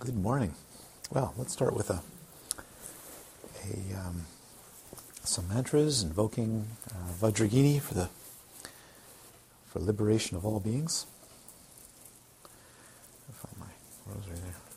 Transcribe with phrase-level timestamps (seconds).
[0.00, 0.54] Good morning.
[1.10, 2.00] Well, let's start with a,
[3.64, 4.26] a um,
[5.24, 8.08] some mantras invoking uh, Vajrayogini for the
[9.66, 11.04] for liberation of all beings.
[13.28, 14.67] I'll my rosary there.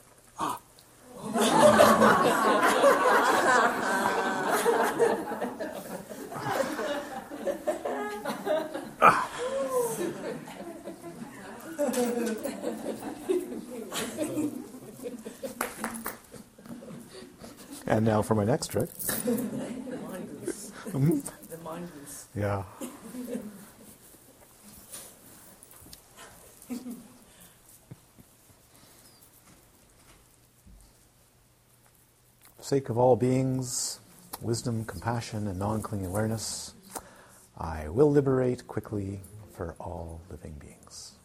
[18.02, 18.90] And now for my next trick.
[18.96, 19.30] the
[21.64, 22.26] mongoose.
[32.58, 34.00] The sake of all beings,
[34.42, 36.74] wisdom, compassion, and non clinging awareness,
[37.56, 39.22] I will liberate quickly
[39.56, 41.20] for all living beings.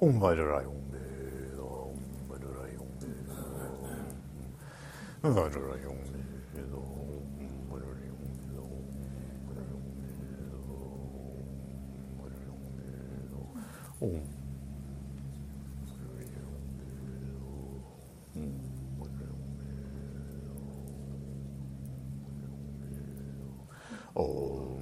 [0.00, 0.74] Ongaydarayon.
[5.24, 5.98] Ongaydarayon.
[14.00, 14.22] Om.
[24.14, 24.77] Oh.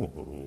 [0.00, 0.45] ほうほ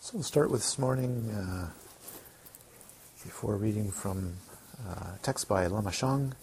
[0.00, 1.70] So we'll start with this morning, uh,
[3.24, 4.34] before reading from
[4.86, 6.34] uh, text by Lama Shang,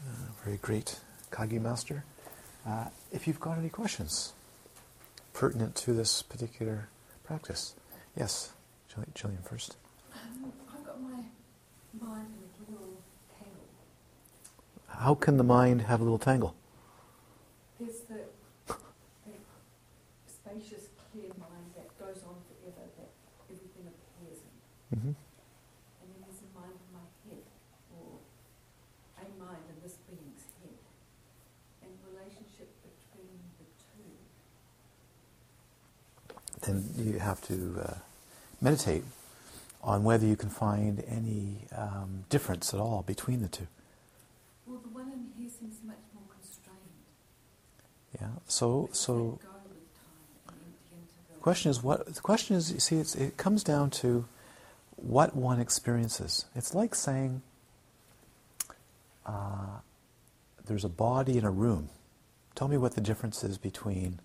[0.00, 1.00] uh, very great
[1.32, 2.04] Kagyu master.
[2.64, 4.32] Uh, if you've got any questions
[5.32, 6.88] pertinent to this particular
[7.24, 7.74] practice,
[8.16, 8.52] yes,
[9.14, 9.76] Gillian first.
[10.12, 11.24] Um, I've got my
[12.00, 13.02] mind in a little
[13.38, 13.68] tangle.
[14.88, 16.54] How can the mind have a little tangle?
[17.80, 18.20] There's the,
[18.66, 18.74] the
[20.26, 23.10] spacious, clear mind that goes on forever, that
[23.50, 24.98] everything appears in.
[24.98, 25.08] Mm-hmm.
[25.08, 27.44] And then there's a mind in my head,
[27.98, 28.22] or
[29.18, 30.78] a mind in this being's head.
[31.82, 34.14] And the relationship between the two.
[36.62, 37.98] Then you have to uh,
[38.64, 39.04] meditate
[39.82, 43.66] on whether you can find any um, difference at all between the two.
[44.66, 46.80] Well, the one in here seems much more constrained.
[48.20, 48.28] Yeah.
[48.46, 49.12] So so.
[49.12, 49.94] let go with
[50.46, 53.36] time and empty into the question is what the question is you see it's, it
[53.36, 54.24] comes down to
[54.96, 57.42] what one experiences it's like saying
[59.26, 59.80] uh,
[60.66, 61.90] there's a body in a room
[62.54, 64.20] tell me what the difference is between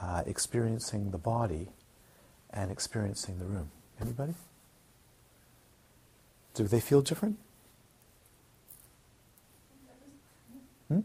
[0.00, 1.70] uh, experiencing the body
[2.52, 3.70] and experiencing the room
[4.00, 4.34] anybody
[6.54, 7.36] Do they feel different?
[10.88, 11.00] Hmm?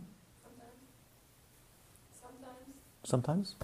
[3.04, 3.56] Sometimes.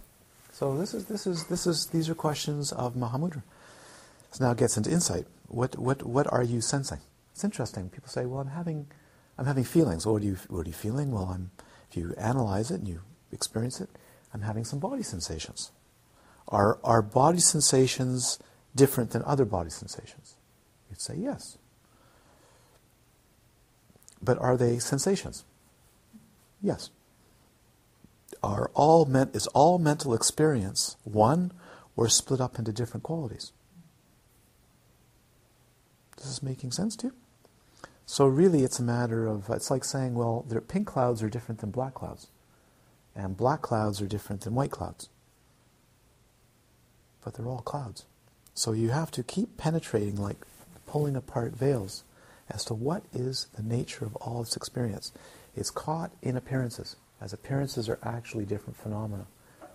[0.52, 3.44] So this is this is this is these are questions of Mahamudra.
[4.32, 5.26] So now it gets into insight.
[5.48, 7.00] What what what are you sensing?
[7.32, 7.90] It's interesting.
[7.90, 8.88] People say, "Well, I'm having
[9.38, 11.12] I'm having feelings." What are you what are you feeling?
[11.12, 11.52] Well, I'm
[11.90, 13.02] if you analyze it and you
[13.32, 13.90] experience it,
[14.34, 15.72] I'm having some body sensations.
[16.48, 18.40] Are are body sensations
[18.76, 20.36] different than other body sensations?
[20.90, 21.58] You'd say yes.
[24.22, 25.44] But are they sensations?
[26.62, 26.90] Yes.
[28.44, 31.52] Are all is all mental experience one
[31.96, 33.52] or split up into different qualities?
[36.16, 37.14] Does this is making sense to you?
[38.06, 41.72] So really it's a matter of, it's like saying, well, pink clouds are different than
[41.72, 42.28] black clouds.
[43.16, 45.10] And black clouds are different than white clouds.
[47.28, 48.06] But they're all clouds.
[48.54, 50.38] So you have to keep penetrating, like
[50.86, 52.06] pulling apart veils,
[52.50, 55.12] as to what is the nature of all this experience.
[55.54, 59.28] It's caught in appearances, as appearances are actually different phenomena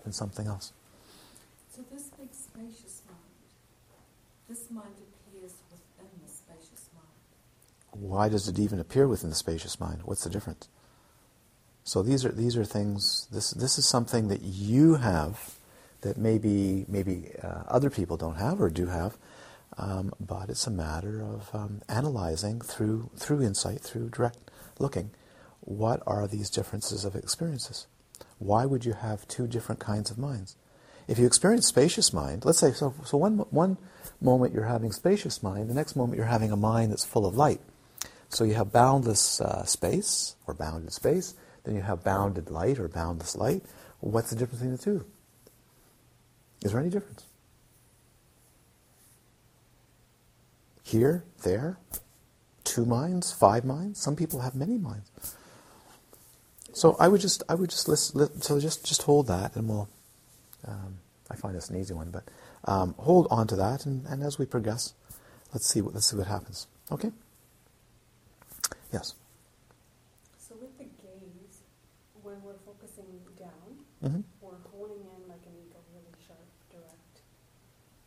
[0.03, 0.73] than something else.
[1.77, 3.21] So this big spacious mind,
[4.49, 4.95] this mind
[5.29, 8.03] appears within the spacious mind.
[8.03, 10.01] Why does it even appear within the spacious mind?
[10.07, 10.71] What's the difference?
[11.85, 13.29] So these are these are things.
[13.31, 15.59] This this is something that you have
[16.03, 19.17] that maybe maybe uh, other people don't have or do have,
[19.79, 24.39] um, but it's a matter of um, analyzing through through insight, through direct
[24.79, 25.11] looking.
[25.61, 27.87] What are these differences of experiences?
[28.39, 30.57] Why would you have two different kinds of minds?
[31.09, 32.95] If you experience spacious mind, let's say so.
[33.05, 33.79] So one one
[34.21, 37.37] moment you're having spacious mind, the next moment you're having a mind that's full of
[37.37, 37.61] light.
[38.29, 41.35] So you have boundless uh, space or bounded space,
[41.65, 43.63] then you have bounded light or boundless light.
[44.01, 45.05] What's the difference between the two?
[46.63, 47.25] Is there any difference?
[50.83, 51.79] Here, there,
[52.65, 54.01] two minds, five minds.
[54.01, 55.11] Some people have many minds.
[56.75, 58.41] So I would just, I would just listen.
[58.43, 59.89] So just, just hold that, and we'll.
[60.67, 60.99] Um,
[61.31, 62.25] I find this an easy one, but
[62.67, 64.93] um, hold on to that, and, and as we progress,
[65.53, 66.67] let's see what let's see what happens.
[66.91, 67.11] Okay.
[68.93, 69.15] Yes.
[70.39, 71.63] So with the gaze,
[72.23, 73.07] when we're focusing
[73.39, 73.49] down,
[74.05, 74.21] Mm-hmm.
[74.41, 77.23] we're honing in like an ego really sharp, direct.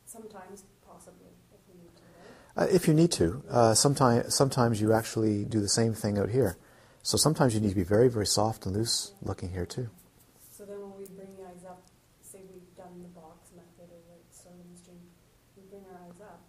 [0.05, 2.03] Sometimes, possibly, if we need to.
[2.03, 2.35] Right?
[2.57, 6.29] Uh, if you need to, uh, sometimes sometimes you actually do the same thing out
[6.29, 6.57] here.
[7.03, 9.89] So sometimes you need to be very very soft and loose looking here too.
[10.57, 11.81] So then, when we bring the eyes up,
[12.21, 15.01] say we've done the box method or the stream,
[15.57, 16.41] we bring our eyes up,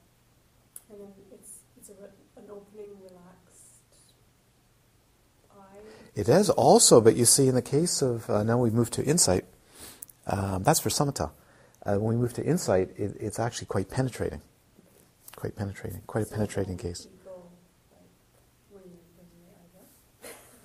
[0.90, 1.94] and then it's it's a
[2.38, 3.82] an opening, relaxed
[5.50, 5.80] eye.
[6.14, 9.04] It is also, but you see, in the case of uh, now we move to
[9.04, 9.44] insight.
[10.28, 11.30] Um, that's for samatha.
[11.84, 14.42] Uh, when we move to insight, it, it's actually quite penetrating,
[15.36, 17.06] quite penetrating, quite a So penetrating case.
[17.92, 18.02] Like
[18.70, 19.28] when you bring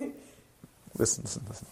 [0.00, 0.98] the eyes up.
[0.98, 1.66] Listen, listen, listen.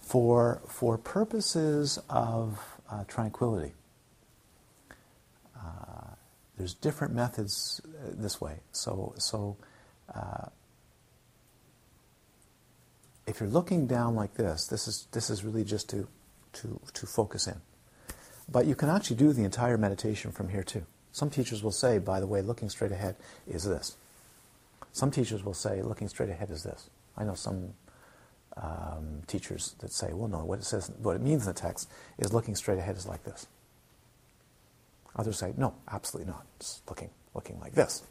[0.00, 2.60] For for purposes of
[2.90, 3.72] uh, tranquility,
[5.56, 6.14] uh,
[6.58, 8.56] there's different methods uh, this way.
[8.72, 9.56] So so.
[10.12, 10.48] Uh,
[13.26, 16.08] if you're looking down like this, this is this is really just to
[16.54, 17.60] to to focus in.
[18.50, 20.84] But you can actually do the entire meditation from here too.
[21.12, 23.16] Some teachers will say, by the way, looking straight ahead
[23.46, 23.96] is this.
[24.92, 26.90] Some teachers will say, looking straight ahead is this.
[27.16, 27.74] I know some
[28.56, 31.88] um, teachers that say, well, no, what it says, what it means in the text
[32.18, 33.46] is looking straight ahead is like this.
[35.16, 36.46] Others say, no, absolutely not.
[36.56, 38.02] It's looking looking like this.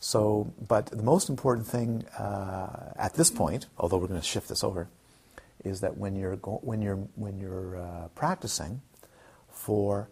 [0.00, 4.48] So, but the most important thing uh, at this point, although we're going to shift
[4.48, 4.88] this over,
[5.64, 8.80] is that when you're go- when you're when you're uh, practicing
[9.50, 10.08] for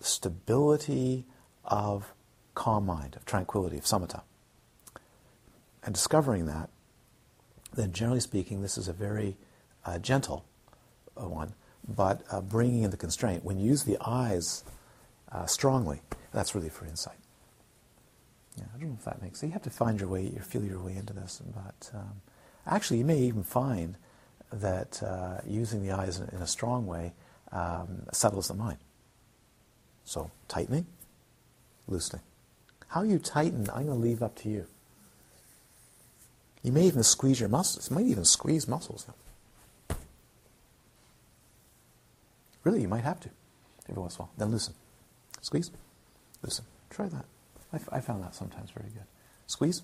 [0.00, 1.24] stability
[1.64, 2.12] of
[2.54, 4.22] calm mind, of tranquility, of samatha,
[5.82, 6.70] and discovering that,
[7.74, 9.36] then generally speaking, this is a very
[9.84, 10.44] uh, gentle
[11.16, 11.54] uh, one,
[11.86, 13.44] but uh, bringing in the constraint.
[13.44, 14.64] When you use the eyes
[15.30, 16.00] uh, strongly,
[16.32, 17.18] that's really for insight.
[18.56, 19.42] Yeah, I don't know if that makes.
[19.42, 21.40] You have to find your way, you feel your way into this.
[21.54, 22.20] But um,
[22.66, 23.96] actually, you may even find
[24.52, 27.12] that uh, using the eyes in, in a strong way
[27.52, 28.78] um, settles the mind.
[30.08, 30.86] So tightening,
[31.86, 32.22] loosening.
[32.86, 34.64] How you tighten, I'm going to leave up to you.
[36.62, 37.90] You may even squeeze your muscles.
[37.90, 39.04] You might even squeeze muscles.
[42.64, 43.28] Really, you might have to
[43.86, 44.30] every once in a while.
[44.38, 44.72] Then loosen.
[45.42, 45.70] Squeeze,
[46.42, 46.64] loosen.
[46.88, 47.26] Try that.
[47.92, 49.04] I, found that sometimes very good.
[49.46, 49.82] Squeeze,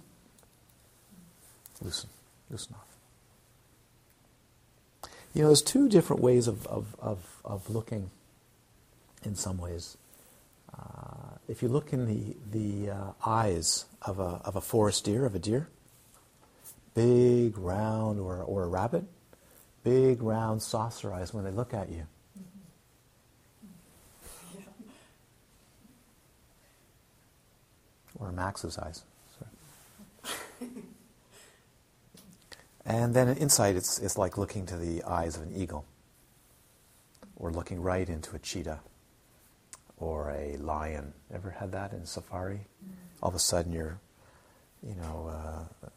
[1.82, 2.08] loosen,
[2.48, 5.10] loosen off.
[5.34, 8.10] You know, there's two different ways of, of, of, of looking
[9.22, 9.98] in some ways.
[10.74, 15.24] Uh, if you look in the, the uh, eyes of a, of a forest deer,
[15.24, 15.68] of a deer,
[16.94, 19.04] big, round, or, or a rabbit,
[19.84, 22.06] big, round, saucer eyes when they look at you.
[28.18, 29.02] Or Max's eyes.
[32.86, 35.86] And then inside, it's, it's like looking to the eyes of an eagle,
[37.36, 38.80] or looking right into a cheetah,
[39.98, 41.12] or a lion.
[41.32, 42.60] Ever had that in safari?
[43.22, 43.98] All of a sudden, you're,
[44.86, 45.88] you know, uh,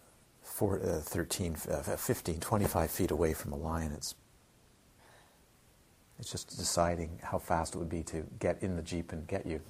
[0.44, 3.92] four, uh, 13, uh, 15, 25 feet away from a lion.
[3.92, 4.16] It's,
[6.20, 9.46] it's just deciding how fast it would be to get in the Jeep and get
[9.46, 9.62] you.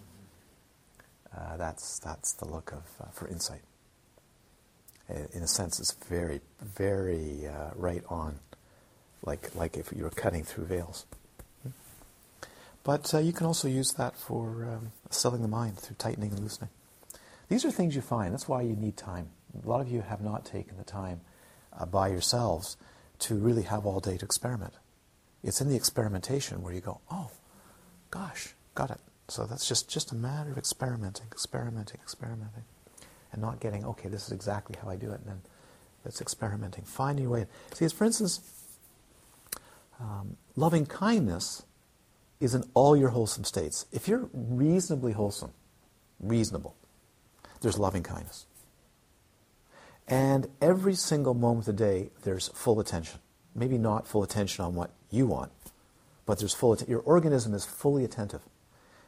[1.35, 3.61] Uh, that's, that's the look of, uh, for insight.
[5.09, 8.39] In a sense, it's very, very uh, right on,
[9.23, 11.05] like, like if you were cutting through veils.
[12.87, 16.39] But uh, you can also use that for um, selling the mind through tightening and
[16.39, 16.69] loosening.
[17.49, 18.33] These are things you find.
[18.33, 19.27] That's why you need time.
[19.61, 21.19] A lot of you have not taken the time
[21.77, 22.77] uh, by yourselves
[23.19, 24.73] to really have all day to experiment.
[25.43, 27.29] It's in the experimentation where you go, oh,
[28.09, 29.01] gosh, got it.
[29.27, 32.63] So that's just, just a matter of experimenting, experimenting, experimenting,
[33.33, 35.41] and not getting, okay, this is exactly how I do it, and then
[36.05, 37.47] it's experimenting, finding a way.
[37.73, 38.39] See, for instance,
[39.99, 41.63] um, loving kindness
[42.39, 43.85] is in all your wholesome states.
[43.91, 45.51] If you're reasonably wholesome,
[46.19, 46.75] reasonable,
[47.61, 48.45] there's loving kindness.
[50.07, 53.19] And every single moment of the day, there's full attention.
[53.55, 55.51] Maybe not full attention on what you want,
[56.25, 56.91] but there's full attention.
[56.91, 58.41] Your organism is fully attentive.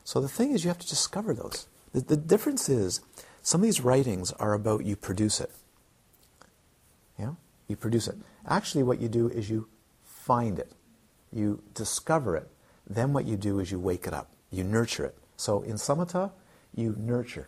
[0.03, 1.67] So the thing is, you have to discover those.
[1.93, 3.01] The, the difference is,
[3.41, 5.51] some of these writings are about you produce it.
[7.17, 7.33] Yeah?
[7.67, 8.15] You produce it.
[8.47, 9.67] Actually, what you do is you
[10.03, 10.71] find it,
[11.31, 12.49] you discover it.
[12.89, 15.17] Then what you do is you wake it up, you nurture it.
[15.37, 16.31] So in samatha,
[16.75, 17.47] you nurture.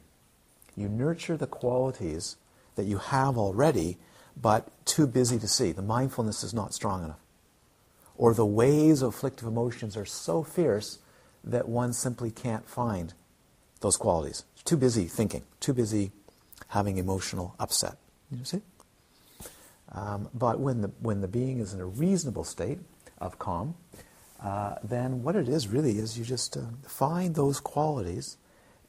[0.75, 2.37] You nurture the qualities
[2.75, 3.97] that you have already,
[4.39, 5.71] but too busy to see.
[5.71, 7.19] The mindfulness is not strong enough.
[8.15, 10.99] Or the waves of afflictive emotions are so fierce
[11.43, 13.13] that one simply can't find
[13.81, 14.45] those qualities.
[14.63, 16.11] Too busy thinking, too busy
[16.67, 17.97] having emotional upset.
[18.31, 18.61] You see?
[19.91, 22.79] Um, but when the, when the being is in a reasonable state
[23.17, 23.75] of calm,
[24.41, 28.37] uh, then what it is really is you just uh, find those qualities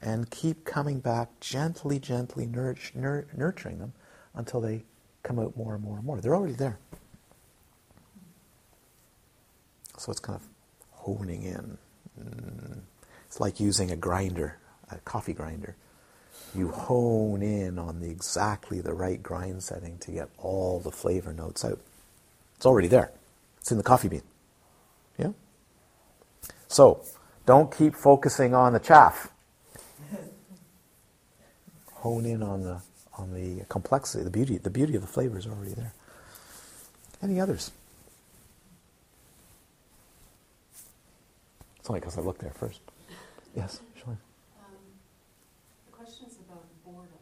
[0.01, 3.93] and keep coming back gently, gently nurturing them
[4.33, 4.83] until they
[5.21, 6.19] come out more and more and more.
[6.19, 6.77] They're already there.
[9.97, 10.47] So it's kind of
[10.91, 11.77] honing in.
[12.21, 12.79] Mm.
[13.27, 14.57] It's like using a grinder,
[14.91, 15.75] a coffee grinder.
[16.55, 21.31] You hone in on the exactly the right grind setting to get all the flavor
[21.31, 21.79] notes out.
[22.57, 23.11] It's already there.
[23.59, 24.23] It's in the coffee bean.
[26.73, 27.01] So,
[27.45, 29.29] don't keep focusing on the chaff.
[31.93, 32.81] Hone in on the
[33.17, 35.93] on the complexity, the beauty, the beauty of the flavor is already there.
[37.21, 37.71] Any others?
[41.79, 42.79] It's only because I looked there first.
[43.55, 44.17] Yes, sure.
[44.57, 44.75] Um,
[45.85, 47.21] the question is about boredom.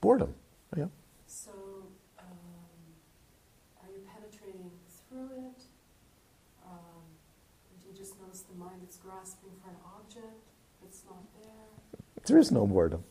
[0.00, 0.34] Boredom.
[0.74, 0.86] Oh, yeah.
[1.26, 1.52] So,
[2.18, 2.26] um,
[3.80, 4.70] are you penetrating
[5.08, 5.62] through it?
[6.66, 7.04] Um,
[7.80, 9.76] do you just notice the mind that's grasping for an
[11.40, 12.22] there?
[12.26, 13.04] There is no boredom.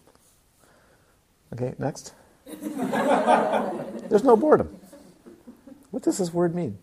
[1.54, 2.14] Okay, next.
[4.10, 4.78] There's no boredom.
[5.92, 6.78] What does this word mean?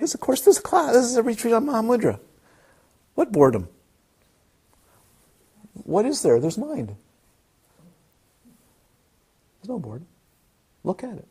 [0.00, 0.92] Yes, of course, this class.
[0.94, 2.18] This is a retreat on Mahamudra.
[3.14, 3.68] What boredom?
[5.84, 6.40] What is there?
[6.40, 6.96] There's mind.
[9.60, 10.08] There's no boredom.
[10.82, 11.28] Look at it.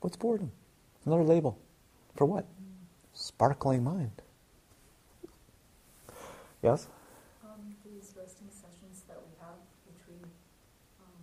[0.00, 0.52] What's boredom?
[1.04, 1.58] Another label.
[2.14, 2.46] For what?
[3.12, 4.22] Sparkling mind.
[6.66, 6.88] Yes?
[7.44, 9.54] Um, these resting sessions that we have
[9.86, 10.20] between
[10.98, 11.22] um,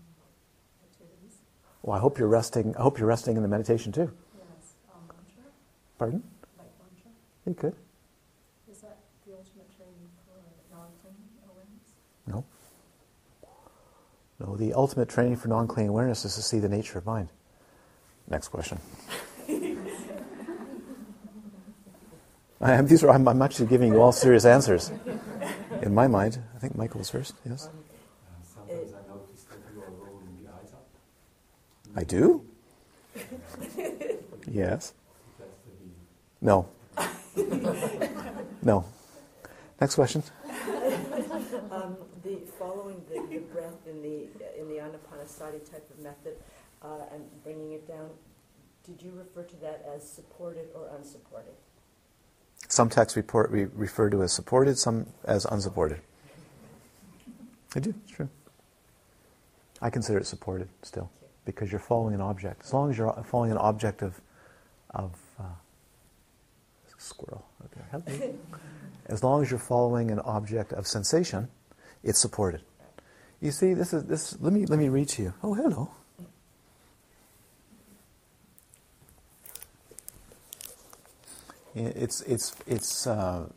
[0.85, 1.35] activities.
[1.81, 2.73] Well, I hope you're resting.
[2.79, 4.09] I hope you're resting in the meditation too.
[4.37, 5.51] Yes, um, mantra,
[5.99, 6.23] Pardon?
[6.57, 7.11] like mantra.
[7.45, 7.75] You could.
[8.71, 10.39] Is that the ultimate training for
[10.73, 11.91] non-clinging awareness?
[12.25, 12.45] No.
[14.39, 17.27] No, the ultimate training for non-clinging awareness is to see the nature of mind.
[18.29, 18.79] Next question.
[22.63, 24.89] I am, these are, I'm, I'm actually giving you all serious answers.
[25.83, 27.33] In my mind, I think Michael was first.
[27.45, 27.69] Yes,
[28.55, 30.87] Sometimes I notice that you are rolling the eyes up.
[31.95, 32.45] I do.
[34.45, 34.93] Yes.
[35.39, 35.95] That's the being.
[36.41, 36.67] No.
[38.61, 38.85] No.
[39.79, 40.23] Next question.
[41.71, 44.27] Um, the following the, the breath in the
[44.59, 46.35] in the anapanasati type of method
[46.83, 48.09] uh, and bringing it down.
[48.83, 51.53] Did you refer to that as supported or unsupported?
[52.73, 56.01] Some texts report, re- refer to as supported, some as unsupported.
[57.71, 58.29] They do, it's true.
[59.79, 61.11] I consider it supported still
[61.45, 62.63] because you're following an object.
[62.65, 64.19] As long as you're following an object of,
[64.89, 65.43] of uh,
[66.97, 67.45] squirrel.
[67.99, 68.33] Okay.
[69.05, 71.49] As long as you're following an object of sensation,
[72.01, 72.61] it's supported.
[73.39, 74.35] You see, this is this.
[74.41, 75.33] Let me let me read to you.
[75.43, 75.91] Oh, hello.
[81.75, 83.47] It's it's it's uh,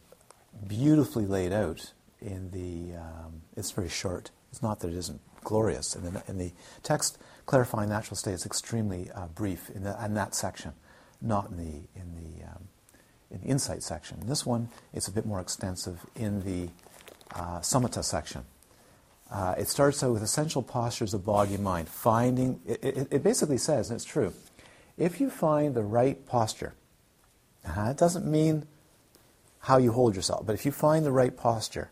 [0.67, 2.97] beautifully laid out in the.
[2.97, 4.31] Um, it's very short.
[4.51, 5.95] It's not that it isn't glorious.
[5.95, 10.15] In the, in the text clarifying natural state, it's extremely uh, brief in, the, in
[10.15, 10.73] that section,
[11.21, 12.69] not in the in the um,
[13.31, 14.19] in the insight section.
[14.21, 16.71] In this one, it's a bit more extensive in the
[17.35, 18.45] uh, samatha section.
[19.31, 21.89] Uh, it starts out with essential postures of body and mind.
[21.89, 24.33] Finding it, it, it basically says, and it's true,
[24.97, 26.75] if you find the right posture
[27.67, 28.67] uh, it doesn't mean
[29.61, 31.91] how you hold yourself, but if you find the right posture,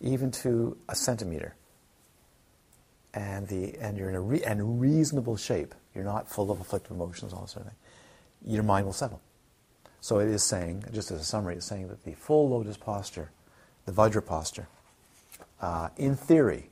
[0.00, 1.56] even to a centimeter,
[3.14, 6.90] and the and you're in a re, and reasonable shape, you're not full of afflictive
[6.90, 9.20] emotions, all that sort of thing, your mind will settle.
[10.00, 13.30] So it is saying, just as a summary, it's saying that the full lotus posture,
[13.86, 14.68] the Vajra posture,
[15.62, 16.68] uh, in theory,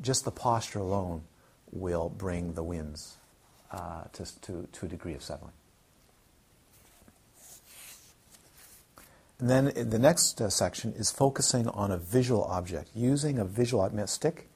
[0.00, 1.22] just the posture alone
[1.70, 3.18] will bring the winds
[3.70, 5.52] uh, to, to, to a degree of settling.
[9.42, 13.82] And then the next uh, section is focusing on a visual object, using a visual
[13.82, 14.48] object, stick,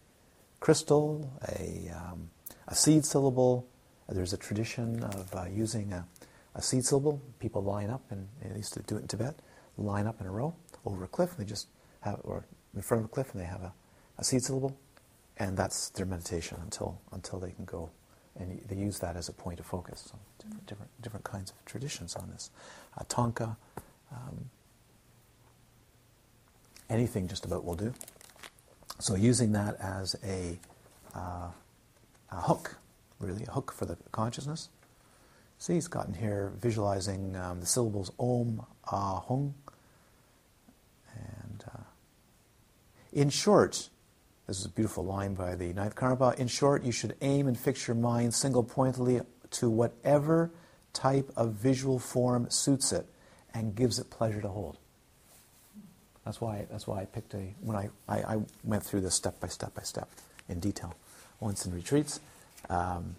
[0.60, 2.30] crystal, a, um,
[2.68, 3.66] a seed syllable.
[4.08, 6.06] There's a tradition of uh, using a,
[6.54, 7.20] a, seed syllable.
[7.40, 9.34] People line up, and they used to do it in Tibet,
[9.76, 11.66] line up in a row over a cliff, and they just
[12.02, 13.72] have, or in front of a cliff, and they have a,
[14.18, 14.78] a seed syllable,
[15.36, 17.90] and that's their meditation until, until they can go.
[18.38, 20.04] And they use that as a point of focus.
[20.12, 22.52] So different, different, different kinds of traditions on this.
[22.96, 23.56] Uh, Thangka,
[24.12, 24.48] um,
[26.88, 27.92] anything just about will do.
[28.98, 30.58] So using that as a,
[31.14, 31.50] uh,
[32.30, 32.76] a hook,
[33.20, 34.70] really, a hook for the consciousness.
[35.58, 39.54] See, he's gotten here visualizing um, the syllables Om, Ah, Hung.
[41.14, 41.82] And uh,
[43.12, 43.88] in short,
[44.46, 46.38] this is a beautiful line by the ninth Karmapa.
[46.38, 49.20] In short, you should aim and fix your mind single pointedly
[49.52, 50.52] to whatever
[50.92, 53.06] type of visual form suits it
[53.52, 54.78] and gives it pleasure to hold.
[56.26, 59.38] That's why, that's why I picked a, when I, I, I went through this step
[59.38, 60.08] by step by step
[60.48, 60.94] in detail.
[61.38, 62.18] Once in retreats,
[62.68, 63.14] um,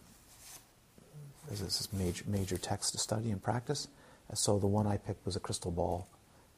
[1.50, 3.88] this is major, major text to study and practice.
[4.34, 6.10] So the one I picked was a crystal ball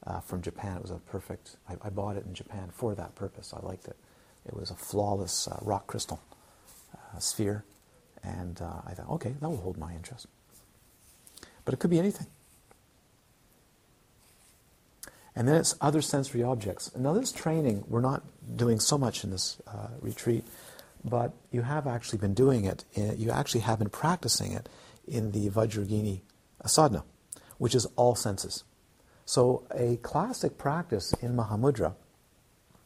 [0.08, 0.78] uh, from Japan.
[0.78, 3.54] It was a perfect, I, I, bought it in Japan for that purpose.
[3.54, 3.96] I liked it.
[4.48, 6.20] It was a flawless uh, rock crystal
[6.96, 7.64] uh, sphere.
[8.24, 10.26] And uh, I thought, okay, that will hold my interest.
[11.64, 12.26] But it could be anything.
[15.40, 16.92] And then it's other sensory objects.
[16.98, 18.24] Now, this training, we're not
[18.58, 20.44] doing so much in this uh, retreat,
[21.06, 24.68] but you have actually been doing it, you actually have been practicing it
[25.08, 26.20] in the Vajrayogini
[26.66, 27.06] sadhana,
[27.58, 28.66] which is all senses.
[29.24, 31.96] So, a classic practice in Mahamudra,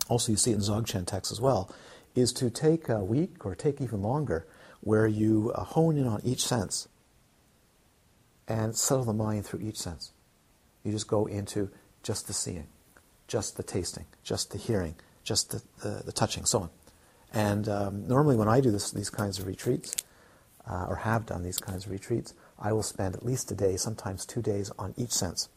[0.08, 1.74] also you see it in Dzogchen texts as well,
[2.14, 4.46] is to take a week or take even longer
[4.82, 6.88] where you uh, hone in on each sense
[8.48, 10.12] and settle the mind through each sense.
[10.84, 11.72] You just go into
[12.04, 12.68] just the seeing,
[13.28, 16.70] just the tasting, just the hearing, just the, the, the touching, so on.
[17.34, 19.96] And um, normally, when I do this, these kinds of retreats,
[20.70, 23.76] uh, or have done these kinds of retreats, I will spend at least a day,
[23.78, 25.50] sometimes two days, on each sense,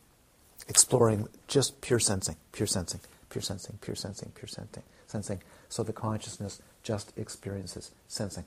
[0.69, 5.43] exploring just pure sensing, pure sensing, pure sensing, pure sensing, pure sensing, sensing.
[5.69, 8.45] So the consciousness just experiences sensing.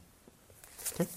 [0.94, 1.10] Okay.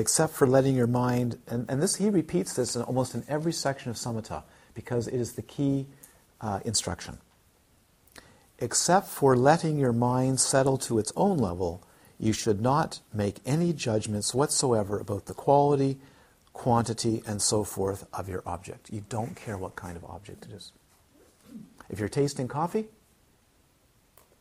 [0.00, 3.52] Except for letting your mind, and, and this he repeats this in almost in every
[3.52, 4.42] section of samatha
[4.74, 5.86] because it is the key
[6.40, 7.18] uh, instruction.
[8.58, 11.82] Except for letting your mind settle to its own level,
[12.18, 15.98] you should not make any judgments whatsoever about the quality,
[16.52, 18.90] quantity, and so forth of your object.
[18.90, 20.72] You don't care what kind of object it is.
[21.88, 22.88] If you're tasting coffee,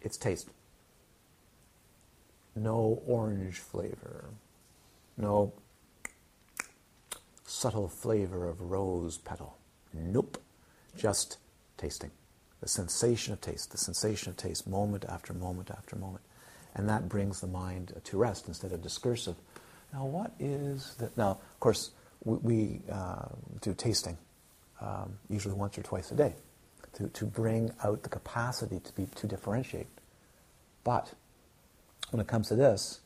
[0.02, 0.50] it's taste.
[2.56, 4.26] No orange flavor,
[5.20, 5.54] no
[7.46, 9.58] subtle flavor of rose petal.
[9.94, 10.42] Nope.
[10.98, 11.38] Just
[11.78, 12.12] tasting.
[12.62, 16.24] The sensation of taste, the sensation of taste, moment after moment after moment.
[16.76, 19.36] And that brings the mind to rest instead of discursive.
[19.94, 21.18] Now, what is that?
[21.18, 21.92] Now, of course,
[22.24, 23.26] we, we uh,
[23.62, 24.18] do tasting
[24.82, 26.36] um, usually once or twice a day
[26.94, 29.88] to, to bring out the capacity to, be, to differentiate.
[30.84, 31.14] But
[32.12, 33.02] when it comes to this,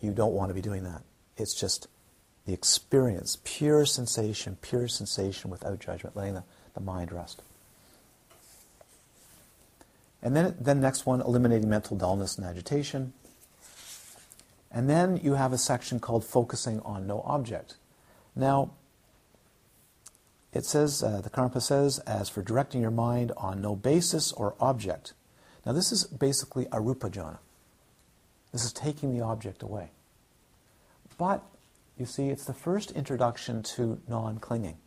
[0.00, 1.02] you don't want to be doing that.
[1.36, 1.88] It's just
[2.46, 7.42] The experience, pure sensation, pure sensation without judgment, letting the, the mind rest.
[10.22, 13.12] And then, then next one, eliminating mental dullness and agitation.
[14.70, 17.76] And then you have a section called focusing on no object.
[18.34, 18.72] Now,
[20.52, 24.54] it says, uh, the Karmapa says, as for directing your mind on no basis or
[24.60, 25.12] object.
[25.64, 27.38] Now, this is basically arupa jhana.
[28.52, 29.90] This is taking the object away.
[31.20, 31.42] But,
[31.98, 34.78] you see, it's the first introduction to non clinging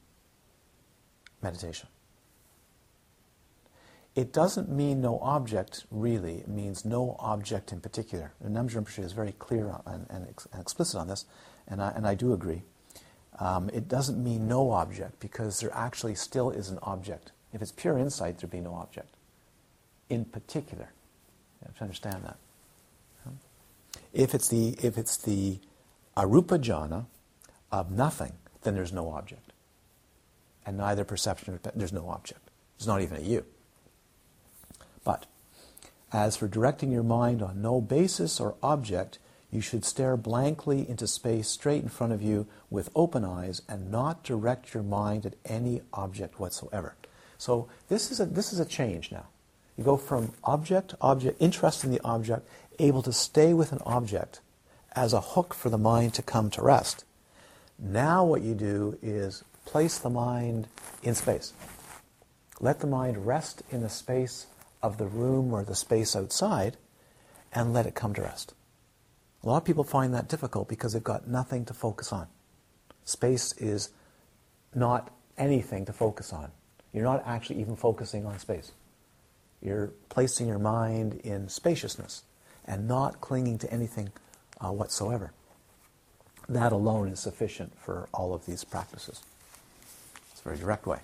[1.43, 1.89] meditation.
[4.15, 6.37] It doesn't mean no object, really.
[6.37, 8.31] It means no object in particular.
[8.43, 11.25] And Namgyal Rinpoche is very clear and, and, ex- and, explicit on this,
[11.67, 12.63] and I, and I do agree.
[13.37, 17.31] Um, it doesn't mean no object because there actually still is an object.
[17.53, 19.13] If it's pure insight, there'd be no object.
[20.09, 20.89] In particular,
[21.61, 22.37] you have to understand that.
[24.13, 25.59] If it's the if it's the
[26.15, 27.05] arupa jhana
[27.71, 29.51] of nothing, then there's no object,
[30.65, 31.59] and neither perception.
[31.75, 32.49] There's no object.
[32.77, 33.45] There's not even a you.
[35.03, 35.25] But
[36.11, 39.17] as for directing your mind on no basis or object,
[39.51, 43.91] you should stare blankly into space straight in front of you with open eyes and
[43.91, 46.95] not direct your mind at any object whatsoever.
[47.37, 49.27] So this is a, this is a change now.
[49.77, 52.47] You go from object, object, interest in the object,
[52.79, 54.39] able to stay with an object
[54.95, 57.05] as a hook for the mind to come to rest.
[57.79, 60.67] Now what you do is place the mind
[61.01, 61.53] in space.
[62.59, 64.47] Let the mind rest in the space
[64.81, 66.77] of the room or the space outside
[67.51, 68.53] and let it come to rest.
[69.43, 72.27] A lot of people find that difficult because they've got nothing to focus on.
[73.03, 73.89] Space is
[74.73, 76.51] not anything to focus on.
[76.93, 78.71] You're not actually even focusing on space.
[79.61, 82.23] You're placing your mind in spaciousness
[82.65, 84.11] and not clinging to anything
[84.63, 85.31] uh, whatsoever.
[86.47, 89.21] That alone is sufficient for all of these practices.
[90.31, 90.99] It's a very direct way.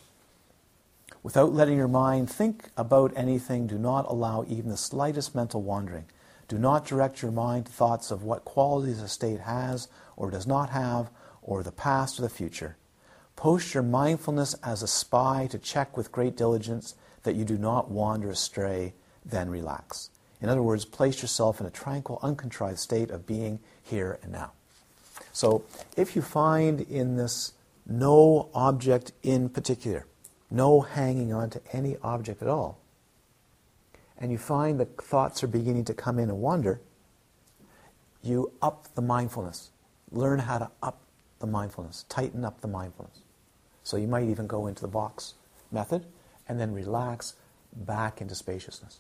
[1.22, 6.06] Without letting your mind think about anything, do not allow even the slightest mental wandering.
[6.48, 10.48] Do not direct your mind to thoughts of what qualities a state has or does
[10.48, 11.10] not have,
[11.41, 12.78] or the past or the future.
[13.36, 17.89] Post your mindfulness as a spy to check with great diligence that you do not
[17.89, 18.93] wander astray,
[19.26, 20.10] then relax.
[20.41, 24.52] In other words, place yourself in a tranquil, uncontrived state of being here and now.
[25.34, 25.63] So,
[25.97, 27.54] if you find in this
[27.86, 30.06] no object in particular,
[30.49, 32.80] no hanging on to any object at all,
[34.17, 36.82] and you find that thoughts are beginning to come in and wander,
[38.21, 39.71] you up the mindfulness.
[40.12, 41.02] Learn how to up
[41.39, 43.19] the mindfulness, tighten up the mindfulness.
[43.84, 45.36] So you might even go into the box
[45.71, 46.06] method
[46.47, 47.36] and then relax
[47.73, 48.99] back into spaciousness.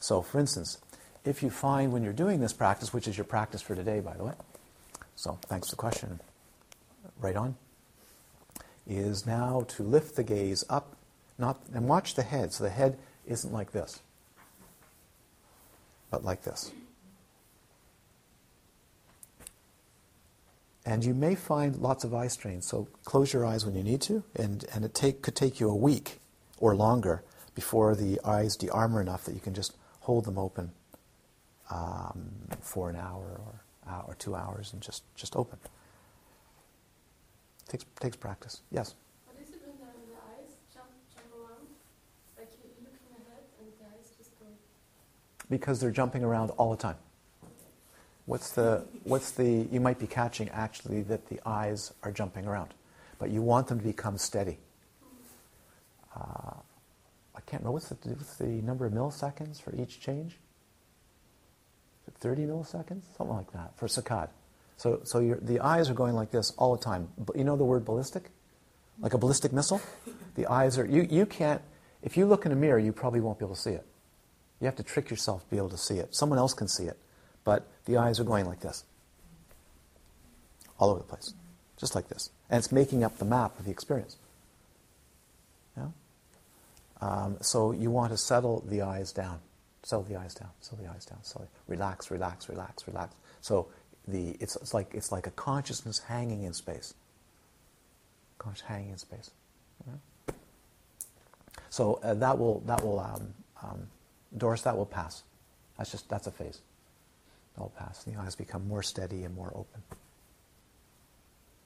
[0.00, 0.78] So, for instance,
[1.24, 4.16] if you find when you're doing this practice, which is your practice for today, by
[4.16, 4.32] the way,
[5.14, 6.20] so thanks for the question,
[7.20, 7.56] right on,
[8.86, 10.96] is now to lift the gaze up,
[11.38, 12.52] not and watch the head.
[12.52, 14.00] So the head isn't like this,
[16.10, 16.72] but like this.
[20.86, 24.00] And you may find lots of eye strain, so close your eyes when you need
[24.02, 26.18] to, and, and it take, could take you a week
[26.58, 27.22] or longer
[27.54, 30.72] before the eyes de-armor enough that you can just hold them open
[31.70, 35.58] um, for an hour or, uh, or two hours and just, just open.
[37.68, 38.62] Takes, takes practice.
[38.70, 38.94] Yes?
[39.26, 41.66] What is it when the, the eyes jump, jump around?
[42.36, 44.46] Like you, you look ahead and the eyes just go.
[45.48, 46.96] Because they're jumping around all the time.
[48.26, 52.74] What's the, what's the, you might be catching actually that the eyes are jumping around,
[53.18, 54.58] but you want them to become steady.
[57.50, 60.38] I can't remember, what's the, what's the number of milliseconds for each change?
[62.20, 63.02] 30 milliseconds?
[63.16, 64.28] Something like that for saccade.
[64.76, 67.08] So, so the eyes are going like this all the time.
[67.18, 68.30] But you know the word ballistic?
[69.00, 69.80] Like a ballistic missile?
[70.36, 71.60] The eyes are, you, you can't,
[72.02, 73.84] if you look in a mirror, you probably won't be able to see it.
[74.60, 76.14] You have to trick yourself to be able to see it.
[76.14, 76.96] Someone else can see it.
[77.42, 78.84] But the eyes are going like this.
[80.78, 81.34] All over the place.
[81.76, 82.30] Just like this.
[82.48, 84.16] And it's making up the map of the experience.
[87.00, 89.40] Um, so you want to settle the eyes down.
[89.82, 90.50] Settle the eyes down.
[90.60, 91.22] Settle the eyes down.
[91.22, 93.14] Settle, relax, relax, relax, relax.
[93.40, 93.68] So
[94.06, 96.94] the, it's, it's, like, it's like a consciousness hanging in space.
[98.38, 99.30] Conscious hanging in space.
[99.86, 100.34] Yeah?
[101.70, 103.88] So uh, that will, that will um, um,
[104.36, 105.22] Doris, that will pass.
[105.76, 106.60] That's just, that's a phase.
[107.54, 108.04] That will pass.
[108.04, 109.82] The eyes become more steady and more open.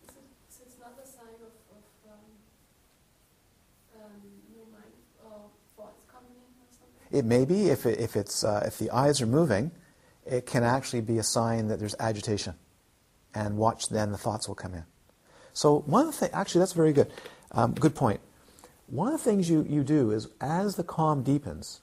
[0.07, 0.15] So,
[0.49, 2.25] so it's not a sign of, of um,
[4.01, 4.23] um,
[4.57, 4.93] no mind
[5.25, 7.04] or thoughts coming in or something?
[7.15, 9.71] It may be if, it, if, it's, uh, if the eyes are moving,
[10.27, 12.55] it can actually be a sign that there's agitation.
[13.33, 14.83] And watch then, the thoughts will come in.
[15.53, 17.13] So one of the things, actually, that's very good.
[17.53, 18.19] Um, good point.
[18.89, 21.83] One of the things you, you do is as the calm deepens,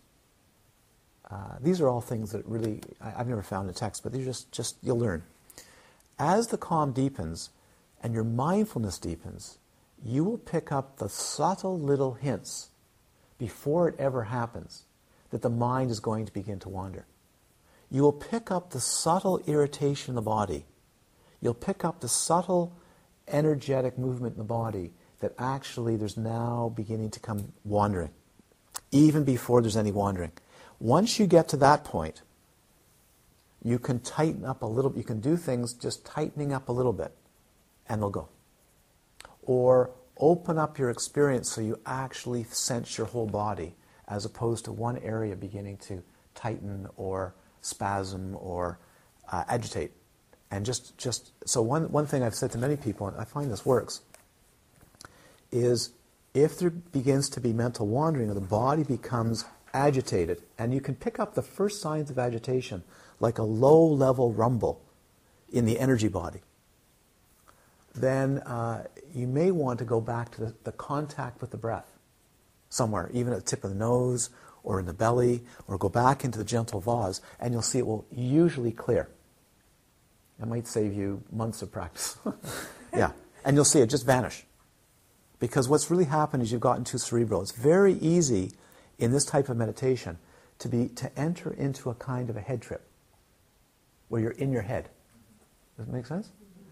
[1.30, 4.24] uh, these are all things that really I, I've never found in text, but these
[4.24, 5.24] are just, just you'll learn.
[6.20, 7.52] As the calm deepens
[8.04, 9.60] and your mindfulness deepens,
[10.04, 12.72] you will pick up the subtle little hints
[13.38, 14.84] before it ever happens
[15.32, 17.06] that the mind is going to begin to wander.
[17.90, 20.66] You will pick up the subtle irritation in the body.
[21.42, 22.78] You'll pick up the subtle
[23.28, 28.12] energetic movement in the body that actually there's now beginning to come wandering,
[28.92, 30.32] even before there's any wandering.
[30.80, 32.22] Once you get to that point,
[33.64, 36.94] you can tighten up a little, you can do things just tightening up a little
[36.94, 37.16] bit,
[37.88, 38.30] and they'll go.
[39.44, 43.76] Or open up your experience so you actually sense your whole body,
[44.12, 46.04] as opposed to one area beginning to
[46.36, 48.78] tighten or spasm or
[49.32, 49.92] uh, agitate.
[50.52, 53.50] And just, just so one, one thing I've said to many people, and I find
[53.50, 54.02] this works,
[55.50, 55.92] is
[56.34, 60.96] if there begins to be mental wandering or the body becomes agitated, and you can
[60.96, 62.84] pick up the first signs of agitation
[63.22, 64.82] like a low level rumble
[65.54, 66.42] in the energy body,
[67.96, 71.91] then uh, you may want to go back to the, the contact with the breath
[72.72, 74.32] somewhere, even at the tip of the nose
[74.64, 77.86] or in the belly, or go back into the gentle vase, and you'll see it
[77.86, 79.10] will usually clear.
[80.40, 82.18] It might save you months of practice.
[82.96, 83.12] yeah.
[83.44, 84.46] And you'll see it just vanish.
[85.40, 87.42] Because what's really happened is you've gotten too cerebral.
[87.42, 88.52] It's very easy
[89.00, 90.20] in this type of meditation
[90.60, 92.88] to be to enter into a kind of a head trip
[94.10, 94.90] where you're in your head.
[95.78, 96.30] Does it make sense?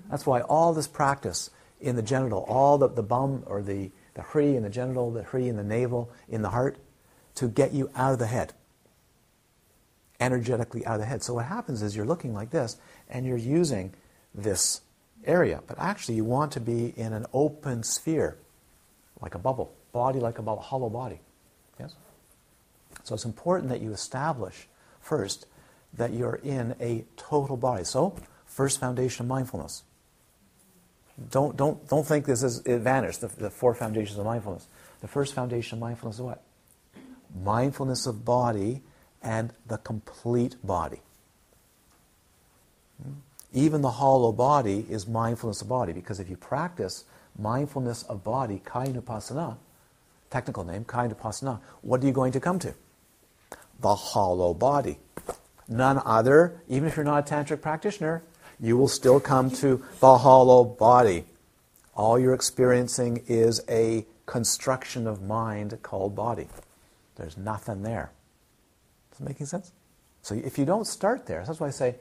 [0.09, 1.49] That's why all this practice
[1.81, 5.23] in the genital, all the, the bum or the, the hri in the genital, the
[5.23, 6.77] hri in the navel, in the heart,
[7.35, 8.53] to get you out of the head.
[10.19, 11.23] Energetically out of the head.
[11.23, 12.75] So what happens is you're looking like this
[13.09, 13.93] and you're using
[14.35, 14.81] this
[15.23, 15.61] area.
[15.65, 18.37] But actually you want to be in an open sphere,
[19.21, 19.73] like a bubble.
[19.93, 21.21] Body like a bubble, hollow body.
[21.79, 21.95] Yes?
[23.03, 24.67] So it's important that you establish
[24.99, 25.45] first
[25.93, 27.85] that you're in a total body.
[27.85, 29.83] So, first foundation of mindfulness.
[31.31, 34.67] Don't, don't, don't think this is it vanished, the, the four foundations of mindfulness.
[35.01, 36.41] The first foundation of mindfulness is what?
[37.43, 38.81] Mindfulness of body
[39.21, 41.01] and the complete body.
[43.03, 43.13] Hmm?
[43.53, 47.05] Even the hollow body is mindfulness of body because if you practice
[47.37, 49.57] mindfulness of body, kayanupassana,
[50.29, 52.73] technical name, kayanupassana, what are you going to come to?
[53.79, 54.99] The hollow body.
[55.67, 58.23] None other, even if you're not a tantric practitioner,
[58.59, 61.25] you will still come to the hollow body.
[61.95, 66.47] All you're experiencing is a construction of mind called body.
[67.15, 68.11] There's nothing there.
[69.13, 69.71] Is it making sense?
[70.21, 71.95] So if you don't start there, that's why I say,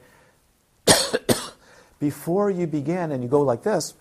[1.99, 3.93] before you begin and you go like this,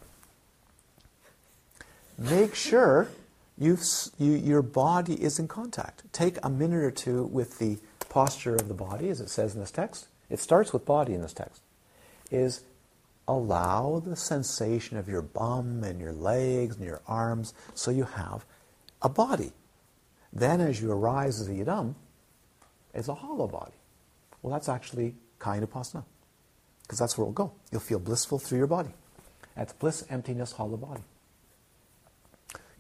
[2.17, 3.09] make sure
[3.57, 3.79] you,
[4.19, 6.03] your body is in contact.
[6.13, 9.61] Take a minute or two with the posture of the body, as it says in
[9.61, 10.07] this text.
[10.31, 11.63] It starts with body in this text.
[12.31, 12.63] Is
[13.27, 18.45] allow the sensation of your bum and your legs and your arms so you have
[19.03, 19.53] a body.
[20.33, 21.95] Then, as you arise as a yidam,
[22.95, 23.77] it's a hollow body.
[24.43, 26.05] Well, that's actually kind of kayanupassana,
[26.83, 27.53] because that's where it'll go.
[27.71, 28.91] You'll feel blissful through your body.
[29.57, 31.03] That's bliss, emptiness, hollow body.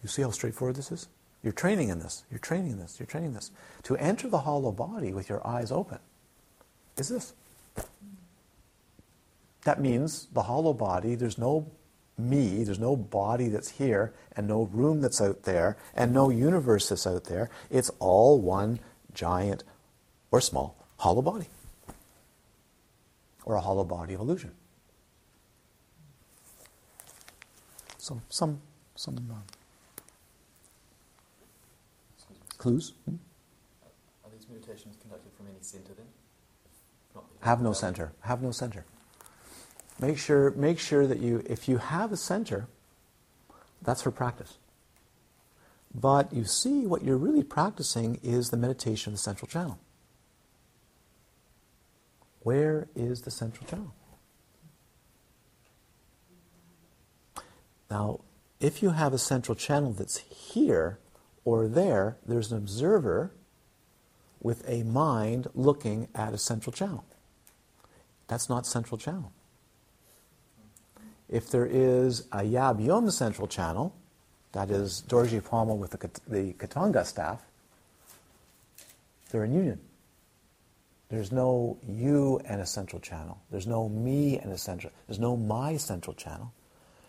[0.02, 1.08] You see how straightforward this is?
[1.42, 2.24] You're training in this.
[2.30, 2.98] You're training in this.
[2.98, 3.50] You're training in this.
[3.84, 5.98] To enter the hollow body with your eyes open
[6.96, 7.32] is this.
[9.68, 11.70] That means the hollow body, there's no
[12.16, 16.88] me, there's no body that's here, and no room that's out there, and no universe
[16.88, 17.50] that's out there.
[17.68, 18.80] It's all one
[19.12, 19.64] giant
[20.30, 21.48] or small hollow body.
[23.44, 24.52] Or a hollow body of illusion.
[27.98, 28.62] So, some,
[28.94, 29.18] some.
[29.30, 29.34] Uh,
[32.56, 32.94] Clues?
[33.04, 33.16] Hmm?
[34.24, 36.06] Are these meditations conducted from any center then?
[37.40, 38.12] Have no center.
[38.22, 38.86] Have no center.
[40.00, 42.68] Make sure, make sure that you, if you have a center,
[43.82, 44.58] that's for practice.
[45.94, 49.78] But you see, what you're really practicing is the meditation of the central channel.
[52.40, 53.94] Where is the central channel?
[57.90, 58.20] Now,
[58.60, 60.98] if you have a central channel that's here,
[61.44, 63.32] or there, there's an observer
[64.40, 67.04] with a mind looking at a central channel.
[68.28, 69.32] That's not central channel.
[71.28, 73.94] If there is a Yab Yum central channel,
[74.52, 77.42] that is Dorji Palma with the, the khatvanga staff,
[79.30, 79.80] they're in union.
[81.10, 83.38] There's no you and a central channel.
[83.50, 84.92] There's no me and a central.
[85.06, 86.52] There's no my central channel.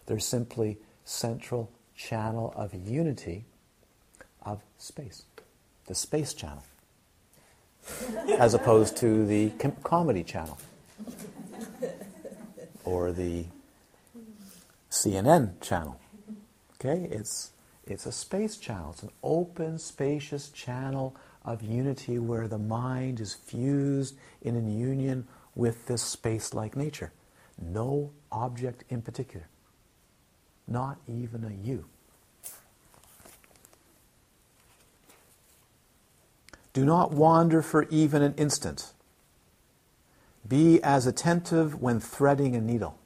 [0.05, 3.45] There's simply central channel of unity
[4.43, 5.23] of space,
[5.87, 6.63] the space channel,
[8.37, 10.57] as opposed to the com- comedy channel
[12.85, 13.45] or the
[14.99, 15.97] CNN channel.
[16.75, 17.51] Okay, it's
[17.87, 18.91] it's a space channel.
[18.91, 25.25] It's an open, spacious channel of unity where the mind is fused in an union
[25.55, 27.11] with this space-like nature.
[27.57, 29.47] No object in particular.
[30.67, 31.85] Not even a you.
[36.73, 38.93] Do not wander for even an instant.
[40.47, 42.98] Be as attentive when threading a needle.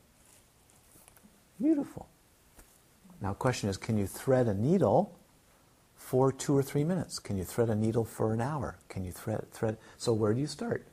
[1.62, 2.08] Beautiful.
[3.22, 5.18] Now, the question is can you thread a needle
[5.96, 7.20] for two or three minutes?
[7.20, 8.78] Can you thread a needle for an hour?
[8.90, 9.78] Can you thread, thread?
[9.98, 10.86] So, where do you start?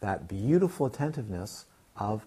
[0.00, 2.26] That beautiful attentiveness of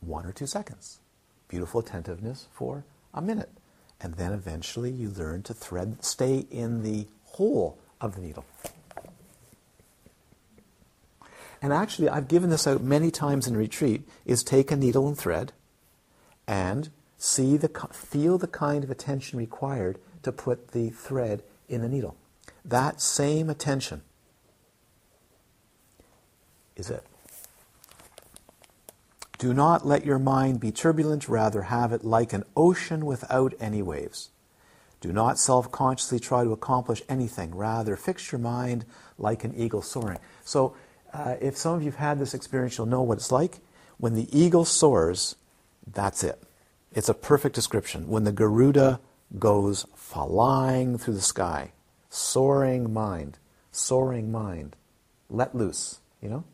[0.00, 1.00] one or two seconds.
[1.48, 3.50] Beautiful attentiveness for a minute.
[4.00, 8.44] And then eventually you learn to thread, stay in the hole of the needle.
[11.62, 15.16] And actually, I've given this out many times in retreat, is take a needle and
[15.16, 15.52] thread
[16.46, 16.90] and
[17.24, 22.16] see the, feel the kind of attention required to put the thread in the needle.
[22.64, 24.02] That same attention
[26.76, 27.02] is it.
[29.38, 33.82] Do not let your mind be turbulent, rather, have it like an ocean without any
[33.82, 34.30] waves.
[35.00, 38.84] Do not self consciously try to accomplish anything, rather, fix your mind
[39.18, 40.18] like an eagle soaring.
[40.44, 40.76] So,
[41.12, 43.58] uh, if some of you have had this experience, you'll know what it's like.
[43.98, 45.36] When the eagle soars,
[45.86, 46.42] that's it.
[46.94, 48.08] It's a perfect description.
[48.08, 49.00] When the Garuda
[49.38, 51.72] goes flying through the sky,
[52.08, 53.38] soaring mind,
[53.72, 54.76] soaring mind,
[55.28, 56.44] let loose, you know?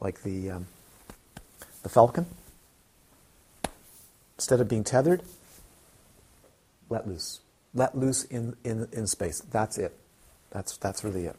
[0.00, 0.66] Like the, um,
[1.82, 2.26] the falcon.
[4.36, 5.22] Instead of being tethered,
[6.88, 7.40] let loose.
[7.74, 9.40] Let loose in, in, in space.
[9.40, 9.94] That's it.
[10.50, 11.36] That's, that's really it.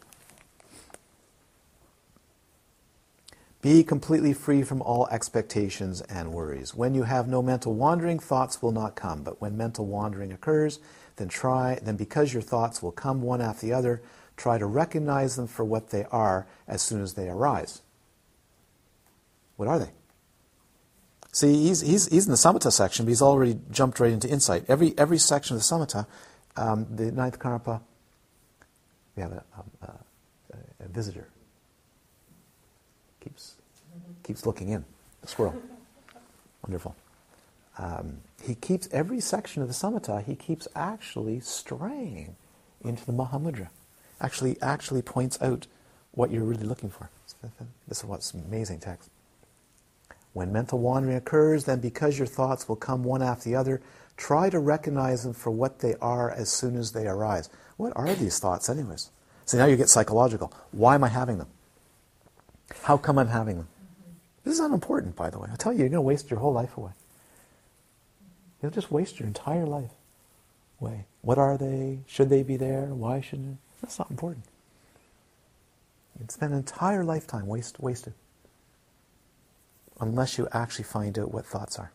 [3.62, 6.74] Be completely free from all expectations and worries.
[6.74, 9.22] When you have no mental wandering, thoughts will not come.
[9.22, 10.80] But when mental wandering occurs,
[11.18, 14.02] then try, then because your thoughts will come one after the other,
[14.38, 17.82] try to recognize them for what they are as soon as they arise.
[19.58, 19.92] What are they?
[21.34, 24.64] See, he's, he's, he's in the samatha section, but he's already jumped right into insight.
[24.70, 26.08] Every, every section of the samatha,
[26.56, 27.82] um, the ninth karma,
[29.18, 29.44] we have a,
[29.82, 29.94] a,
[30.86, 31.28] a visitor
[34.30, 34.86] keeps looking in.
[35.22, 35.56] The squirrel.
[36.64, 36.96] Wonderful.
[37.80, 40.24] Um, he keeps every section of the samatha.
[40.24, 42.36] He keeps actually straying
[42.86, 43.70] into the Mahamudra.
[44.22, 45.66] Actually, actually points out
[46.12, 47.10] what you're really looking for.
[47.88, 49.10] This is what's amazing text.
[50.34, 53.82] When mental wandering occurs, then because your thoughts will come one after the other,
[54.16, 57.50] try to recognize them for what they are as soon as they arise.
[57.78, 59.10] What are these thoughts, anyways?
[59.46, 60.54] So now you get psychological.
[60.72, 61.48] Why am I having them?
[62.84, 63.68] How come I'm having them?
[64.44, 65.50] This is unimportant, by the way.
[65.52, 66.92] I tell you, you're going to waste your whole life away.
[68.62, 69.92] You'll just waste your entire life
[70.82, 71.06] away.
[71.22, 72.00] What are they?
[72.08, 72.86] Should they be there?
[72.86, 73.58] Why shouldn't?
[73.82, 74.46] That's not important.
[76.20, 78.14] You'd spend an entire lifetime waste, wasted
[80.02, 81.92] unless you actually find out what thoughts are.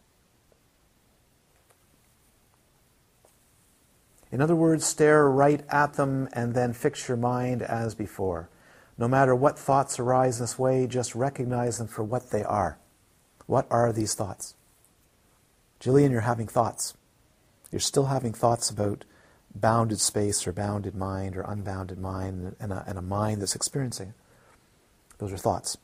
[4.31, 8.49] In other words, stare right at them and then fix your mind as before.
[8.97, 12.79] No matter what thoughts arise this way, just recognize them for what they are.
[13.47, 14.55] What are these thoughts?
[15.81, 16.95] Jillian, you're having thoughts.
[17.73, 19.05] You're still having thoughts about
[19.55, 24.11] bounded space or bounded mind or unbounded mind and a, and a mind that's experiencing
[24.11, 24.15] it.
[25.19, 25.77] Those are thoughts.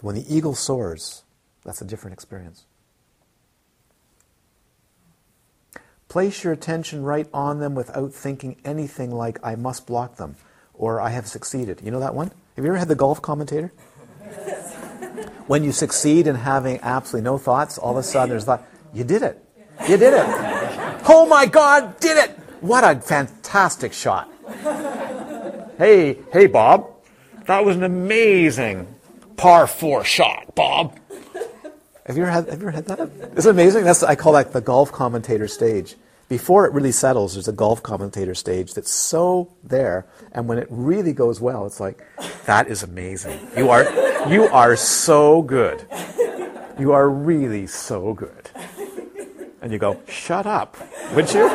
[0.00, 1.22] When the eagle soars,
[1.64, 2.64] that's a different experience.
[6.08, 10.36] Place your attention right on them without thinking anything like, I must block them
[10.78, 11.80] or I have succeeded.
[11.84, 12.30] You know that one?
[12.56, 13.70] Have you ever had the golf commentator?
[15.46, 18.64] when you succeed in having absolutely no thoughts, all of a sudden there's thought,
[18.94, 19.44] you did it.
[19.88, 20.24] You did it.
[21.08, 22.30] oh my God, did it.
[22.60, 24.30] What a fantastic shot.
[25.78, 26.90] hey, hey, Bob.
[27.46, 28.86] That was an amazing
[29.36, 30.98] par four shot, Bob.
[32.06, 33.00] Have you ever had, have you ever had that?
[33.36, 33.84] Isn't it amazing?
[33.84, 35.96] That's, I call that the golf commentator stage
[36.28, 40.66] before it really settles, there's a golf commentator stage that's so there, and when it
[40.70, 42.04] really goes well, it's like,
[42.44, 43.38] that is amazing.
[43.56, 43.84] You are,
[44.28, 45.86] you are so good.
[46.78, 48.50] You are really so good.
[49.62, 50.76] And you go, shut up,
[51.14, 51.48] would you?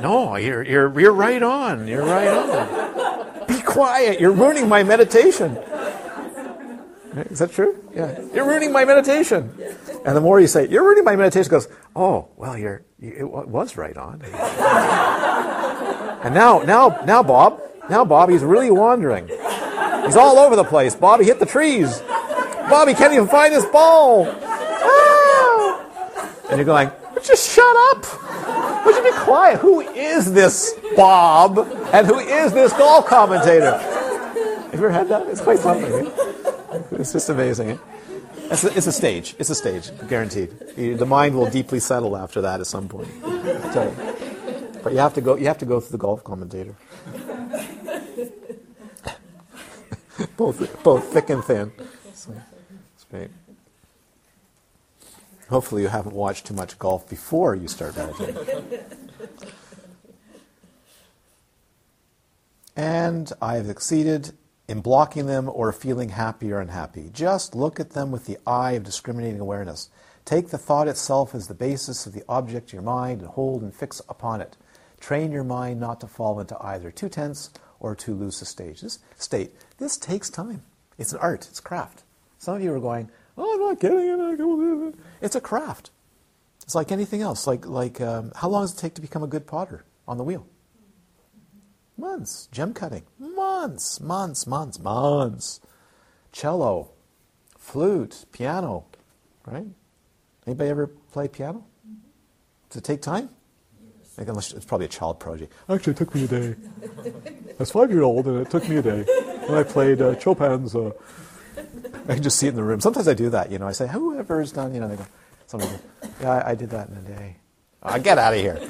[0.00, 1.88] No, you're, you're, you're right on.
[1.88, 3.46] You're right on.
[3.46, 4.20] Be quiet.
[4.20, 5.58] You're ruining my meditation.
[7.16, 7.82] Is that true?
[7.94, 8.20] Yeah.
[8.34, 9.52] You're ruining my meditation.
[10.04, 13.44] And the more you say, you're ruining my meditation, goes, oh, well, you're, It wa-
[13.44, 14.20] was right on.
[16.24, 19.28] and now, now, now, Bob, now, Bob, he's really wandering.
[19.28, 20.94] He's all over the place.
[20.94, 22.00] Bobby hit the trees.
[22.68, 24.26] Bobby can't even find his ball.
[24.26, 25.86] Ah!
[26.50, 26.90] And you're going,
[27.22, 28.84] just shut up.
[28.86, 29.60] Would you be quiet?
[29.60, 31.58] Who is this Bob?
[31.92, 33.78] And who is this golf commentator?
[33.78, 35.26] Have you ever had that?
[35.28, 36.10] It's quite something.
[36.98, 37.78] It's just amazing.
[38.50, 39.34] It's a, it's a stage.
[39.38, 40.50] It's a stage, guaranteed.
[40.76, 43.08] The mind will deeply settle after that at some point.
[43.22, 45.36] But you have to go.
[45.36, 46.74] You have to go through the golf commentator.
[50.36, 51.72] both, both thick and thin.
[52.12, 52.34] So,
[52.94, 53.30] it's great.
[55.48, 58.78] Hopefully, you haven't watched too much golf before you start meditating.
[62.76, 64.32] and I have succeeded
[64.68, 67.10] in blocking them or feeling happy or unhappy.
[67.12, 69.90] Just look at them with the eye of discriminating awareness.
[70.24, 73.62] Take the thought itself as the basis of the object of your mind and hold
[73.62, 74.56] and fix upon it.
[75.00, 78.80] Train your mind not to fall into either too tense or too loose a stage.
[78.80, 79.54] This state.
[79.76, 80.62] This takes time.
[80.96, 81.46] It's an art.
[81.50, 82.04] It's craft.
[82.38, 85.90] Some of you are going, "Oh, I'm not getting it." It's a craft.
[86.62, 87.46] It's like anything else.
[87.46, 90.24] Like like um, how long does it take to become a good potter on the
[90.24, 90.46] wheel?
[91.96, 92.48] Months.
[92.50, 93.04] Gem cutting.
[93.18, 95.60] Months, months, months, months.
[96.32, 96.90] Cello,
[97.58, 98.86] flute, piano,
[99.46, 99.66] right?
[100.46, 101.64] Anybody ever play piano?
[102.68, 103.28] Does it take time?
[104.18, 105.52] Like, unless it's probably a child project.
[105.68, 106.54] Actually, it took me a day.
[106.84, 109.04] I was five years old, and it took me a day.
[109.46, 110.74] And I played uh, Chopin's.
[110.74, 110.92] Uh,
[112.08, 112.80] I can just see it in the room.
[112.80, 113.50] Sometimes I do that.
[113.50, 115.06] You know, I say, "Whoever's done," you know, they go,
[115.46, 117.36] "Somebody goes, yeah, I, I did that in a day."
[117.82, 118.60] Oh, get out of here!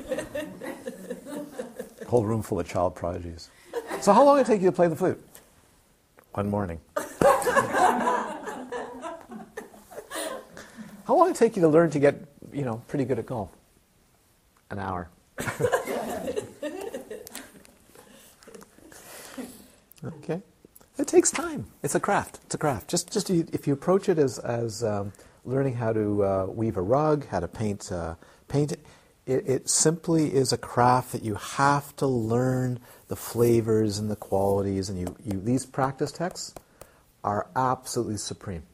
[2.07, 3.51] Whole room full of child prodigies.
[4.01, 5.23] So how long did it take you to play the flute?
[6.33, 6.81] One morning.
[6.97, 8.39] how
[11.09, 12.17] long did it take you to learn to get,
[12.53, 13.51] you know, pretty good at golf?
[14.71, 15.09] An hour.
[20.05, 20.43] okay.
[20.97, 21.67] It takes time.
[21.83, 22.41] It's a craft.
[22.45, 22.89] It's a craft.
[22.89, 25.13] Just, just if you approach it as, as um,
[25.45, 28.15] learning how to uh, weave a rug, how to paint, uh,
[28.49, 28.81] paint it,
[29.27, 34.17] it, it simply is a craft that you have to learn the flavors and the
[34.17, 34.89] qualities.
[34.91, 36.55] And you, you, these practice texts
[37.23, 38.65] are absolutely supreme.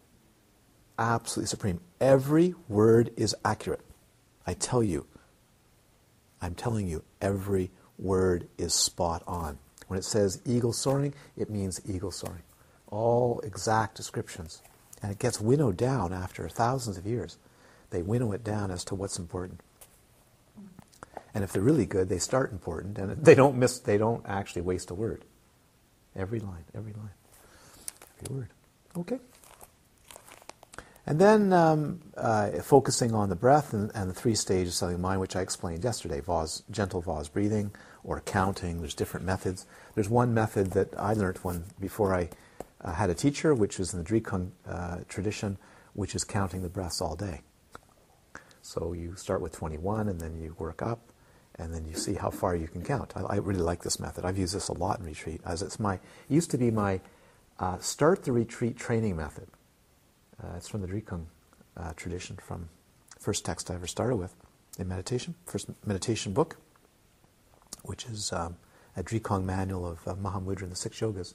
[0.99, 1.81] Absolutely supreme.
[2.01, 3.85] Every word is accurate.
[4.47, 5.07] I tell you.
[6.43, 9.59] I'm telling you, every word is spot on.
[9.87, 12.43] When it says eagle soaring, it means eagle soaring.
[12.89, 14.63] All exact descriptions.
[15.03, 17.39] And it gets winnowed down after thousands of years.
[17.91, 19.61] They winnow it down as to what's important.
[21.35, 23.79] And if they're really good, they start important, and they don't miss.
[23.79, 25.25] They don't actually waste a word.
[26.17, 27.11] Every line, every line,
[28.23, 28.49] every word.
[28.97, 29.21] Okay.
[31.07, 34.99] And then um, uh, focusing on the breath and, and, the three stages of the
[34.99, 37.73] mind, which I explained yesterday: vase, gentle vase breathing,
[38.05, 38.81] or counting.
[38.81, 39.67] There's different methods.
[39.95, 42.29] There's one method that I learned when before I
[42.81, 45.59] uh, had a teacher, which is in the Drikung uh, tradition,
[45.95, 47.43] which is counting the breaths all day.
[48.63, 51.10] So you start with 21, and then you work up
[51.61, 53.13] and then you see how far you can count.
[53.15, 54.25] I, I, really like this method.
[54.25, 57.01] I've used this a lot in retreat, as it's my used to be my
[57.59, 59.47] uh, start the retreat training method.
[60.43, 61.27] Uh, it's from the Drikung
[61.77, 62.71] uh, tradition, from
[63.19, 64.35] first text I ever started with
[64.79, 66.57] in meditation, first meditation book,
[67.83, 68.57] which is um,
[68.97, 71.35] a Drikung manual of uh, Mahamudra and the Six Yogas.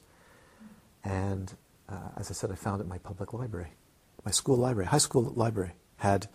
[1.04, 1.54] And
[1.88, 3.74] uh, as I said, I found it in my public library,
[4.26, 6.28] my school library, high school library had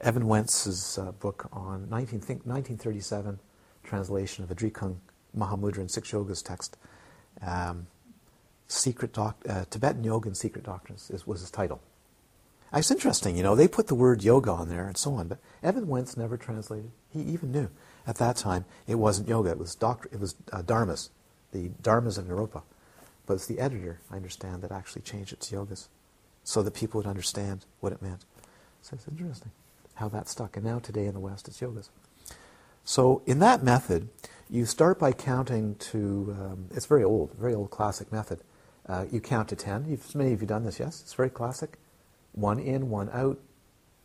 [0.00, 3.38] Evans-Wentz's uh, book on 19, think, 1937
[3.82, 4.96] translation of a Drikung
[5.36, 6.76] Mahamudra and Six Yogas text.
[7.44, 7.86] Um,
[8.68, 11.80] Secret doc, uh, Tibetan Yoga and Secret Doctrines is, was his title.
[12.72, 15.38] It's interesting, you know, they put the word yoga on there and so on, but
[15.62, 16.90] Evans-Wentz never translated.
[17.10, 17.70] He even knew
[18.06, 21.08] at that time it wasn't yoga, it was, doctor, it was uh, dharmas,
[21.50, 22.62] the dharmas of Naropa.
[23.24, 25.88] But it's the editor, I understand, that actually changed it to yogas
[26.44, 28.26] so that people would understand what it meant.
[28.82, 29.50] So it's interesting
[29.98, 30.56] how that stuck.
[30.56, 31.90] And now today in the West, it's yogas.
[32.84, 34.08] So in that method,
[34.48, 38.40] you start by counting to, um, it's very old, very old classic method.
[38.88, 39.84] Uh, you count to 10.
[39.86, 41.02] You've, many of you done this, yes?
[41.02, 41.76] It's very classic.
[42.32, 43.38] One in, one out,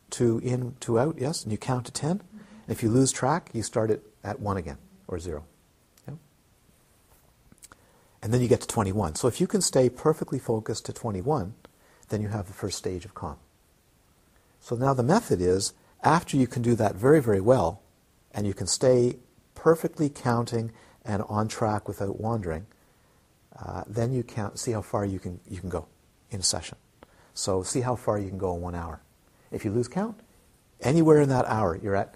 [0.10, 1.44] two in, two out, yes?
[1.44, 2.12] And you count to 10.
[2.12, 2.22] And
[2.68, 4.78] if you lose track, you start it at 1 again,
[5.08, 5.46] or 0.
[6.08, 6.16] Yeah?
[8.22, 9.16] And then you get to 21.
[9.16, 11.54] So if you can stay perfectly focused to 21,
[12.10, 13.38] then you have the first stage of calm.
[14.60, 15.74] So now the method is
[16.04, 17.82] after you can do that very, very well,
[18.34, 19.18] and you can stay
[19.56, 20.72] perfectly counting
[21.06, 22.66] and on track without wandering,
[23.60, 25.86] uh, then you count, see how far you can, you can go
[26.32, 26.78] in a session.
[27.34, 29.02] So see how far you can go in one hour.
[29.52, 30.20] If you lose count,
[30.82, 32.16] anywhere in that hour, you're at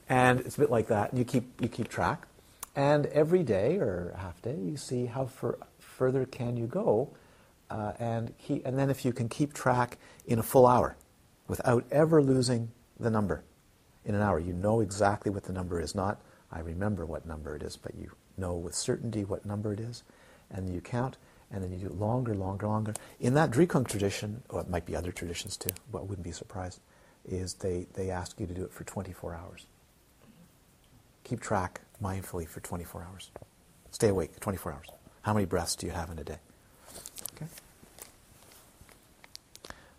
[0.07, 1.13] And it's a bit like that.
[1.13, 2.27] You keep, you keep track.
[2.75, 7.09] And every day or half day, you see how fur- further can you go.
[7.69, 9.97] Uh, and, keep, and then if you can keep track
[10.27, 10.95] in a full hour
[11.47, 13.43] without ever losing the number
[14.03, 15.95] in an hour, you know exactly what the number is.
[15.95, 19.79] Not, I remember what number it is, but you know with certainty what number it
[19.79, 20.03] is.
[20.51, 21.17] And you count,
[21.51, 22.93] and then you do it longer, longer, longer.
[23.19, 26.79] In that Drikung tradition, or it might be other traditions too, but wouldn't be surprised,
[27.27, 29.65] is they, they ask you to do it for 24 hours.
[31.25, 33.31] Keep track mindfully for 24 hours.
[33.89, 34.87] Stay awake 24 hours.
[35.23, 36.37] How many breaths do you have in a day?
[37.33, 37.47] Okay.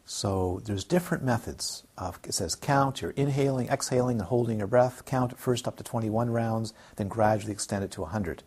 [0.05, 1.83] So there's different methods.
[1.99, 5.05] Of, it says count, you're inhaling, exhaling, and holding your breath.
[5.05, 8.45] Count first up to 21 rounds, then gradually extend it to 100.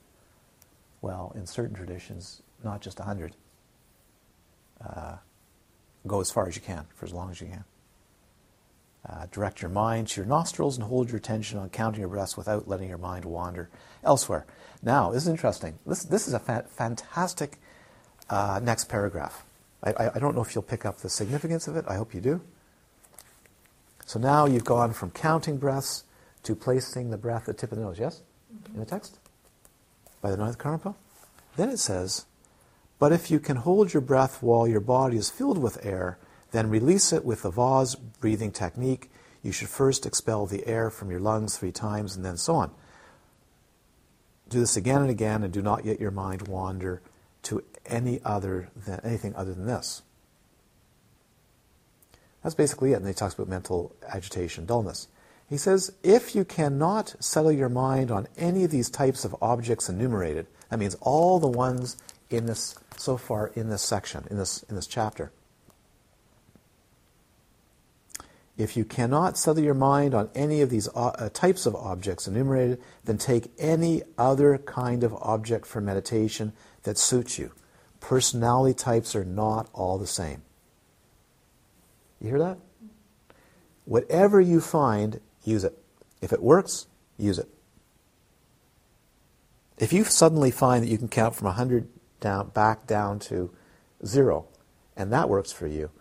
[1.01, 3.35] Well, in certain traditions, not just 100.
[4.79, 5.17] Uh,
[6.07, 7.65] go as far as you can, for as long as you can.
[9.07, 12.35] Uh, direct your mind to your nostrils and hold your attention on counting your breaths
[12.35, 13.69] without letting your mind wander
[14.03, 14.45] elsewhere.
[14.83, 15.79] Now, this is interesting.
[15.85, 17.57] This, this is a fa- fantastic
[18.29, 19.45] uh, next paragraph.
[19.83, 21.85] I, I, I don't know if you'll pick up the significance of it.
[21.87, 22.41] I hope you do.
[24.05, 26.03] So now you've gone from counting breaths
[26.43, 27.99] to placing the breath at the tip of the nose.
[27.99, 28.21] Yes?
[28.73, 29.19] In the text?
[30.21, 30.95] By the ninth Karmapa?
[31.55, 32.25] Then it says,
[32.97, 36.17] But if you can hold your breath while your body is filled with air,
[36.51, 39.11] then release it with the vase breathing technique.
[39.41, 42.71] You should first expel the air from your lungs three times and then so on.
[44.49, 47.01] Do this again and again and do not let your mind wander
[47.43, 50.01] to any other than anything other than this.
[52.43, 52.97] That's basically it.
[52.97, 55.07] And he talks about mental agitation, dullness.
[55.47, 59.89] He says, if you cannot settle your mind on any of these types of objects
[59.89, 61.97] enumerated, that means all the ones
[62.29, 65.31] in this so far in this section, in this in this chapter.
[68.59, 72.81] If you cannot settle your mind on any of these uh, types of objects enumerated,
[73.05, 76.51] then take any other kind of object for meditation
[76.83, 77.53] that suits you.
[78.01, 80.41] Personality types are not all the same.
[82.19, 82.57] You hear that?
[83.85, 85.77] Whatever you find, use it.
[86.21, 86.87] If it works,
[87.17, 87.47] use it.
[89.77, 91.87] If you suddenly find that you can count from 100
[92.19, 93.51] down, back down to
[94.05, 94.47] zero,
[94.97, 95.91] and that works for you,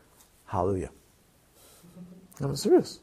[0.46, 0.90] hallelujah.
[2.40, 3.00] I'm serious.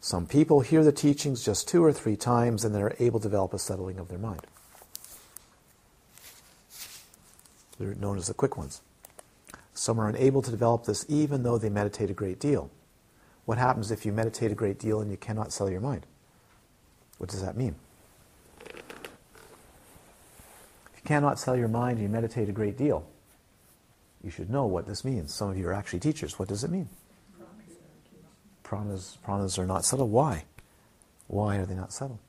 [0.00, 3.54] Some people hear the teachings just two or three times and they're able to develop
[3.54, 4.46] a settling of their mind.
[7.78, 8.80] They're known as the quick ones.
[9.74, 12.70] Some are unable to develop this even though they meditate a great deal.
[13.44, 16.06] What happens if you meditate a great deal and you cannot settle your mind?
[17.18, 17.76] What does that mean?
[18.60, 18.72] If
[20.96, 23.06] you cannot settle your mind and you meditate a great deal,
[24.22, 25.32] you should know what this means.
[25.32, 26.38] Some of you are actually teachers.
[26.38, 26.88] What does it mean?
[28.66, 30.08] Pranas, pranas are not subtle.
[30.08, 30.44] Why?
[31.28, 32.20] Why are they not subtle?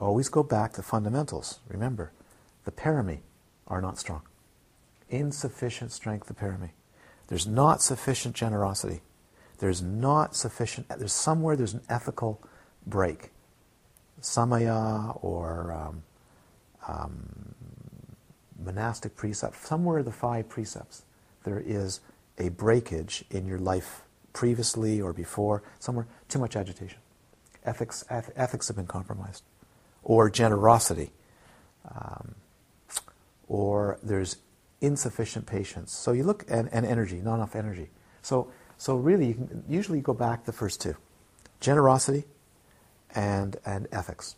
[0.00, 1.60] Always go back to fundamentals.
[1.68, 2.10] Remember,
[2.64, 3.20] the parami
[3.68, 4.22] are not strong.
[5.08, 6.70] Insufficient strength, the parami.
[7.28, 9.02] There's not sufficient generosity.
[9.58, 12.42] There's not sufficient, there's somewhere there's an ethical
[12.86, 13.30] break.
[14.20, 16.02] Samaya or um,
[16.88, 17.54] um,
[18.62, 21.02] monastic precept, somewhere the five precepts,
[21.44, 22.00] there is
[22.36, 24.03] a breakage in your life
[24.34, 26.98] previously or before, somewhere, too much agitation.
[27.64, 29.42] Ethics, eth- ethics have been compromised.
[30.02, 31.12] Or generosity.
[31.88, 32.34] Um,
[33.48, 34.36] or there's
[34.82, 35.92] insufficient patience.
[35.92, 37.88] So you look at and energy, not enough energy.
[38.20, 40.96] So, so really, you can usually go back the first two
[41.60, 42.24] generosity
[43.14, 44.36] and, and ethics.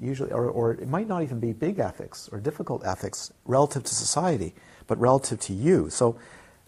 [0.00, 3.94] Usually, or, or it might not even be big ethics or difficult ethics relative to
[3.94, 4.54] society,
[4.88, 5.88] but relative to you.
[5.90, 6.18] So,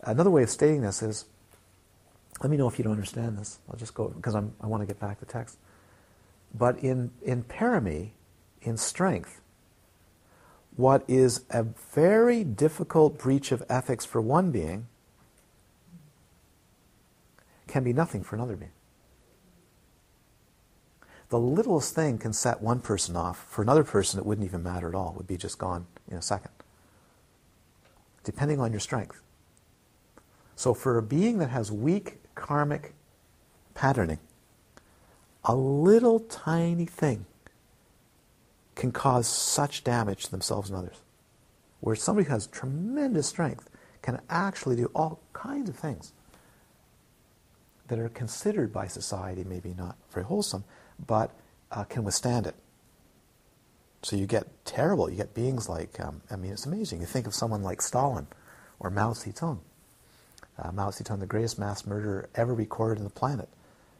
[0.02, 1.24] another way of stating this is
[2.40, 3.58] let me know if you don't understand this.
[3.70, 5.58] I'll just go because I'm, I want to get back to text.
[6.54, 8.10] But in, in parami,
[8.62, 9.40] in strength,
[10.76, 14.86] what is a very difficult breach of ethics for one being
[17.66, 18.72] can be nothing for another being.
[21.28, 23.46] The littlest thing can set one person off.
[23.48, 25.10] For another person, it wouldn't even matter at all.
[25.10, 26.52] It would be just gone in a second,
[28.22, 29.20] depending on your strength.
[30.54, 32.94] So, for a being that has weak karmic
[33.74, 34.20] patterning,
[35.44, 37.26] a little tiny thing
[38.76, 41.00] can cause such damage to themselves and others.
[41.80, 43.68] Where somebody who has tremendous strength
[44.02, 46.12] can actually do all kinds of things
[47.88, 50.64] that are considered by society maybe not very wholesome,
[51.04, 51.32] but
[51.72, 52.54] uh, can withstand it.
[54.02, 55.10] So you get terrible.
[55.10, 57.00] You get beings like, um, I mean, it's amazing.
[57.00, 58.26] You think of someone like Stalin
[58.78, 59.58] or Mao Zedong.
[60.58, 63.48] Uh, Mao Zedong, the greatest mass murderer ever recorded on the planet.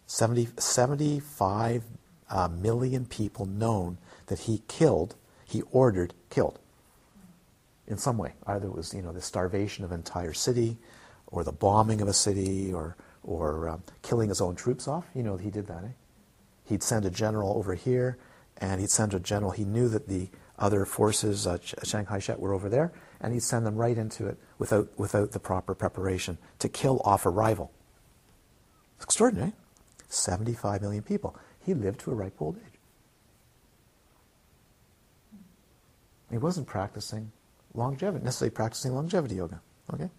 [0.07, 1.85] 70, 75
[2.31, 6.59] uh, million people known that he killed, he ordered killed
[7.87, 8.33] in some way.
[8.47, 10.77] Either it was, you know, the starvation of an entire city,
[11.29, 15.07] or the bombing of a city, or, or um, killing his own troops off.
[15.15, 15.93] You know, he did that, eh?
[16.65, 18.19] He'd send a general over here,
[18.59, 19.53] and he'd send a general.
[19.53, 20.29] He knew that the
[20.59, 24.39] other forces, uh, Chiang Kai-shek, were over there, and he'd send them right into it
[24.59, 27.73] without, without the proper preparation to kill off a rival.
[28.97, 29.53] It's extraordinary.
[30.09, 31.37] 75 million people.
[31.64, 32.79] He lived to a ripe old age.
[36.31, 37.33] He wasn't practicing
[37.75, 39.61] longevity, necessarily practicing longevity yoga.
[39.93, 40.11] Okay?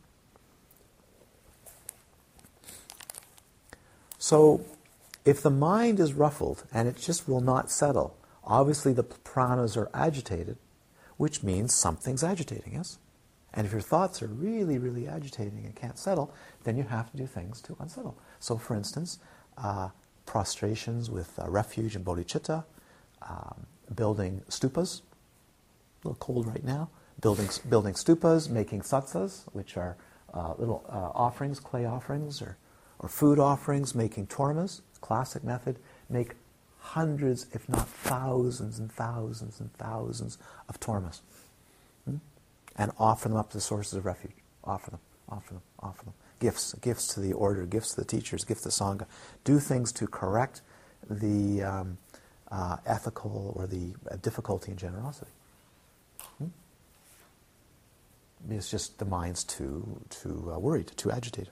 [4.18, 4.62] So,
[5.26, 9.89] if the mind is ruffled and it just will not settle, obviously the pranas are
[9.93, 10.58] agitated,
[11.18, 12.99] which means something's agitating, us.
[13.53, 17.18] And if your thoughts are really, really agitating and can't settle, then you have to
[17.18, 18.18] do things to unsettle.
[18.39, 19.20] So, for instance,
[19.57, 19.89] uh,
[20.26, 22.65] prostrations with uh, refuge and bodhicitta,
[23.28, 23.65] um,
[23.95, 25.01] building stupas,
[26.03, 26.89] a little cold right now,
[27.20, 29.97] building, building stupas, making tsatsas, which are
[30.34, 32.57] uh, little uh, offerings, clay offerings, or,
[32.99, 36.34] or food offerings, making tormas, classic method, make
[36.94, 40.38] hundreds, if not thousands and thousands and thousands
[40.70, 41.20] of tormas.
[42.06, 42.18] Hmm?
[42.76, 44.36] And offer them up to the sources of refuge.
[44.64, 46.14] Offer them, offer them, offer them.
[46.40, 49.06] Gifts, gifts to the order, gifts to the teachers, gifts to Sangha.
[49.44, 50.62] Do things to correct
[51.10, 51.98] the um,
[52.52, 55.32] uh, ethical or the uh, difficulty in generosity.
[56.38, 56.48] Hmm?
[58.50, 61.52] It's just the mind's too, too uh, worried, too agitated.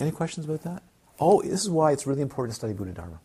[0.00, 0.82] Any questions about that?
[1.20, 3.20] Oh, this is why it's really important to study Buddha Dharma.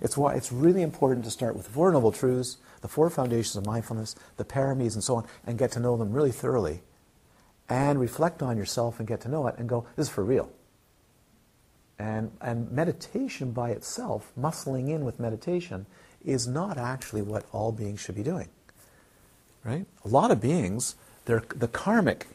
[0.00, 3.54] It's why it's really important to start with the Four Noble Truths, the four foundations
[3.56, 6.80] of mindfulness, the paramis, and so on, and get to know them really thoroughly.
[7.68, 10.50] And reflect on yourself and get to know it and go, this is for real.
[11.98, 15.86] And, and meditation by itself, muscling in with meditation,
[16.24, 18.48] is not actually what all beings should be doing.
[19.62, 19.86] Right?
[20.04, 20.96] A lot of beings,
[21.26, 22.26] they're the karmic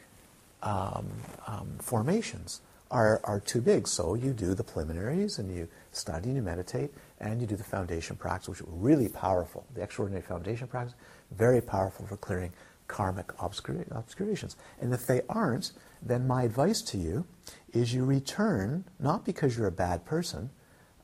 [0.63, 1.07] um,
[1.45, 2.61] um, formations
[2.91, 3.87] are, are too big.
[3.87, 7.63] So you do the preliminaries and you study and you meditate and you do the
[7.63, 9.65] foundation practice, which is really powerful.
[9.73, 10.95] The extraordinary foundation practice,
[11.31, 12.53] very powerful for clearing
[12.87, 14.55] karmic obscur- obscurations.
[14.79, 15.71] And if they aren't,
[16.01, 17.25] then my advice to you
[17.73, 20.49] is you return, not because you're a bad person,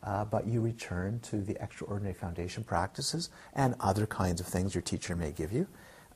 [0.04, 4.82] uh, but you return to the extraordinary foundation practices and other kinds of things your
[4.82, 5.68] teacher may give you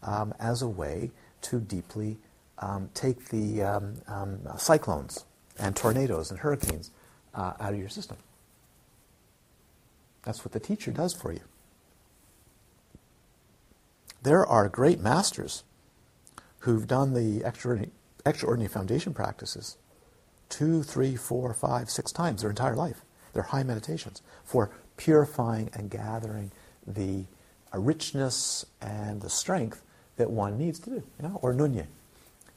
[0.04, 1.12] um, as a way
[1.42, 2.18] to deeply
[2.60, 5.26] um, take the um, um cyclones
[5.60, 6.92] and tornadoes and hurricanes
[7.34, 8.18] uh, out of your system.
[10.24, 11.42] That's what the teacher does for you.
[14.22, 15.64] There are great masters
[16.60, 17.92] who've done the extraordinary,
[18.26, 19.78] extraordinary foundation practices
[20.50, 23.02] two, three, four, five, six times their entire life.
[23.34, 26.52] They're high meditations for purifying and gathering
[26.86, 27.26] the
[27.74, 29.84] richness and the strength
[30.16, 31.04] that one needs to do.
[31.20, 31.40] You know?
[31.42, 31.86] Or Nyungne,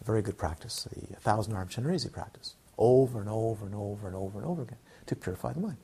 [0.00, 4.16] a very good practice, the thousand arm Chenrezig practice over and over and over and
[4.16, 5.76] over and over again to purify the mind.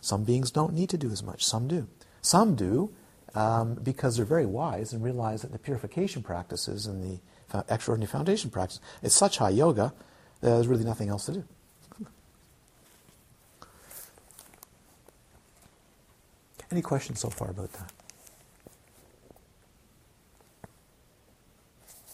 [0.00, 1.88] Some beings don't need to do as much, some do.
[2.20, 2.92] Some do
[3.34, 7.20] um, because they're very wise and realize that the purification practices and the
[7.68, 9.92] extraordinary foundation practice is such high yoga
[10.40, 11.44] that there's really nothing else to do.
[16.70, 17.92] Any questions so far about that?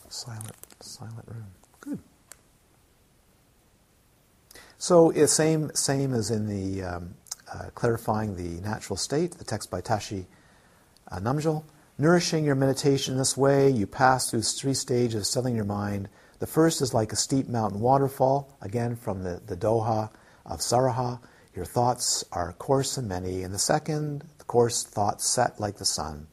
[0.08, 1.46] Silent, silent room.
[1.80, 2.00] Good.
[4.80, 7.14] So, same, same as in the um,
[7.52, 10.26] uh, clarifying the natural state, the text by Tashi
[11.10, 11.64] uh, Namgyal.
[11.98, 16.08] Nourishing your meditation this way, you pass through three stages of settling your mind.
[16.38, 20.10] The first is like a steep mountain waterfall, again from the, the Doha
[20.46, 21.18] of Saraha.
[21.56, 23.42] Your thoughts are coarse and many.
[23.42, 26.28] And the second, the coarse thoughts set like the sun.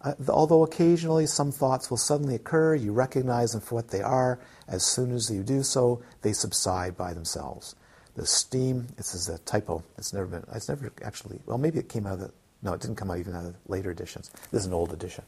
[0.00, 4.38] Uh, although occasionally some thoughts will suddenly occur, you recognize them for what they are.
[4.68, 7.74] As soon as you do so, they subside by themselves.
[8.14, 11.88] The steam, this is a typo, it's never been, it's never actually, well, maybe it
[11.88, 12.32] came out of the,
[12.62, 14.30] no, it didn't come out even out of later editions.
[14.50, 15.24] This is an old edition.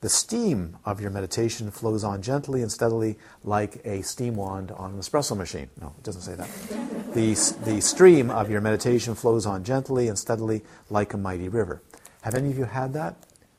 [0.00, 4.92] The steam of your meditation flows on gently and steadily like a steam wand on
[4.92, 5.70] an espresso machine.
[5.80, 6.48] No, it doesn't say that.
[7.14, 7.34] the,
[7.64, 11.82] the stream of your meditation flows on gently and steadily like a mighty river.
[12.22, 13.16] Have any of you had that?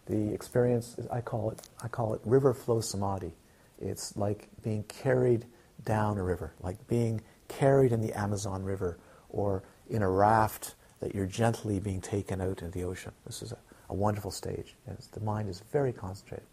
[0.09, 3.31] The experience, I call it, I call it river flow samadhi.
[3.79, 5.45] It's like being carried
[5.85, 8.97] down a river, like being carried in the Amazon River
[9.29, 13.11] or in a raft that you're gently being taken out into the ocean.
[13.25, 13.57] This is a,
[13.89, 14.75] a wonderful stage.
[14.87, 16.47] Yes, the mind is very concentrated,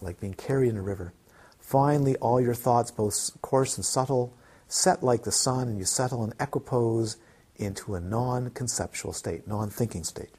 [0.00, 1.12] like being carried in a river.
[1.58, 4.32] Finally, all your thoughts, both coarse and subtle,
[4.68, 7.16] set like the sun, and you settle in equipoise
[7.56, 10.30] into a non conceptual state, non thinking state.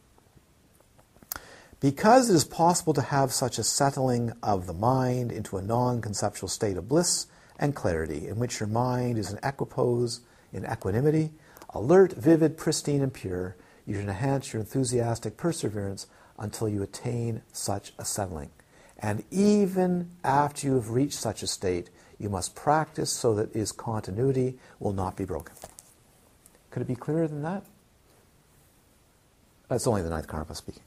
[1.83, 6.01] Because it is possible to have such a settling of the mind into a non
[6.01, 7.27] conceptual state of bliss
[7.59, 10.21] and clarity, in which your mind is in equipoise,
[10.53, 11.33] in equanimity,
[11.71, 16.07] alert, vivid, pristine, and pure, you should enhance your enthusiastic perseverance
[16.39, 18.51] until you attain such a settling.
[18.97, 23.73] And even after you have reached such a state, you must practice so that its
[23.73, 25.53] continuity will not be broken.
[26.71, 27.65] Could it be clearer than that?
[29.67, 30.83] That's only the ninth Karmapa speaking.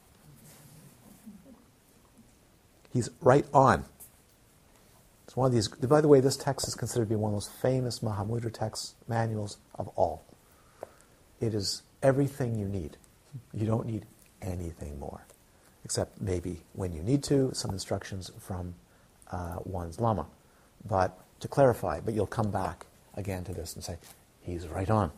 [2.96, 3.84] He's right on.
[5.26, 5.68] It's one of these.
[5.68, 8.50] By the way, this text is considered to be one of the most famous Mahamudra
[8.50, 10.24] texts manuals of all.
[11.38, 12.96] It is everything you need.
[13.52, 14.06] You don't need
[14.40, 15.26] anything more,
[15.84, 18.74] except maybe when you need to, some instructions from
[19.30, 20.24] uh, one's lama.
[20.88, 23.98] But to clarify, but you'll come back again to this and say,
[24.40, 25.12] he's right on.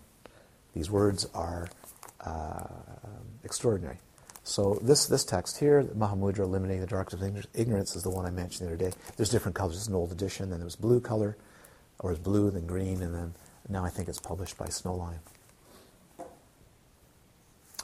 [0.75, 1.69] These words are
[2.23, 2.65] uh,
[3.45, 3.99] extraordinary.
[4.49, 8.31] So this, this text here, Mahamudra Eliminating the Darkness of Ignorance, is the one I
[8.31, 8.97] mentioned the other day.
[9.19, 9.77] There's different colors.
[9.77, 11.37] It's an old edition, then there was blue color,
[11.99, 13.35] or it's blue, then green, and then
[13.69, 15.19] now I think it's published by Snow Lion.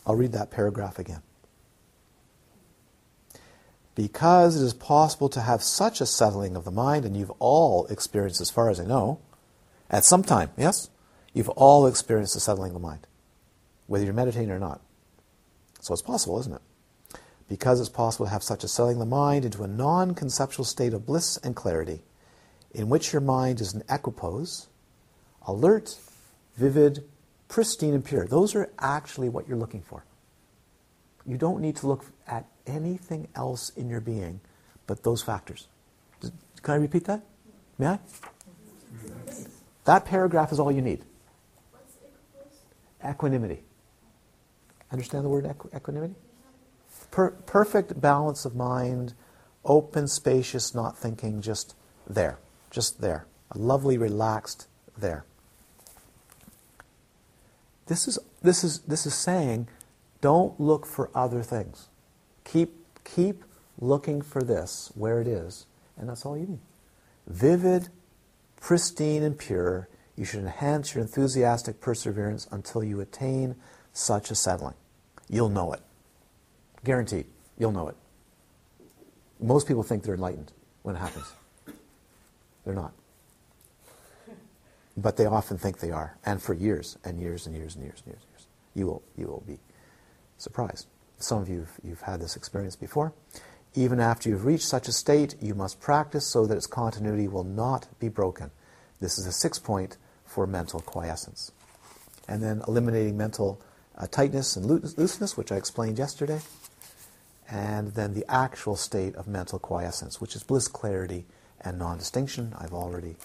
[0.06, 1.20] I'll read that paragraph again.
[3.94, 7.84] Because it is possible to have such a settling of the mind, and you've all
[7.88, 9.20] experienced, as far as I know,
[9.90, 10.88] at some time, yes?
[11.34, 13.06] You've all experienced a settling of the mind,
[13.86, 14.80] whether you're meditating or not.
[15.84, 17.18] So it's possible, isn't it?
[17.46, 20.94] Because it's possible to have such a settling the mind into a non conceptual state
[20.94, 22.00] of bliss and clarity,
[22.72, 24.68] in which your mind is in equipoise,
[25.46, 25.98] alert,
[26.56, 27.04] vivid,
[27.48, 28.26] pristine and pure.
[28.26, 30.06] Those are actually what you're looking for.
[31.26, 34.40] You don't need to look at anything else in your being
[34.86, 35.68] but those factors.
[36.22, 36.32] Can
[36.72, 37.22] I repeat that?
[37.76, 37.98] May I?
[39.84, 41.04] That paragraph is all you need.
[43.06, 43.64] Equanimity.
[44.94, 46.14] Understand the word equ- equanimity?
[47.10, 49.12] Per- perfect balance of mind,
[49.64, 51.74] open, spacious, not thinking, just
[52.06, 52.38] there.
[52.70, 53.26] Just there.
[53.50, 55.24] A lovely, relaxed there.
[57.86, 59.66] This is, this is, this is saying
[60.20, 61.88] don't look for other things.
[62.44, 63.42] Keep, keep
[63.80, 65.66] looking for this where it is,
[65.96, 66.60] and that's all you need.
[67.26, 67.88] Vivid,
[68.60, 73.56] pristine, and pure, you should enhance your enthusiastic perseverance until you attain
[73.92, 74.74] such a settling.
[75.28, 75.80] You'll know it.
[76.84, 77.26] Guaranteed.
[77.58, 77.96] You'll know it.
[79.40, 80.52] Most people think they're enlightened
[80.82, 81.32] when it happens.
[82.64, 82.92] They're not.
[84.96, 88.02] But they often think they are, and for years and years and years and years
[88.04, 88.46] and years and years.
[88.74, 89.58] You will, you will be
[90.38, 90.86] surprised.
[91.18, 93.12] Some of you have, you've had this experience before.
[93.74, 97.44] Even after you've reached such a state, you must practice so that its continuity will
[97.44, 98.50] not be broken.
[99.00, 101.50] This is a sixth point for mental quiescence.
[102.28, 103.60] And then eliminating mental
[103.96, 106.40] uh, tightness and looseness, which I explained yesterday.
[107.48, 111.26] And then the actual state of mental quiescence, which is bliss, clarity,
[111.60, 112.54] and non distinction.
[112.58, 113.16] I've already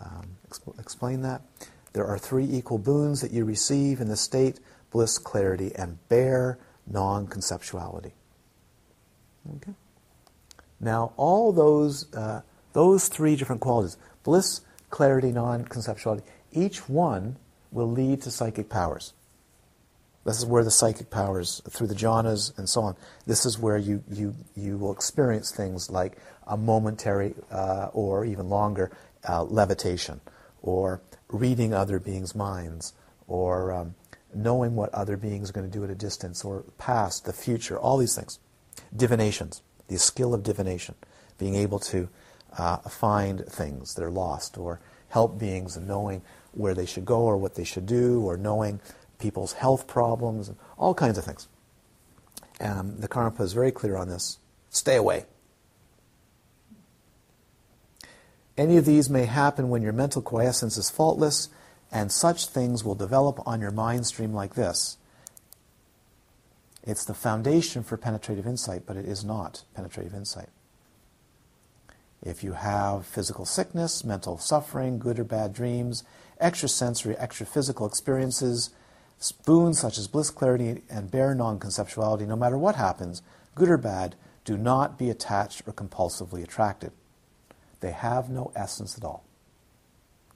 [0.00, 1.42] um, exp- explain that.
[1.92, 4.60] There are three equal boons that you receive in the state
[4.90, 8.12] bliss, clarity, and bare non conceptuality.
[9.56, 9.72] Okay?
[10.80, 12.42] Now, all those, uh,
[12.72, 14.60] those three different qualities bliss,
[14.90, 17.36] clarity, non conceptuality each one
[17.70, 19.12] will lead to psychic powers.
[20.26, 22.96] This is where the psychic powers, through the jhanas and so on,
[23.28, 26.18] this is where you, you, you will experience things like
[26.48, 28.90] a momentary uh, or even longer
[29.28, 30.20] uh, levitation,
[30.62, 32.92] or reading other beings' minds,
[33.28, 33.94] or um,
[34.34, 37.78] knowing what other beings are going to do at a distance, or past, the future,
[37.78, 38.40] all these things.
[38.96, 40.96] Divinations, the skill of divination,
[41.38, 42.08] being able to
[42.58, 46.20] uh, find things that are lost, or help beings in knowing
[46.50, 48.80] where they should go or what they should do, or knowing
[49.18, 51.48] people's health problems, and all kinds of things.
[52.60, 54.38] Um, the Karmapa is very clear on this.
[54.70, 55.24] Stay away.
[58.56, 61.48] Any of these may happen when your mental quiescence is faultless,
[61.92, 64.96] and such things will develop on your mind stream like this.
[66.82, 70.48] It's the foundation for penetrative insight, but it is not penetrative insight.
[72.22, 76.02] If you have physical sickness, mental suffering, good or bad dreams,
[76.40, 78.70] extrasensory, extra physical experiences,
[79.44, 83.22] boons such as bliss, clarity, and bare non conceptuality, no matter what happens,
[83.54, 84.14] good or bad,
[84.44, 86.92] do not be attached or compulsively attracted.
[87.80, 89.24] They have no essence at all.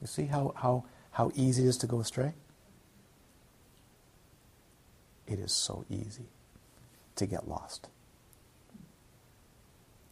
[0.01, 2.33] You see how, how, how easy it is to go astray?
[5.31, 6.25] it is so easy
[7.15, 7.87] to get lost.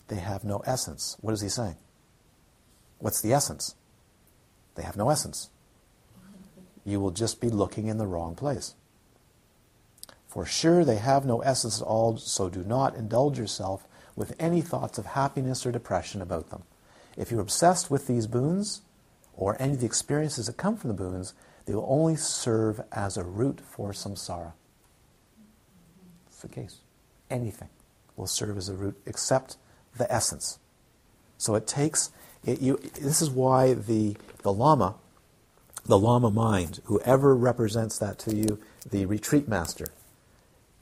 [0.08, 1.18] They have no essence.
[1.20, 1.76] What is he saying?
[3.00, 3.76] What's the essence?
[4.76, 5.50] They have no essence.
[6.90, 8.76] You will just be looking in the wrong place.
[10.28, 14.62] For sure, they have no essence at all, so do not indulge yourself with any
[14.62, 16.64] thoughts of happiness or depression about them.
[17.18, 18.82] If you're obsessed with these boons,
[19.40, 21.34] or any of the experiences that come from the boons,
[21.66, 24.52] they will only serve as a root for samsara.
[26.28, 26.80] It's the case.
[27.30, 27.70] Anything
[28.18, 29.56] will serve as a root except
[29.98, 30.60] the essence.
[31.38, 32.12] So it takes,
[32.46, 34.96] it, you, this is why the, the Lama,
[35.86, 38.60] the Lama mind, whoever represents that to you,
[38.90, 39.88] the retreat master,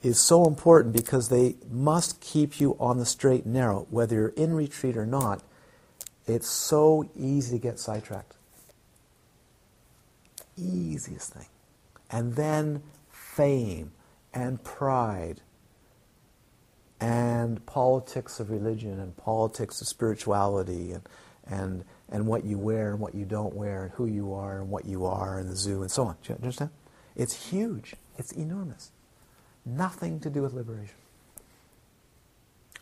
[0.02, 3.86] is so important because they must keep you on the straight and narrow.
[3.90, 5.42] Whether you're in retreat or not,
[6.26, 8.34] it's so easy to get sidetracked.
[10.56, 11.46] Easiest thing.
[12.10, 13.92] And then fame
[14.34, 15.40] and pride
[17.00, 21.02] and politics of religion and politics of spirituality and,
[21.46, 24.70] and, and what you wear and what you don't wear and who you are and
[24.70, 26.16] what you are in the zoo and so on.
[26.22, 26.70] Do you understand?
[27.16, 27.94] It's huge.
[28.16, 28.92] It's enormous.
[29.66, 30.94] Nothing to do with liberation.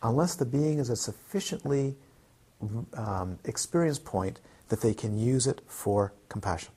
[0.03, 1.97] Unless the being is a sufficiently
[2.95, 6.73] um, experienced point that they can use it for compassion.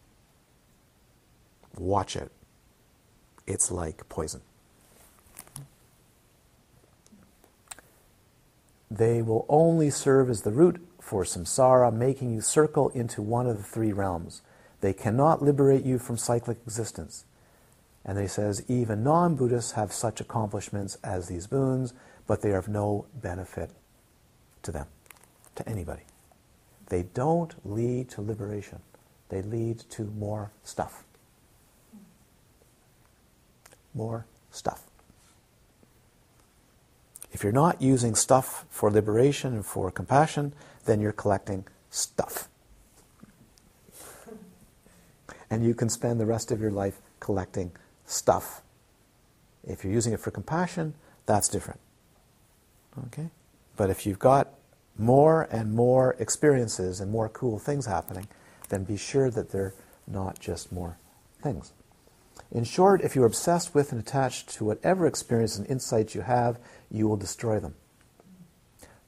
[1.78, 2.32] Watch it.
[3.46, 4.42] It's like poison.
[8.92, 13.58] They will only serve as the root for samsara, making you circle into one of
[13.58, 14.44] the three realms.
[14.80, 17.26] They cannot liberate you from cyclic existence.
[18.06, 21.96] And he says, even non Buddhists have such accomplishments as these boons,
[22.28, 23.72] but they are of no benefit
[24.62, 24.86] to them,
[25.56, 26.04] to anybody.
[26.90, 28.80] They don't lead to liberation,
[29.30, 31.06] they lead to more stuff.
[33.96, 34.84] More stuff.
[37.32, 40.54] If you're not using stuff for liberation and for compassion,
[40.90, 42.50] then you're collecting stuff.
[45.50, 47.72] And you can spend the rest of your life collecting
[48.06, 48.62] stuff.
[49.64, 50.96] If you're using it for compassion,
[51.28, 51.80] that's different.
[53.08, 53.30] Okay?
[53.78, 54.50] But if you've got
[54.98, 58.28] more and more experiences and more cool things happening,
[58.70, 59.76] then be sure that they're
[60.08, 60.98] not just more
[61.42, 61.72] things.
[62.52, 66.60] In short, if you're obsessed with and attached to whatever experience and insights you have,
[66.90, 67.76] you will destroy them.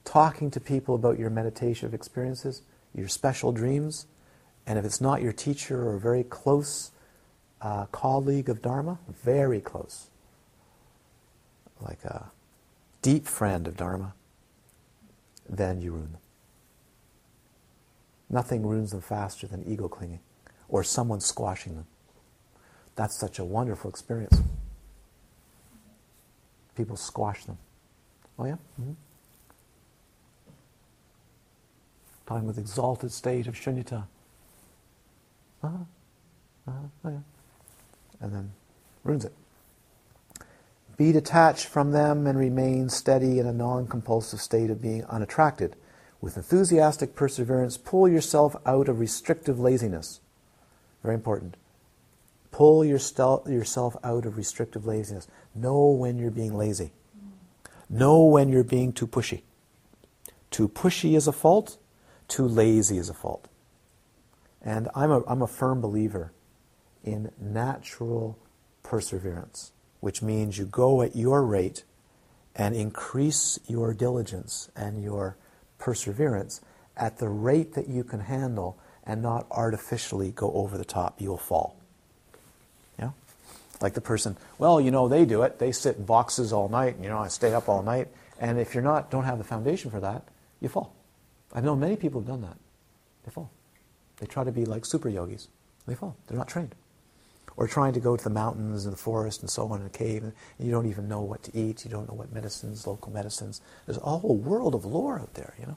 [0.04, 2.62] Talking to people about your meditative experiences,
[2.94, 4.06] your special dreams,
[4.66, 6.90] and if it's not your teacher or a very close
[7.60, 10.08] uh, colleague of Dharma, very close,
[11.80, 12.30] like a
[13.00, 14.14] deep friend of Dharma,
[15.48, 16.20] then you ruin them.
[18.30, 20.20] Nothing ruins them faster than ego clinging
[20.68, 21.86] or someone squashing them.
[22.96, 24.40] That's such a wonderful experience.
[26.76, 27.58] People squash them.
[28.38, 28.56] Oh, yeah?
[28.80, 28.92] Mm-hmm.
[32.32, 34.04] Talking with exalted state of shunyata.
[35.62, 35.76] Uh-huh.
[36.66, 36.78] Uh-huh.
[37.04, 37.18] Oh, yeah.
[38.22, 38.52] And then
[39.04, 39.34] ruins it.
[40.96, 45.76] Be detached from them and remain steady in a non compulsive state of being unattracted.
[46.22, 50.20] With enthusiastic perseverance, pull yourself out of restrictive laziness.
[51.02, 51.58] Very important.
[52.50, 55.28] Pull your stel- yourself out of restrictive laziness.
[55.54, 56.92] Know when you're being lazy.
[57.90, 59.42] Know when you're being too pushy.
[60.50, 61.76] Too pushy is a fault,
[62.32, 63.46] too lazy is a fault.
[64.62, 66.32] And I'm a, I'm a firm believer
[67.04, 68.38] in natural
[68.82, 71.84] perseverance, which means you go at your rate
[72.56, 75.36] and increase your diligence and your
[75.78, 76.62] perseverance
[76.96, 81.20] at the rate that you can handle and not artificially go over the top.
[81.20, 81.76] You'll fall.
[82.98, 83.10] Yeah?
[83.82, 85.58] Like the person, well, you know, they do it.
[85.58, 88.08] They sit in boxes all night, and, you know, I stay up all night.
[88.40, 90.22] And if you're not, don't have the foundation for that,
[90.60, 90.94] you fall.
[91.52, 92.56] I've known many people who've done that.
[93.24, 93.50] They fall.
[94.18, 95.48] They try to be like super yogis.
[95.86, 96.16] They fall.
[96.26, 96.74] They're not trained.
[97.56, 99.90] Or trying to go to the mountains and the forest and so on in a
[99.90, 101.84] cave, and you don't even know what to eat.
[101.84, 103.60] You don't know what medicines, local medicines.
[103.84, 105.76] There's a whole world of lore out there, you know,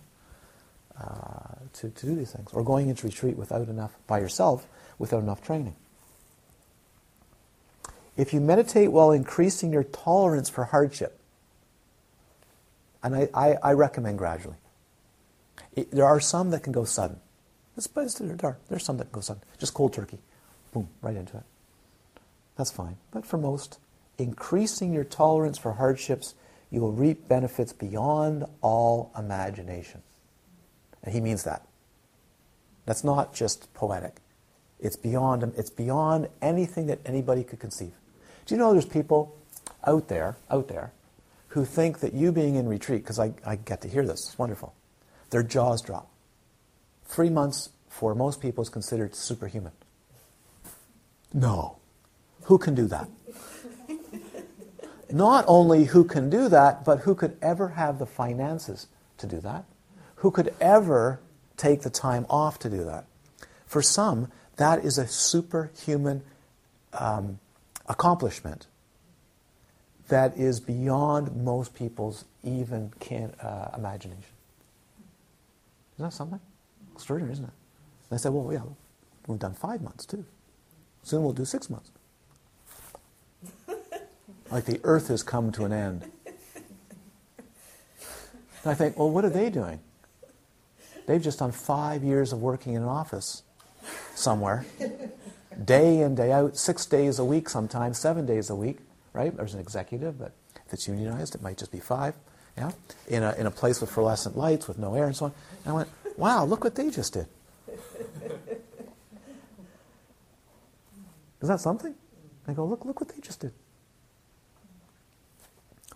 [1.02, 2.54] uh, to, to do these things.
[2.54, 4.68] Or going into retreat without enough, by yourself,
[4.98, 5.76] without enough training.
[8.16, 11.20] If you meditate while increasing your tolerance for hardship,
[13.04, 14.56] and I, I, I recommend gradually.
[15.76, 17.20] It, there are some that can go sudden.
[17.94, 18.58] But there are.
[18.70, 19.44] There's some that can go sudden.
[19.60, 20.20] Just cold turkey.
[20.74, 21.44] Boom, right into it.
[22.58, 22.98] That's fine.
[23.12, 23.80] But for most,
[24.18, 26.36] increasing your tolerance for hardships,
[26.72, 30.02] you will reap benefits beyond all imagination.
[31.04, 31.68] And he means that.
[32.86, 34.18] That's not just poetic.
[34.80, 37.94] It's beyond, it's beyond anything that anybody could conceive.
[38.46, 39.36] Do you know there's people,
[39.86, 40.92] out there, out there,
[41.50, 44.38] who think that you being in retreat, because I, I get to hear this, it's
[44.38, 44.74] wonderful,
[45.30, 46.10] their jaws drop.
[47.06, 49.72] Three months for most people is considered superhuman.
[51.34, 51.78] No.
[52.44, 53.10] Who can do that?
[55.12, 59.40] Not only who can do that, but who could ever have the finances to do
[59.42, 59.66] that?
[60.18, 61.20] Who could ever
[61.58, 63.06] take the time off to do that?
[63.66, 66.24] For some, that is a superhuman
[66.94, 67.40] um,
[67.88, 68.68] accomplishment
[70.08, 74.35] that is beyond most people's even can, uh, imagination.
[75.96, 76.40] Isn't that something?
[76.94, 77.54] Extraordinary, isn't it?
[78.10, 78.62] They said, well, yeah,
[79.28, 80.26] we've done five months too.
[81.04, 81.92] Soon we'll do six months.
[84.52, 86.12] like the earth has come to an end.
[88.66, 89.80] And I think, well, what are they doing?
[91.06, 93.44] They've just done five years of working in an office
[94.16, 94.66] somewhere,
[95.64, 98.80] day in, day out, six days a week sometimes, seven days a week,
[99.14, 99.36] right?
[99.36, 100.32] There's an executive, but
[100.66, 102.16] if it's unionized, it might just be five,
[102.58, 102.72] yeah?
[103.08, 105.34] In a, in a place with fluorescent lights, with no air and so on.
[105.64, 107.28] And I went, wow, look what they just did.
[111.42, 111.94] Is that something?
[112.48, 113.52] I go, look, look what they just did.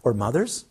[0.04, 0.66] Or mothers.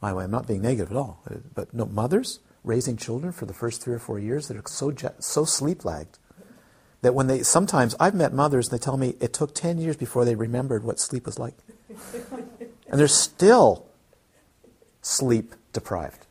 [0.00, 1.22] By the way, I'm not being negative at all,
[1.54, 4.92] but no, mothers raising children for the first three or four years that are so
[5.18, 6.18] so sleep lagged
[7.02, 9.96] that when they sometimes I've met mothers and they tell me it took ten years
[9.96, 11.54] before they remembered what sleep was like,
[12.88, 13.86] and they're still
[15.02, 16.26] sleep deprived.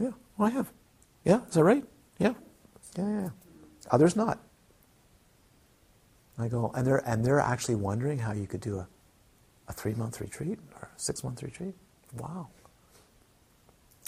[0.00, 0.72] Yeah, well, I have.
[1.24, 1.84] Yeah, is that right?
[2.18, 2.34] Yeah,
[2.96, 3.28] yeah, yeah.
[3.90, 4.40] Others not.
[6.38, 8.88] I go, and they're and they're actually wondering how you could do a,
[9.68, 11.74] a three month retreat or a six month retreat.
[12.14, 12.48] Wow.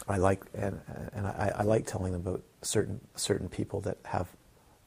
[0.07, 0.81] I like and
[1.13, 4.29] and I, I like telling them about certain certain people that have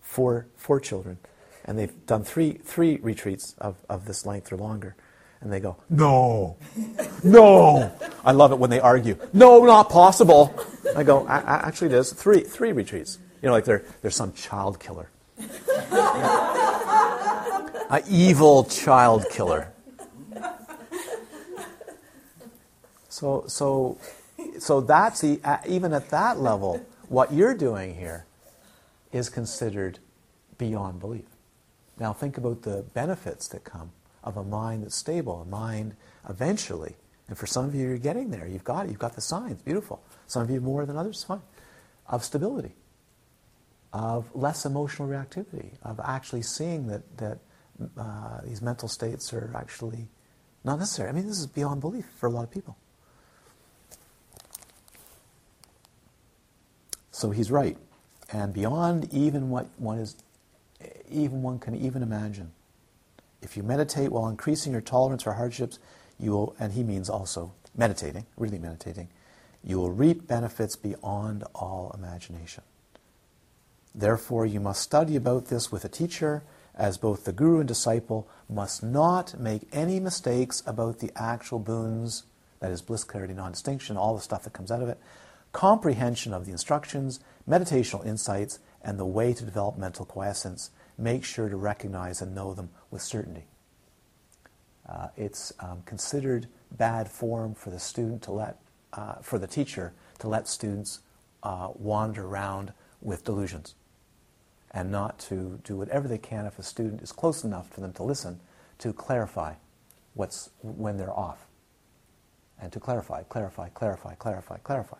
[0.02, 1.18] four four children,
[1.66, 4.96] and they've done three three retreats of, of this length or longer,
[5.42, 6.56] and they go, no,
[7.24, 7.92] no.
[8.24, 9.18] I love it when they argue.
[9.34, 10.56] No, not possible.
[10.96, 13.18] I go, actually, it is three three retreats.
[13.42, 15.10] You know, like they're, they're some child killer.
[17.90, 19.74] An evil child killer.
[23.10, 23.98] So, so,
[24.60, 28.26] so that's the, even at that level, what you're doing here
[29.12, 30.00] is considered
[30.58, 31.26] beyond belief.
[32.00, 33.92] Now, think about the benefits that come
[34.24, 35.96] of a mind that's stable, a mind
[36.30, 36.96] eventually.
[37.28, 38.48] And for some of you, you're getting there.
[38.48, 38.90] You've got it.
[38.90, 39.62] You've got the signs.
[39.62, 40.04] Beautiful.
[40.28, 41.42] Some of you more than others, fine.
[42.08, 42.76] Of stability
[43.94, 47.40] of less emotional reactivity, of actually seeing that, that
[47.98, 50.08] uh, these mental states are actually
[50.64, 51.10] not necessary.
[51.10, 52.78] I mean, this is beyond belief for a lot of people.
[57.12, 57.78] So he's right.
[58.32, 60.16] And beyond even what one is,
[61.10, 62.52] even one can even imagine.
[63.42, 65.80] If you meditate while increasing your tolerance for hardships,
[66.20, 69.10] you will, and he means also meditating, really meditating,
[69.64, 72.64] you will reap benefits beyond all imagination.
[73.94, 76.44] Therefore, you must study about this with a teacher,
[76.76, 82.24] as both the guru and disciple must not make any mistakes about the actual boons
[82.60, 85.00] that is, bliss, clarity, non distinction, all the stuff that comes out of it,
[85.52, 90.70] comprehension of the instructions, meditational insights, and the way to develop mental quiescence.
[91.02, 93.48] Make sure to recognize and know them with certainty.
[94.88, 98.60] Uh, it's um, considered bad form for the student to let,
[98.94, 101.00] uh, for the teacher to let students
[101.42, 102.72] uh, wander around
[103.02, 103.74] with delusions
[104.70, 107.94] and not to do whatever they can if a student is close enough for them
[107.94, 108.40] to listen
[108.78, 109.56] to clarify
[110.14, 111.48] what's when they're off.
[112.62, 114.98] And to clarify, clarify, clarify, clarify, clarify.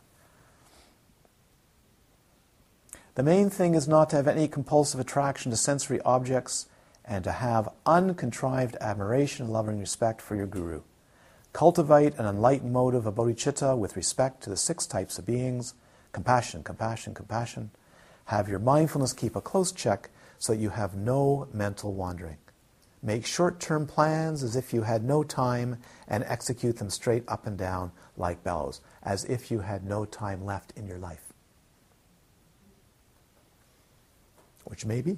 [3.16, 6.68] The main thing is not to have any compulsive attraction to sensory objects
[7.04, 10.84] and to have uncontrived admiration and loving respect for your guru.
[11.52, 15.74] Cultivate an enlightened motive of bodhicitta with respect to the six types of beings
[16.14, 17.72] compassion, compassion, compassion
[18.26, 20.10] have your mindfulness keep a close check
[20.40, 22.38] so that you have no mental wandering.
[23.04, 27.46] Make short term plans as if you had no time and execute them straight up
[27.46, 31.31] and down like bellows, as if you had no time left in your life.
[34.72, 35.18] Which may be.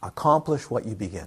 [0.00, 1.26] Accomplish what you begin.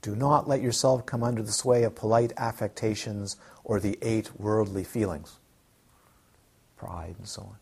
[0.00, 4.82] Do not let yourself come under the sway of polite affectations or the eight worldly
[4.82, 5.36] feelings
[6.78, 7.56] pride, and so on.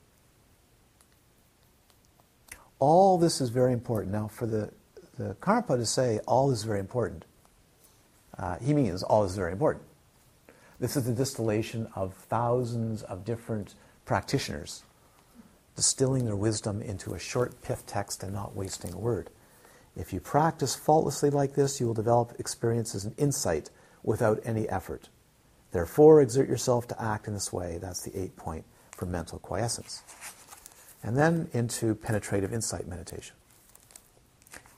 [2.78, 4.12] All this is very important.
[4.12, 4.70] Now, for the,
[5.18, 7.24] the Karmapa to say all is very important,
[8.38, 9.84] uh, he means all is very important.
[10.78, 13.74] This is the distillation of thousands of different
[14.04, 14.84] practitioners
[15.76, 19.30] distilling their wisdom into a short pith text and not wasting a word.
[19.94, 23.70] If you practice faultlessly like this, you will develop experiences and insight
[24.02, 25.08] without any effort.
[25.72, 27.78] Therefore, exert yourself to act in this way.
[27.80, 30.02] That's the eight point for mental quiescence.
[31.02, 33.36] And then into penetrative insight meditation.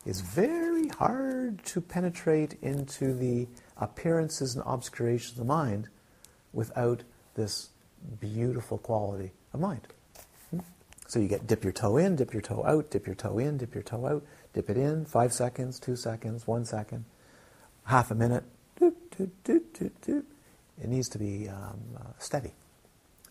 [0.05, 3.47] It's very hard to penetrate into the
[3.77, 5.89] appearances and obscurations of the mind
[6.53, 7.03] without
[7.35, 7.71] this
[8.21, 9.87] beautiful quality of mind.
[11.09, 13.57] So you get dip your toe in, dip your toe out, dip your toe in,
[13.57, 17.05] dip your toe out, dip it in, five seconds, two seconds, one second,
[17.85, 18.45] half a minute.
[18.81, 20.25] Doop, doop, doop, doop, doop.
[20.81, 22.53] It needs to be um, uh, steady,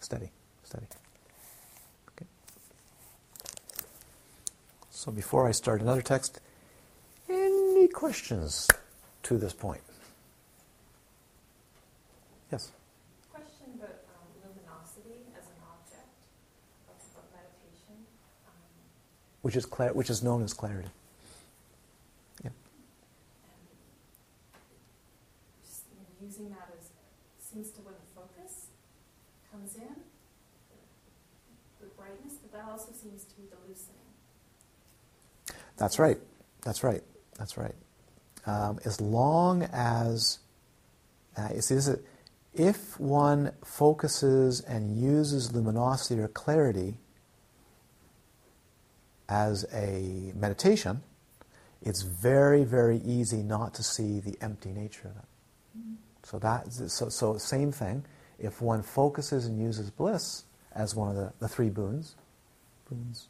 [0.01, 0.32] steady,
[0.63, 0.86] steady.
[2.11, 2.25] Okay.
[4.89, 6.41] So before I start another text,
[7.30, 8.67] any questions
[9.23, 9.82] to this point?
[12.51, 12.71] Yes.
[13.32, 16.07] Question about um, luminosity as an object
[16.88, 18.07] of, of meditation.
[18.47, 18.55] Um,
[19.47, 20.89] Which is cla- which is known as clarity.
[22.43, 22.51] and
[25.63, 26.89] just, you know, using that as
[27.41, 28.65] seems to when the focus
[29.49, 29.87] comes in,
[31.79, 33.95] the, the brightness, but that also seems to be the loosening.
[35.77, 36.17] That's right.
[36.63, 37.03] That's right.
[37.37, 37.75] That's right.
[38.45, 40.39] Um, as long as
[41.37, 41.99] uh, you see, this is,
[42.53, 46.97] if one focuses and uses luminosity or clarity
[49.30, 51.01] as a meditation,
[51.82, 55.23] it's very, very easy not to see the empty nature of it.
[56.23, 58.03] So that, so, so same thing.
[58.39, 60.43] If one focuses and uses bliss
[60.75, 62.15] as one of the, the three boons,
[62.89, 63.28] boons.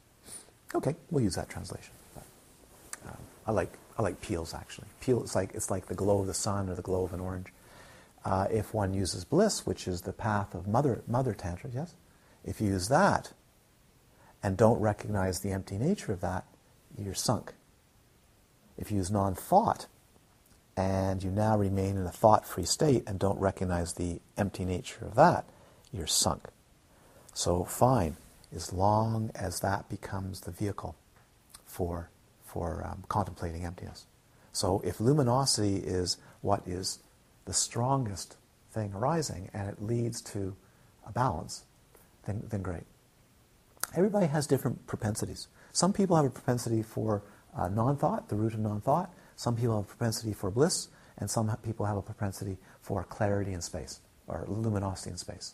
[0.74, 1.94] Okay, we'll use that translation.
[2.14, 2.24] But,
[3.08, 4.88] um, I like I like peels actually.
[5.00, 7.20] Peel it's like it's like the glow of the sun or the glow of an
[7.20, 7.48] orange.
[8.26, 11.96] Uh, if one uses bliss, which is the path of mother mother tantra, yes.
[12.44, 13.32] If you use that
[14.44, 16.46] and don't recognize the empty nature of that,
[16.98, 17.54] you're sunk.
[18.78, 19.88] If you use non-thought
[20.76, 25.16] and you now remain in a thought-free state and don't recognize the empty nature of
[25.16, 25.46] that,
[25.92, 26.48] you're sunk.
[27.34, 28.18] So fine,
[28.56, 30.96] as long as that becomes the vehicle
[31.66, 32.10] for
[32.46, 34.06] for um, contemplating emptiness.
[34.54, 37.00] So if luminosity is what is
[37.46, 38.38] the strongest
[38.72, 40.56] thing arising and it leads to
[41.06, 41.66] a balance,
[42.26, 42.84] then, then great.
[43.96, 45.48] Everybody has different propensities.
[45.72, 47.24] Some people have a propensity for
[47.58, 49.14] uh, non-thought, the root of non-thought.
[49.36, 53.54] Some people have a propensity for bliss, and some people have a propensity for clarity
[53.54, 55.54] in space or luminosity in space.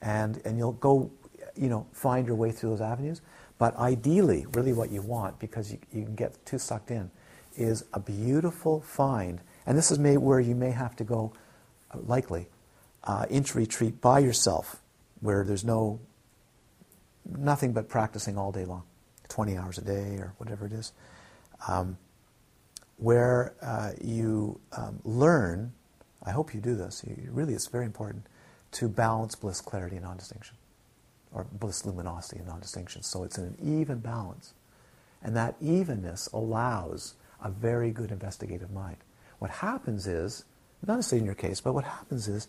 [0.00, 1.10] And and you'll go,
[1.56, 3.20] you know, find your way through those avenues.
[3.58, 7.10] But ideally, really what you want, because you, you can get too sucked in,
[7.56, 9.40] is a beautiful find.
[9.66, 11.32] And this is may, where you may have to go,
[11.92, 12.48] uh, likely,
[13.04, 14.80] uh, into retreat by yourself,
[15.20, 16.00] where there's no,
[17.24, 18.82] nothing but practicing all day long,
[19.28, 20.92] 20 hours a day or whatever it is,
[21.68, 21.96] um,
[22.96, 25.72] where uh, you um, learn,
[26.24, 28.26] I hope you do this, you, really it's very important,
[28.72, 30.56] to balance bliss, clarity, and non-distinction
[31.32, 33.02] or bliss luminosity and non-distinction.
[33.02, 34.54] So it's in an even balance.
[35.22, 38.98] And that evenness allows a very good investigative mind.
[39.38, 40.44] What happens is,
[40.86, 42.48] not necessarily in your case, but what happens is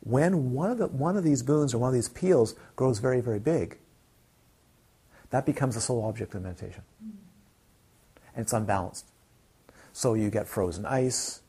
[0.00, 3.20] when one of, the, one of these boons or one of these peels grows very,
[3.20, 3.78] very big,
[5.32, 6.82] that becomes the sole object of meditation.
[7.00, 9.06] And it's unbalanced.
[9.94, 11.40] So you get frozen ice,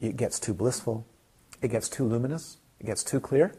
[0.00, 1.06] it gets too blissful,
[1.62, 3.54] it gets too luminous, it gets too clear,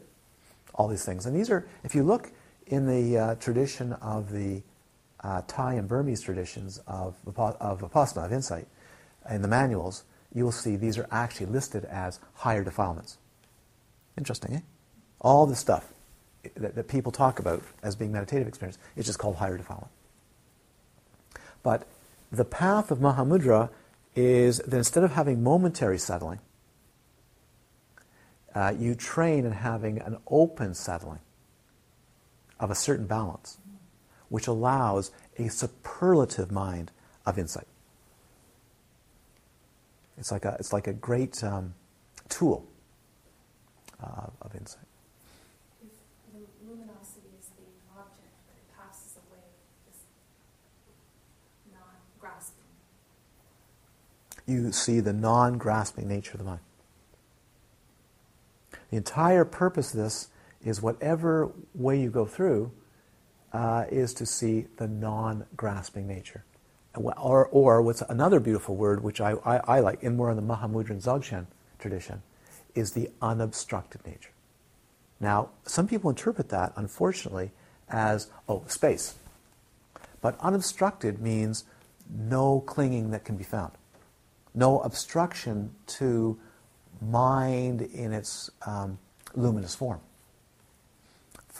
[0.74, 1.24] all these things.
[1.24, 2.32] And these are, if you look
[2.66, 4.62] in the uh, tradition of the
[5.24, 8.68] uh, Thai and Burmese traditions of, of Vipassana, of insight,
[9.30, 10.04] in the manuals,
[10.34, 13.16] you will see these are actually listed as higher defilements.
[14.18, 14.60] Interesting, eh?
[15.20, 15.92] All this stuff
[16.56, 19.90] that, that people talk about as being meditative experience is just called higher defilement.
[21.62, 21.86] But
[22.30, 23.70] the path of Mahamudra
[24.14, 26.40] is that instead of having momentary settling,
[28.54, 31.20] uh, you train in having an open settling
[32.60, 33.58] of a certain balance,
[34.28, 36.90] which allows a superlative mind
[37.24, 37.66] of insight.
[40.18, 41.74] It's like a, it's like a great um,
[42.28, 42.66] tool
[44.02, 44.84] uh, of insight.
[45.82, 45.90] If
[46.32, 47.64] the luminosity is the
[47.98, 49.42] object, but it passes away,
[49.86, 50.04] this
[51.72, 52.62] non-grasping.
[54.52, 56.60] You see the non grasping nature of the mind.
[58.90, 60.28] The entire purpose of this
[60.62, 62.70] is whatever way you go through
[63.52, 66.44] uh, is to see the non grasping nature.
[66.94, 70.42] Or, or what's another beautiful word, which I, I, I like, in more in the
[70.42, 71.46] Mahamudra Dzogchen
[71.78, 72.20] tradition,
[72.74, 74.32] is the unobstructed nature.
[75.18, 77.52] Now, some people interpret that, unfortunately,
[77.88, 79.14] as, oh, space.
[80.20, 81.64] But unobstructed means
[82.14, 83.72] no clinging that can be found.
[84.54, 86.38] No obstruction to
[87.00, 88.98] mind in its um,
[89.34, 90.00] luminous form.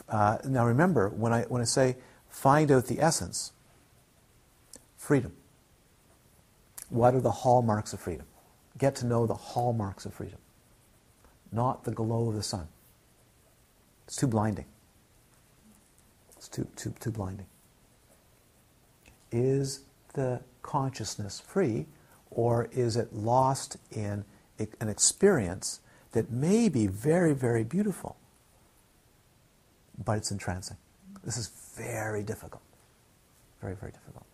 [0.09, 1.97] Uh, now remember, when I, when I say
[2.29, 3.51] find out the essence,
[4.97, 5.33] freedom.
[6.89, 8.25] What are the hallmarks of freedom?
[8.77, 10.39] Get to know the hallmarks of freedom,
[11.51, 12.67] not the glow of the sun.
[14.07, 14.65] It's too blinding.
[16.37, 17.45] It's too, too, too blinding.
[19.31, 19.81] Is
[20.13, 21.85] the consciousness free,
[22.35, 24.25] or is it lost in
[24.59, 25.79] an experience
[26.11, 28.17] that may be very, very beautiful,
[30.03, 30.77] but it's entrancing?
[31.23, 32.63] This is very difficult.
[33.61, 34.25] Very, very difficult.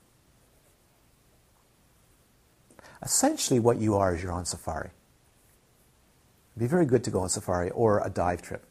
[3.01, 4.89] Essentially, what you are is you're on safari.
[6.55, 8.65] It'd be very good to go on safari or a dive trip.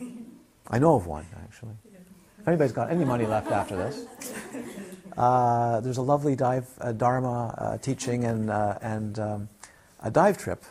[0.70, 1.74] I know of one, actually.
[2.48, 4.06] Anybody's got any money left after this,
[5.18, 9.48] uh, there's a lovely dive uh, Dharma uh, teaching and, uh, and um,
[10.00, 10.64] a dive trip,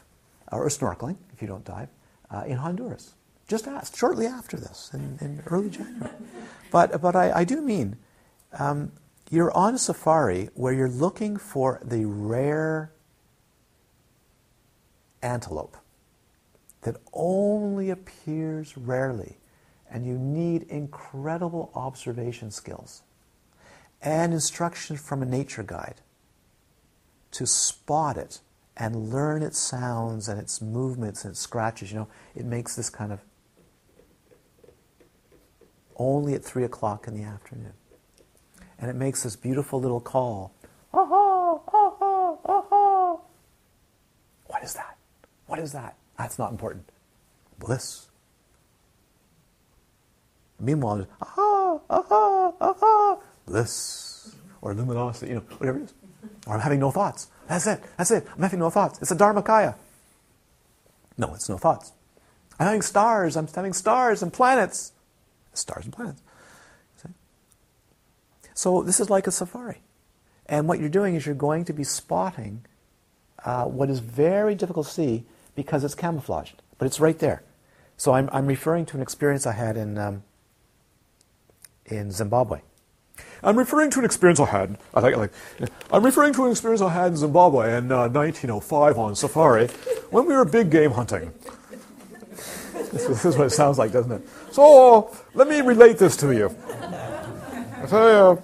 [0.51, 1.89] or snorkeling, if you don't dive,
[2.31, 3.13] uh, in Honduras.
[3.47, 6.09] Just asked, shortly after this, in, in early January.
[6.71, 7.97] But, but I, I do mean,
[8.57, 8.91] um,
[9.29, 12.91] you're on a safari where you're looking for the rare
[15.21, 15.77] antelope
[16.81, 19.37] that only appears rarely,
[19.91, 23.03] and you need incredible observation skills
[24.01, 26.01] and instruction from a nature guide
[27.31, 28.39] to spot it
[28.75, 31.91] and learn its sounds and its movements and its scratches.
[31.91, 33.21] You know, it makes this kind of
[35.95, 37.73] only at three o'clock in the afternoon.
[38.79, 40.53] And it makes this beautiful little call.
[40.93, 43.17] Aha, aha, aha.
[44.45, 44.97] What is that?
[45.47, 45.95] What is that?
[46.17, 46.89] That's not important.
[47.57, 48.07] Bliss.
[50.59, 54.35] Meanwhile, aha, aha, aha, bliss.
[54.61, 55.93] Or luminosity, you know, whatever it is.
[56.47, 57.27] Or I'm having no thoughts.
[57.47, 57.81] That's it.
[57.97, 58.25] That's it.
[58.35, 58.99] I'm having no thoughts.
[59.01, 59.75] It's a Dharmakaya.
[61.17, 61.93] No, it's no thoughts.
[62.59, 63.37] I'm having stars.
[63.37, 64.93] I'm having stars and planets.
[65.53, 66.21] Stars and planets.
[66.97, 67.09] See?
[68.53, 69.81] So this is like a safari.
[70.47, 72.65] And what you're doing is you're going to be spotting
[73.43, 75.25] uh, what is very difficult to see
[75.55, 77.43] because it's camouflaged, but it's right there.
[77.97, 80.23] So I'm, I'm referring to an experience I had in, um,
[81.87, 82.61] in Zimbabwe.
[83.43, 84.77] I'm referring to an experience I had.
[84.93, 85.31] I think, like,
[85.91, 89.67] I'm referring to an experience I had in Zimbabwe in uh, 1905 on safari
[90.09, 91.33] when we were big game hunting.
[92.91, 94.21] This is, this is what it sounds like, doesn't it?
[94.51, 96.55] So let me relate this to you.
[97.91, 98.41] You,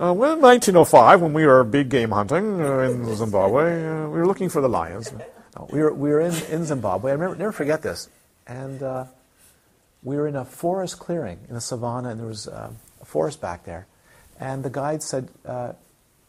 [0.00, 4.26] uh, in 1905, when we were big game hunting uh, in Zimbabwe, uh, we were
[4.26, 5.12] looking for the lions.
[5.56, 7.10] No, we were we were in, in Zimbabwe.
[7.10, 8.08] I remember, never forget this.
[8.46, 9.06] And uh,
[10.02, 12.70] we were in a forest clearing in the savannah, and there was uh,
[13.00, 13.86] a forest back there.
[14.38, 15.72] And the guide said, uh,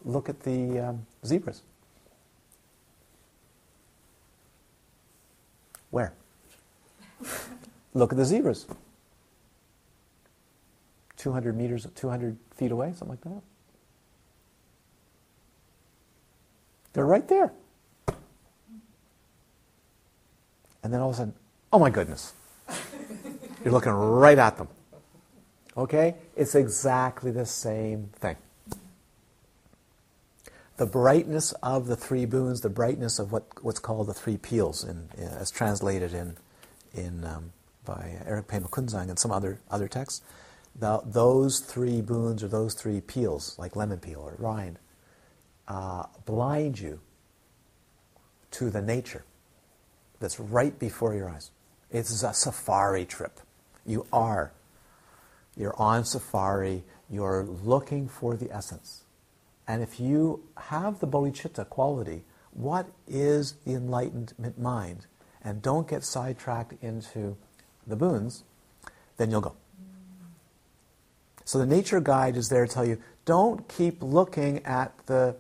[0.04, 1.62] "Look at the um, zebras."
[5.92, 6.14] Where?
[7.94, 8.66] Look at the zebras.
[11.18, 13.42] 200 meters, 200 feet away, something like that.
[16.94, 17.52] They're right there.
[20.82, 21.34] And then all of a sudden,
[21.74, 22.34] oh my goodness.
[23.64, 24.68] You're looking right at them.
[25.76, 26.16] Okay?
[26.36, 28.38] It's exactly the same thing.
[30.78, 34.84] The brightness of the three boons, the brightness of what, what's called the three peels,
[34.84, 36.38] in, as translated in,
[36.94, 37.52] in, um,
[37.84, 40.22] by Erik Pema Kunsang and some other, other texts,
[40.74, 44.80] the, those three boons or those three peels, like lemon peel or rind,
[45.68, 47.02] uh, blind you
[48.52, 49.24] to the nature
[50.20, 51.52] that's right before your eyes.
[51.92, 53.40] It's a safari trip.
[53.90, 54.52] You are.
[55.58, 56.84] You're on safari.
[57.10, 59.04] You're looking for the essence.
[59.68, 62.22] And if you have the bodhicitta quality,
[62.52, 65.08] what is the enlightenment mind?
[65.44, 67.36] And don't get sidetracked into
[67.88, 68.44] the boons,
[69.18, 69.56] then you'll go.
[71.44, 75.36] So the nature guide is there to tell you don't keep looking at the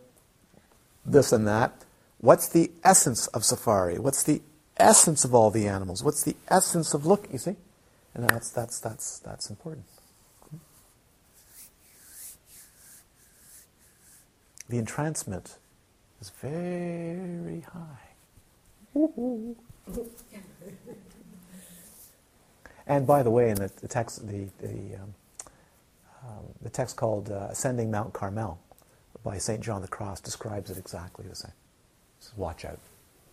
[1.05, 1.85] this and that.
[2.19, 3.99] What's the essence of safari?
[3.99, 4.41] What's the
[4.77, 6.03] essence of all the animals?
[6.03, 7.27] What's the essence of look?
[7.31, 7.55] You see,
[8.19, 9.85] and that's that's that's that's important.
[14.67, 15.57] The entrancement
[16.21, 18.09] is very high.
[22.85, 25.13] and by the way, in the, the text, the the, um,
[26.23, 28.59] um, the text called uh, "Ascending Mount Carmel"
[29.23, 31.53] by Saint John the Cross describes it exactly the same.
[32.19, 32.79] He Says, "Watch out,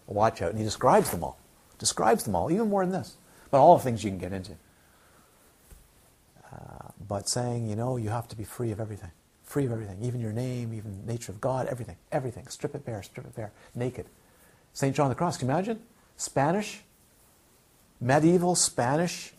[0.07, 1.39] watch out," and he describes them all.
[1.79, 3.17] Describes them all, even more than this,
[3.51, 4.53] but all the things you can get into.
[6.57, 9.11] Uh, but saying, you know, you have to be free of everything.
[9.45, 12.47] free of everything, even your name, even nature of God, everything, everything.
[12.49, 14.07] Strip it bare, strip it bare, naked.
[14.73, 14.95] St.
[14.95, 15.81] John the Cross, can you imagine?
[16.17, 16.83] Spanish,
[18.01, 19.35] medieval Spanish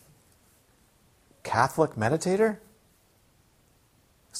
[1.42, 2.58] Catholic meditator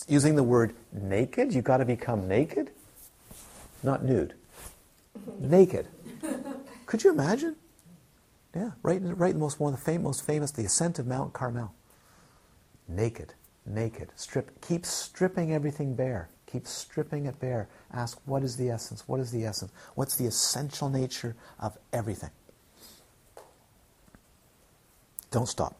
[0.06, 1.52] using the word naked.
[1.54, 2.70] You've got to become naked,
[3.82, 4.34] not nude.
[5.38, 5.86] naked.
[6.86, 7.56] Could you imagine?
[8.54, 9.34] Yeah, right, in- right.
[9.34, 11.74] in Most one of the fam- most famous, the ascent of Mount Carmel.
[12.88, 13.34] Naked,
[13.66, 14.10] naked.
[14.16, 14.60] Strip.
[14.66, 16.30] Keep stripping everything bare.
[16.46, 17.68] Keep stripping it bare.
[17.92, 19.06] Ask, what is the essence?
[19.06, 19.70] What is the essence?
[19.94, 22.30] What's the essential nature of everything?
[25.30, 25.76] Don't stop.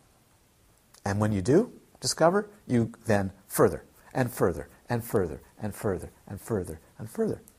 [1.06, 6.39] And when you do discover, you then further and further and further and further and
[6.39, 7.40] further and further.
[7.40, 7.57] Okay?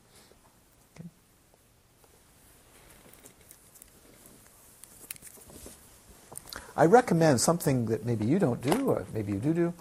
[6.76, 9.74] I recommend something that maybe you don't do, or maybe you do do,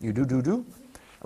[0.00, 0.66] you do do do,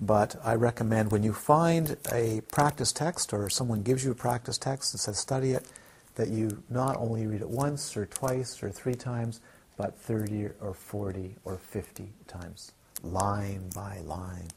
[0.01, 4.59] but I recommend when you find a practice text or someone gives you a practice
[4.59, 5.67] text and says study it,
[6.15, 9.41] that you not only read it once or twice or three times,
[9.77, 12.73] but 30 or 40 or 50 times,
[13.03, 14.49] line by line,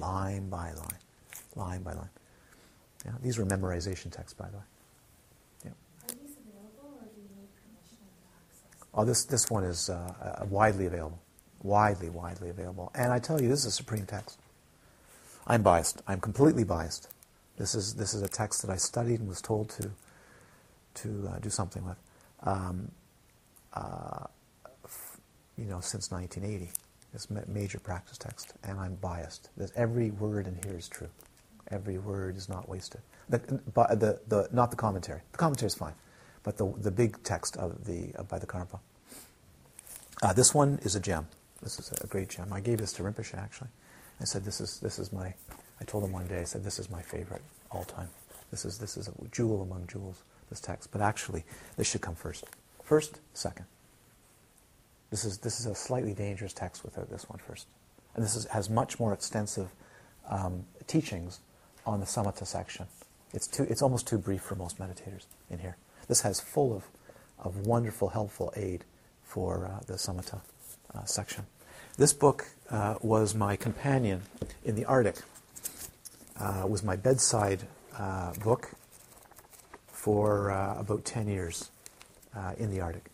[0.00, 0.98] line by line,
[1.54, 2.10] line by line.
[3.04, 4.62] Yeah, these were memorization texts, by the way.
[5.64, 5.70] Yeah.
[5.70, 8.85] Are these available or do you need permission to access?
[8.96, 11.20] Oh, this, this one is uh, uh, widely available.
[11.62, 12.90] Widely, widely available.
[12.94, 14.38] And I tell you, this is a supreme text.
[15.46, 16.02] I'm biased.
[16.06, 17.08] I'm completely biased.
[17.58, 19.90] This is, this is a text that I studied and was told to,
[20.94, 21.96] to uh, do something with.
[22.42, 22.90] Um,
[23.74, 24.24] uh,
[24.84, 25.18] f-
[25.58, 26.72] you know, since 1980.
[27.14, 29.48] It's a major practice text, and I'm biased.
[29.56, 31.08] That every word in here is true.
[31.70, 33.00] Every word is not wasted.
[33.28, 35.20] The, the, the, not the commentary.
[35.32, 35.94] The commentary is fine,
[36.46, 38.78] but the, the big text of the, uh, by the Karmapa.
[40.22, 41.26] Uh, this one is a gem.
[41.60, 42.52] This is a great gem.
[42.52, 43.68] I gave this to Rinpoche, actually.
[44.20, 45.34] I said, this is, this is my,
[45.80, 47.42] I told him one day, I said, this is my favorite
[47.72, 48.08] all time.
[48.52, 50.92] This is, this is a jewel among jewels, this text.
[50.92, 51.42] But actually,
[51.76, 52.44] this should come first.
[52.84, 53.66] First, second.
[55.10, 57.66] This is, this is a slightly dangerous text without this one first.
[58.14, 59.68] And this is, has much more extensive
[60.30, 61.40] um, teachings
[61.84, 62.86] on the samatha section.
[63.34, 65.76] It's, too, it's almost too brief for most meditators in here.
[66.08, 66.84] This has full of,
[67.38, 68.84] of wonderful, helpful aid
[69.24, 70.40] for uh, the samatha
[70.94, 71.44] uh, section.
[71.96, 74.22] This book uh, was my companion
[74.64, 75.16] in the Arctic.
[76.38, 77.62] Uh, was my bedside
[77.98, 78.70] uh, book
[79.88, 81.70] for about 10 years
[82.58, 83.10] in the Arctic.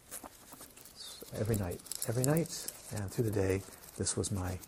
[0.97, 3.63] So every night, every night, and through the day,
[3.97, 4.59] this was my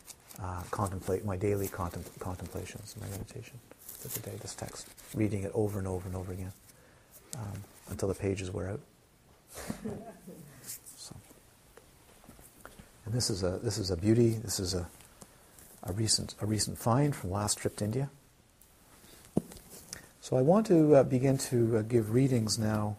[0.40, 4.36] uh, contemplate, my daily contem- contemplations, my meditation for the day.
[4.40, 6.52] This text, reading it over and over and over again
[7.36, 8.80] um, until the pages wear out.
[10.96, 11.14] So.
[13.04, 14.30] And this is a this is a beauty.
[14.30, 14.88] This is a
[15.82, 18.08] a recent a recent find from last trip to India.
[20.22, 22.96] So I want to uh, begin to uh, give readings now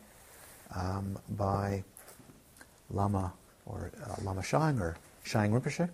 [0.75, 1.83] um, by
[2.91, 3.33] Lama
[3.65, 5.89] or uh, Lama Shang or Shang Rinpoche.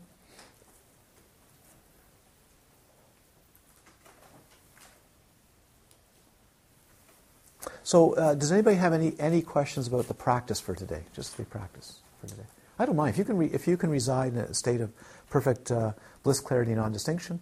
[7.84, 11.04] So, uh, does anybody have any, any questions about the practice for today?
[11.14, 12.46] Just the practice for today.
[12.78, 14.92] I don't mind if you can re- if you can reside in a state of
[15.30, 15.94] perfect uh,
[16.24, 17.40] bliss, clarity, non-distinction,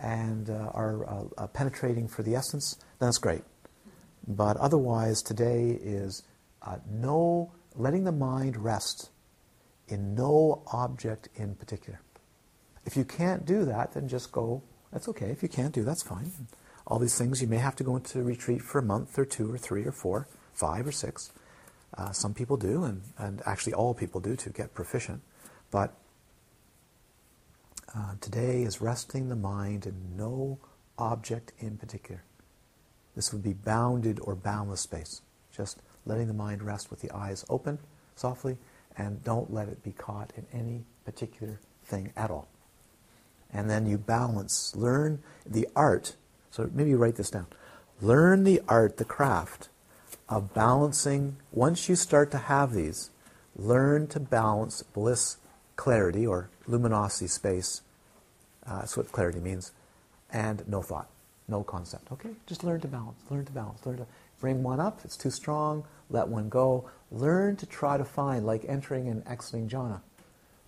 [0.00, 2.76] and uh, are uh, uh, penetrating for the essence.
[2.98, 3.42] Then that's great.
[4.26, 6.22] But otherwise, today is
[6.62, 9.10] uh, no letting the mind rest
[9.88, 12.00] in no object in particular.
[12.84, 14.62] If you can't do that, then just go.
[14.92, 15.30] That's okay.
[15.30, 16.30] If you can't do, that's fine.
[16.86, 19.52] All these things you may have to go into retreat for a month or two
[19.52, 21.32] or three or four, five or six.
[21.96, 25.22] Uh, some people do, and, and actually all people do to get proficient.
[25.70, 25.94] But
[27.94, 30.58] uh, today is resting the mind in no
[30.98, 32.22] object in particular.
[33.14, 35.22] This would be bounded or boundless space.
[35.50, 37.78] Just letting the mind rest with the eyes open
[38.14, 38.58] softly,
[38.96, 42.48] and don't let it be caught in any particular thing at all.
[43.52, 46.16] And then you balance, learn the art.
[46.56, 47.48] So maybe you write this down.
[48.00, 49.68] Learn the art, the craft
[50.26, 51.36] of balancing.
[51.52, 53.10] Once you start to have these,
[53.54, 55.36] learn to balance bliss,
[55.76, 57.82] clarity, or luminosity space.
[58.66, 59.72] Uh, that's what clarity means.
[60.32, 61.10] And no thought,
[61.46, 62.10] no concept.
[62.10, 62.30] Okay?
[62.46, 64.06] Just learn to balance, learn to balance, learn to
[64.40, 65.00] bring one up.
[65.04, 66.88] It's too strong, let one go.
[67.10, 70.00] Learn to try to find, like entering and exiting jhana,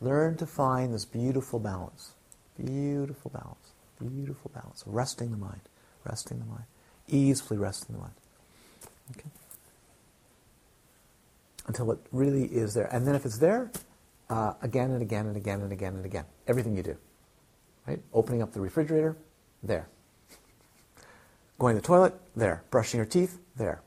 [0.02, 2.10] learn to find this beautiful balance.
[2.62, 3.72] Beautiful balance.
[3.98, 4.84] Beautiful balance.
[4.86, 5.62] Resting the mind.
[6.08, 6.64] Resting the mind.
[7.08, 8.14] Easily resting the mind.
[9.16, 9.28] Okay?
[11.66, 12.86] Until it really is there.
[12.92, 13.70] And then if it's there,
[14.30, 16.24] uh, again and again and again and again and again.
[16.46, 16.96] Everything you do.
[17.86, 18.00] Right?
[18.12, 19.16] Opening up the refrigerator,
[19.62, 19.88] there.
[21.58, 22.62] Going to the toilet, there.
[22.70, 23.82] Brushing your teeth, there.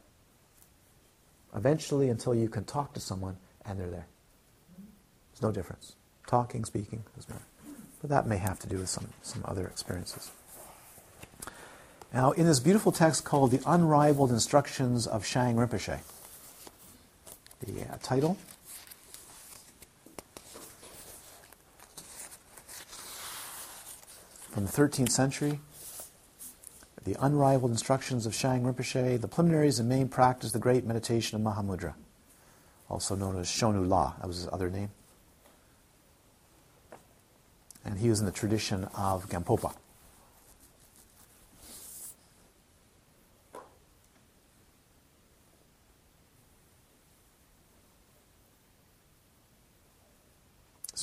[1.56, 4.08] Eventually, until you can talk to someone and they're there.
[5.32, 5.96] There's no difference.
[6.28, 7.46] Talking, speaking, doesn't matter.
[8.02, 10.32] But that may have to do with some, some other experiences.
[12.14, 16.02] Now, in this beautiful text called The Unrivaled Instructions of Shang Rinpoche,
[17.66, 18.38] the uh, title
[24.50, 25.62] from the 13th century,
[27.06, 31.42] the unrivaled instructions of Shang Rinpoche, the preliminaries and main practice, the great meditation of
[31.42, 31.94] Mahamudra,
[32.90, 34.90] also known as Shonu La, that was his other name.
[37.86, 39.74] And he was in the tradition of Gampopa.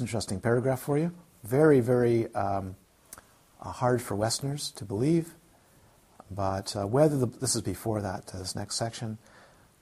[0.01, 1.13] An interesting paragraph for you.
[1.43, 2.77] Very, very um,
[3.61, 5.35] uh, hard for Westerners to believe.
[6.31, 9.19] But uh, whether the, this is before that, uh, this next section,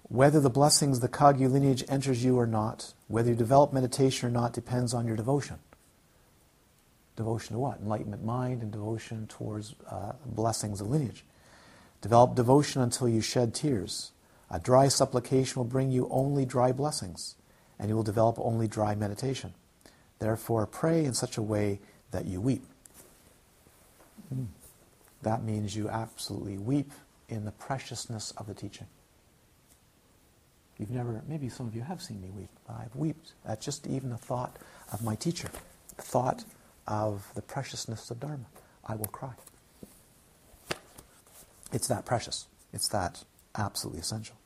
[0.04, 4.32] whether the blessings, the Kagyu lineage enters you or not, whether you develop meditation or
[4.32, 5.58] not, depends on your devotion.
[7.16, 7.80] Devotion to what?
[7.80, 11.24] Enlightenment mind and devotion towards uh, blessings of lineage.
[12.00, 14.12] Develop devotion until you shed tears.
[14.50, 17.34] A dry supplication will bring you only dry blessings,
[17.78, 19.52] and you will develop only dry meditation.
[20.18, 21.80] Therefore, pray in such a way
[22.10, 22.64] that you weep.
[24.34, 24.46] Mm.
[25.22, 26.90] That means you absolutely weep
[27.28, 28.86] in the preciousness of the teaching.
[30.78, 32.50] You've never, maybe some of you have seen me weep.
[32.68, 34.56] I've wept at just even the thought
[34.92, 35.50] of my teacher,
[35.96, 36.44] the thought
[36.86, 38.46] of the preciousness of Dharma.
[38.84, 39.32] I will cry.
[41.72, 42.46] It's that precious.
[42.72, 43.24] It's that
[43.56, 44.36] absolutely essential.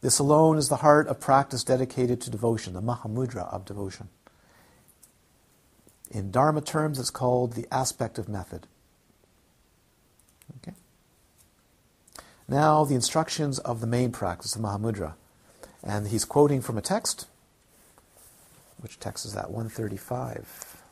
[0.00, 4.08] This alone is the heart of practice dedicated to devotion, the Mahamudra of devotion.
[6.10, 8.66] In Dharma terms, it's called the aspect of method.
[10.58, 10.76] Okay.
[12.48, 15.14] Now, the instructions of the main practice, the Mahamudra.
[15.82, 17.26] And he's quoting from a text.
[18.80, 19.50] Which text is that?
[19.50, 20.82] 135.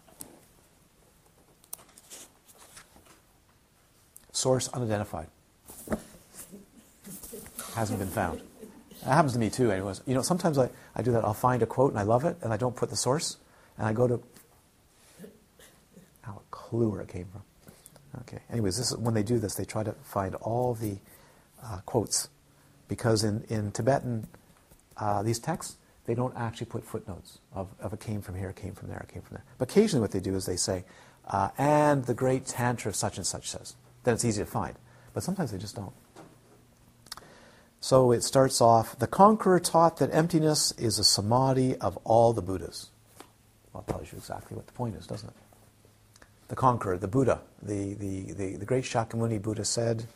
[4.33, 5.29] Source unidentified.
[7.75, 8.43] Hasn't been found.
[9.07, 10.03] That happens to me too, anyways.
[10.05, 11.25] You know, sometimes I, I do that.
[11.25, 13.37] I'll find a quote and I love it, and I don't put the source,
[13.79, 14.21] and I go to
[16.23, 17.43] have a clue where it came from.
[18.23, 18.43] Okay.
[18.51, 20.99] Anyways, this is, when they do this, they try to find all the
[21.63, 22.29] uh, quotes,
[22.89, 24.27] because in in Tibetan
[24.97, 25.77] uh, these texts
[26.07, 28.99] they don't actually put footnotes of, of it came from here, it came from there,
[28.99, 29.45] it came from there.
[29.59, 30.85] But occasionally, what they do is they say,
[31.29, 33.77] uh, and the great tantra of such and such says.
[34.03, 34.75] Then it's easy to find.
[35.15, 35.93] But sometimes they just don't.
[37.87, 42.43] So it starts off the conqueror taught that emptiness is a samadhi of all the
[42.43, 42.91] Buddhas.
[43.73, 45.37] Well, it tells you exactly what the point is, doesn't it?
[46.49, 50.07] The conqueror, the Buddha, the, the, the, the great Shakyamuni Buddha said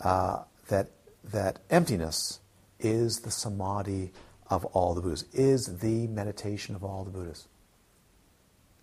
[0.00, 0.88] uh, that,
[1.22, 2.40] that emptiness
[2.80, 4.10] is the samadhi
[4.48, 7.46] of all the Buddhas, is the meditation of all the Buddhas.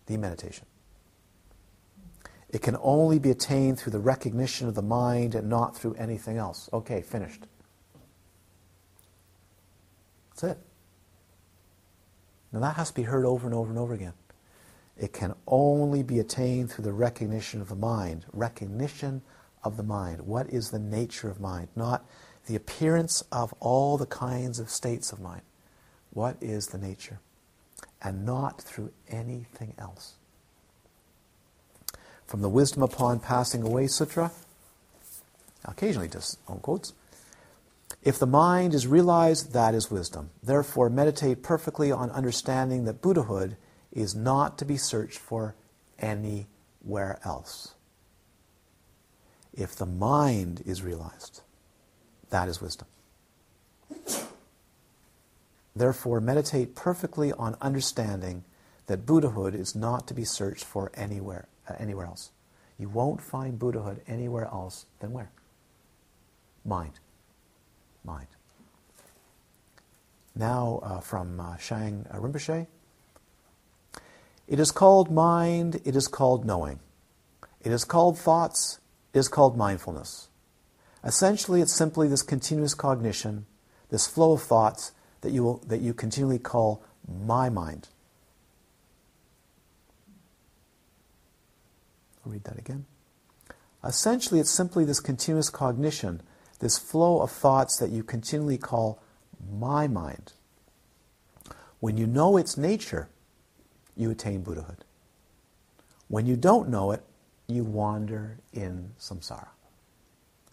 [0.06, 0.66] The meditation.
[2.48, 6.36] It can only be attained through the recognition of the mind and not through anything
[6.36, 6.70] else.
[6.72, 7.48] Okay, finished.
[10.34, 10.58] That's it.
[12.52, 14.14] Now that has to be heard over and over and over again.
[14.96, 18.26] It can only be attained through the recognition of the mind.
[18.32, 19.22] Recognition
[19.62, 20.22] of the mind.
[20.22, 21.68] What is the nature of mind?
[21.74, 22.04] Not
[22.46, 25.42] the appearance of all the kinds of states of mind.
[26.10, 27.18] What is the nature?
[28.02, 30.14] And not through anything else.
[32.26, 34.30] From the Wisdom Upon Passing Away Sutra,
[35.64, 36.92] occasionally just on quotes,
[38.04, 40.28] if the mind is realized, that is wisdom.
[40.42, 43.56] Therefore, meditate perfectly on understanding that Buddhahood
[43.90, 45.54] is not to be searched for
[45.98, 47.74] anywhere else.
[49.54, 51.40] If the mind is realized,
[52.28, 52.88] that is wisdom.
[55.74, 58.44] Therefore, meditate perfectly on understanding
[58.86, 62.32] that Buddhahood is not to be searched for anywhere, uh, anywhere else.
[62.78, 65.30] You won't find Buddhahood anywhere else than where?
[66.66, 67.00] Mind
[68.04, 68.26] mind.
[70.34, 72.66] Now, uh, from uh, Shang Rinpoche.
[74.46, 76.80] It is called mind, it is called knowing.
[77.62, 78.78] It is called thoughts,
[79.14, 80.28] it is called mindfulness.
[81.02, 83.46] Essentially, it's simply this continuous cognition,
[83.90, 87.88] this flow of thoughts that you, will, that you continually call my mind.
[92.24, 92.86] I'll read that again.
[93.82, 96.22] Essentially, it's simply this continuous cognition
[96.60, 99.02] this flow of thoughts that you continually call
[99.52, 100.32] my mind.
[101.80, 103.08] When you know its nature,
[103.96, 104.84] you attain Buddhahood.
[106.08, 107.02] When you don't know it,
[107.46, 109.48] you wander in samsara.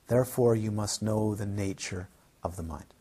[0.08, 2.10] Therefore, you must know the nature
[2.44, 2.94] of the mind.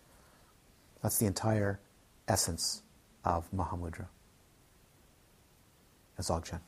[1.02, 1.80] That's the entire
[2.28, 2.82] essence
[3.24, 4.06] of Mahamudra.
[6.18, 6.60] As Dzogchen.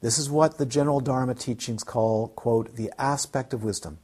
[0.00, 3.98] This is what the general Dharma teachings call, quote, the aspect of wisdom.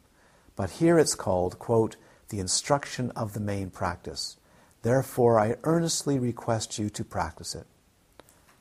[0.57, 1.97] But here it's called, quote,
[2.29, 4.37] the instruction of the main practice.
[4.83, 7.67] Therefore, I earnestly request you to practice it.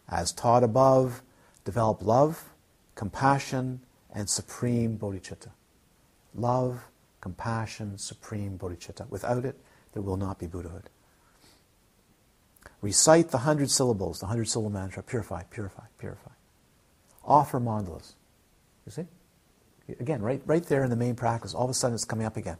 [0.08, 1.22] As taught above,
[1.64, 2.50] develop love,
[2.96, 3.82] compassion,
[4.14, 5.50] and supreme bodhicitta.
[6.36, 6.82] Love,
[7.22, 9.10] compassion, supreme bodhicitta.
[9.10, 9.58] Without it,
[9.94, 10.90] there will not be Buddhahood.
[12.82, 16.32] Recite the hundred syllables, the hundred syllable mantra, purify, purify, purify.
[17.24, 18.14] Offer mandalas.
[18.86, 19.08] You see?
[20.00, 22.38] Again, right, right there in the main practice, all of a sudden it's coming up
[22.38, 22.58] again.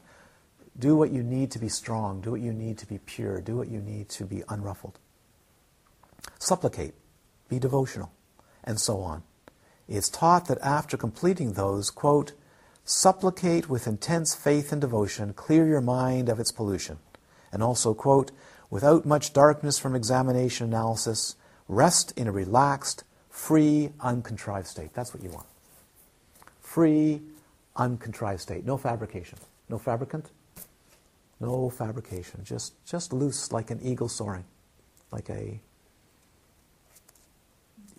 [0.78, 2.22] Do what you need to be strong.
[2.22, 3.42] Do what you need to be pure.
[3.42, 4.96] Do what you need to be unruffled.
[6.40, 6.94] Supplicate.
[7.50, 8.12] Be devotional.
[8.64, 9.24] And so on.
[9.88, 12.34] It's taught that after completing those, quote,
[12.86, 17.00] supplicate with intense faith and devotion, clear your mind of its pollution.
[17.52, 18.32] And also, quote,
[18.70, 21.36] without much darkness from examination analysis,
[21.68, 24.94] rest in a relaxed, free, uncontrived state.
[24.94, 25.48] That's what you want.
[26.72, 27.22] Free,
[27.76, 28.66] uncontrived state.
[28.66, 29.38] No fabrication.
[29.68, 30.28] No fabricant.
[31.42, 32.46] No fabrication.
[32.46, 34.46] Just, just loose like an eagle soaring.
[35.12, 35.60] Like a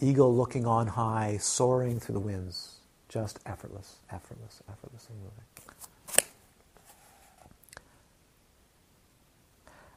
[0.00, 2.76] eagle looking on high, soaring through the winds.
[3.10, 6.26] Just effortless, effortless, effortlessly moving.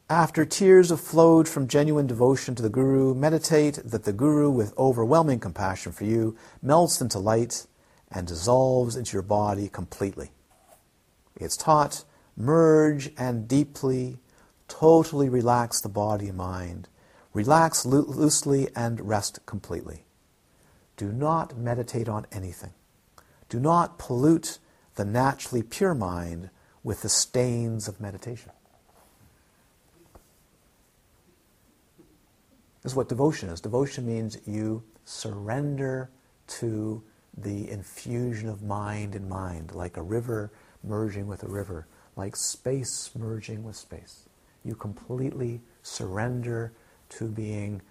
[0.10, 4.78] After tears have flowed from genuine devotion to the Guru, meditate that the Guru, with
[4.78, 7.66] overwhelming compassion for you, melts into light
[8.12, 10.32] and dissolves into your body completely.
[11.36, 12.04] It's taught
[12.38, 14.20] merge and deeply,
[14.68, 16.88] totally relax the body and mind.
[17.34, 20.06] Relax lo- loosely and rest completely.
[20.98, 22.74] Do not meditate on anything.
[23.50, 24.60] Do not pollute
[24.96, 26.50] the naturally pure mind
[26.84, 28.52] with the stains of meditation.
[32.82, 33.60] This is what devotion is.
[33.60, 36.12] Devotion means you surrender
[36.48, 37.04] to
[37.38, 40.52] the infusion of mind in mind, like a river
[40.84, 44.30] merging with a river, like space merging with space.
[44.64, 46.72] You completely surrender
[47.10, 47.82] to being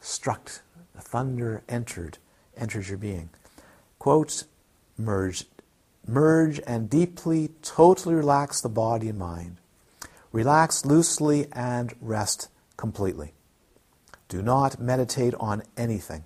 [0.00, 0.50] struck.
[0.94, 2.18] The thunder entered,
[2.56, 3.30] enters your being.
[3.98, 4.44] Quote,
[4.96, 5.44] merge,
[6.06, 9.56] merge and deeply, totally relax the body and mind.
[10.32, 13.32] Relax loosely and rest completely.
[14.28, 16.24] Do not meditate on anything.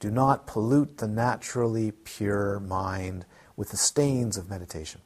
[0.00, 3.24] Do not pollute the naturally pure mind
[3.56, 5.00] with the stains of meditation.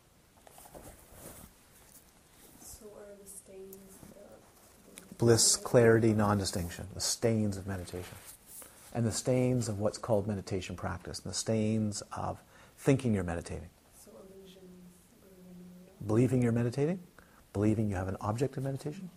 [2.61, 3.77] So are the stains?
[5.09, 8.17] The, Bliss, clarity, non distinction, the stains of meditation.
[8.95, 12.39] And the stains of what's called meditation practice, and the stains of
[12.77, 13.71] thinking you're meditating.
[14.05, 14.59] So illusions.
[16.07, 17.01] Believing you're meditating,
[17.55, 19.09] believing you have an object of meditation,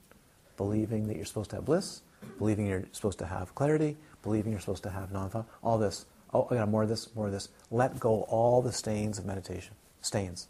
[0.56, 2.02] believing that you're supposed to have bliss,
[2.38, 6.06] believing you're supposed to have clarity, believing you're supposed to have non-thought, all this.
[6.34, 7.48] Oh, I got more of this, more of this.
[7.72, 9.76] Let go all the stains of meditation.
[10.02, 10.48] Stains.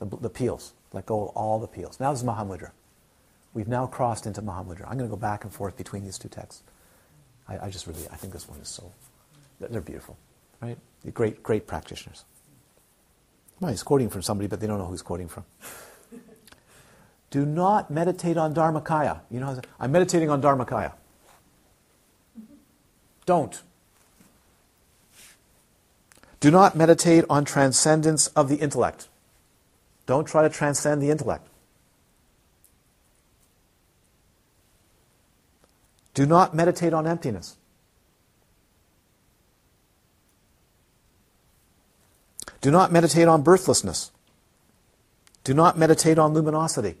[0.00, 0.72] The, the peels.
[0.92, 2.00] Let go of all the peels.
[2.00, 2.70] Now this is Mahamudra.
[3.54, 4.82] We've now crossed into Mahamudra.
[4.88, 6.62] I'm going to go back and forth between these two texts.
[7.48, 8.92] I, I just really, I think this one is so,
[9.60, 10.16] they're beautiful,
[10.60, 10.78] right?
[11.14, 12.24] Great, great practitioners.
[13.60, 15.44] Well, he's quoting from somebody, but they don't know who he's quoting from.
[17.30, 19.20] Do not meditate on Dharmakaya.
[19.30, 20.92] You know, I'm meditating on Dharmakaya.
[23.28, 23.60] Don't.
[26.40, 29.06] Do not meditate on transcendence of the intellect.
[30.06, 31.46] Don't try to transcend the intellect.
[36.14, 37.58] Do not meditate on emptiness.
[42.62, 44.10] Do not meditate on birthlessness.
[45.44, 46.96] Do not meditate on luminosity.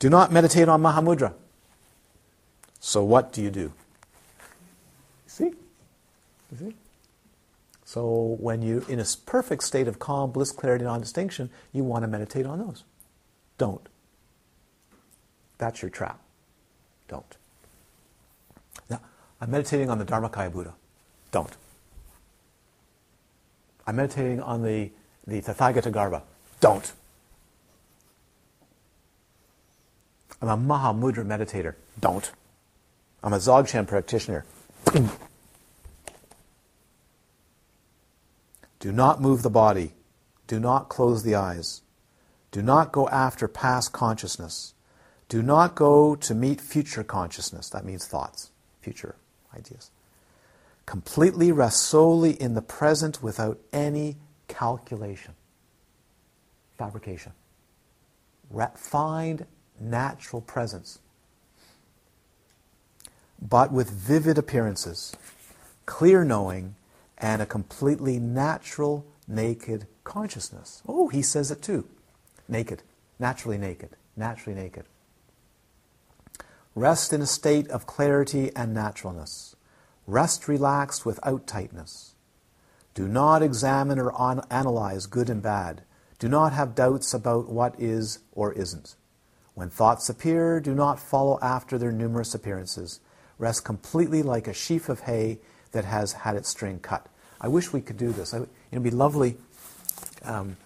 [0.00, 1.34] Do not meditate on Mahamudra.
[2.84, 3.72] So what do you do?
[5.26, 5.52] See?
[6.50, 6.74] You see?
[7.84, 12.08] So when you're in a perfect state of calm, bliss, clarity, non-distinction, you want to
[12.08, 12.82] meditate on those.
[13.56, 13.88] Don't.
[15.58, 16.18] That's your trap.
[17.06, 17.36] Don't.
[18.90, 19.00] Now,
[19.40, 20.74] I'm meditating on the Dharmakaya Buddha.
[21.30, 21.56] Don't.
[23.86, 24.90] I'm meditating on the,
[25.26, 26.22] the Tathagata Garbha.
[26.60, 26.92] Don't.
[30.40, 31.76] I'm a Mahamudra meditator.
[32.00, 32.32] Don't.
[33.22, 34.44] I'm a Dzogchen practitioner.
[38.80, 39.92] Do not move the body.
[40.48, 41.82] Do not close the eyes.
[42.50, 44.74] Do not go after past consciousness.
[45.28, 47.70] Do not go to meet future consciousness.
[47.70, 48.50] That means thoughts,
[48.80, 49.14] future
[49.56, 49.90] ideas.
[50.84, 54.16] Completely rest solely in the present without any
[54.48, 55.34] calculation,
[56.76, 57.32] fabrication.
[58.50, 59.46] Re- find
[59.80, 60.98] natural presence,
[63.42, 65.16] but with vivid appearances,
[65.84, 66.76] clear knowing,
[67.18, 70.80] and a completely natural, naked consciousness.
[70.86, 71.86] Oh, he says it too.
[72.48, 72.82] Naked,
[73.18, 74.84] naturally naked, naturally naked.
[76.74, 79.56] Rest in a state of clarity and naturalness.
[80.06, 82.14] Rest relaxed without tightness.
[82.94, 85.82] Do not examine or on- analyze good and bad.
[86.18, 88.94] Do not have doubts about what is or isn't.
[89.54, 93.00] When thoughts appear, do not follow after their numerous appearances.
[93.42, 95.36] Rest completely like a sheaf of hay
[95.72, 97.08] that has had its string cut.
[97.40, 98.32] I wish we could do this.
[98.32, 99.36] It'd be lovely.
[100.22, 100.56] Um,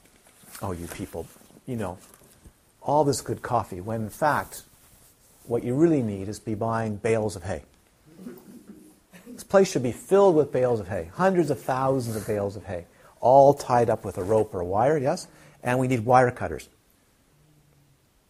[0.61, 1.27] oh, you people,
[1.65, 1.97] you know,
[2.83, 4.65] all this good coffee, when in fact,
[5.45, 7.63] what you really need is be buying bales of hay.
[9.27, 12.67] This place should be filled with bales of hay, hundreds of thousands of bales of
[12.67, 12.85] hay,
[13.21, 15.29] all tied up with a rope or a wire, yes?
[15.63, 16.69] And we need wire cutters.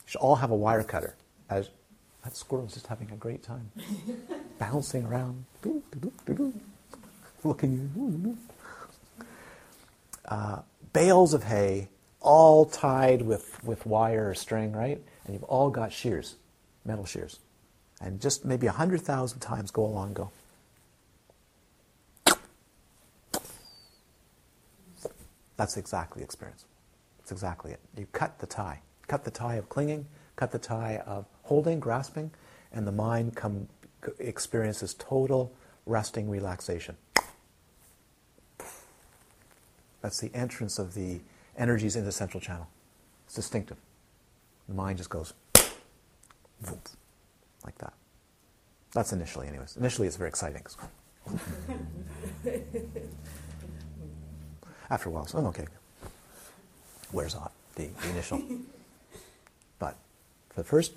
[0.04, 1.16] You should all have a wire cutter.
[1.50, 1.68] As
[2.26, 3.70] that squirrel's just having a great time,
[4.58, 5.44] bouncing around,
[7.44, 8.36] looking.
[10.24, 10.58] Uh,
[10.92, 11.88] bales of hay,
[12.20, 15.00] all tied with, with wire or string, right?
[15.24, 16.34] And you've all got shears,
[16.84, 17.38] metal shears.
[18.00, 20.32] And just maybe a 100,000 times go along, go.
[25.56, 26.64] That's exactly the experience.
[27.18, 27.78] That's exactly it.
[27.96, 28.80] You cut the tie.
[29.06, 32.30] Cut the tie of clinging, cut the tie of holding, grasping,
[32.72, 33.68] and the mind come,
[34.18, 35.52] experiences total
[35.86, 36.96] resting relaxation.
[40.02, 41.20] That's the entrance of the
[41.56, 42.68] energies in the central channel.
[43.26, 43.76] It's distinctive.
[44.68, 45.32] The mind just goes
[47.64, 47.92] like that.
[48.92, 49.76] That's initially, anyways.
[49.76, 50.62] Initially, it's very exciting.
[54.90, 55.66] After a while, so, oh, okay.
[57.12, 58.42] Wears off the, the initial.
[59.78, 59.98] But
[60.48, 60.94] for the first,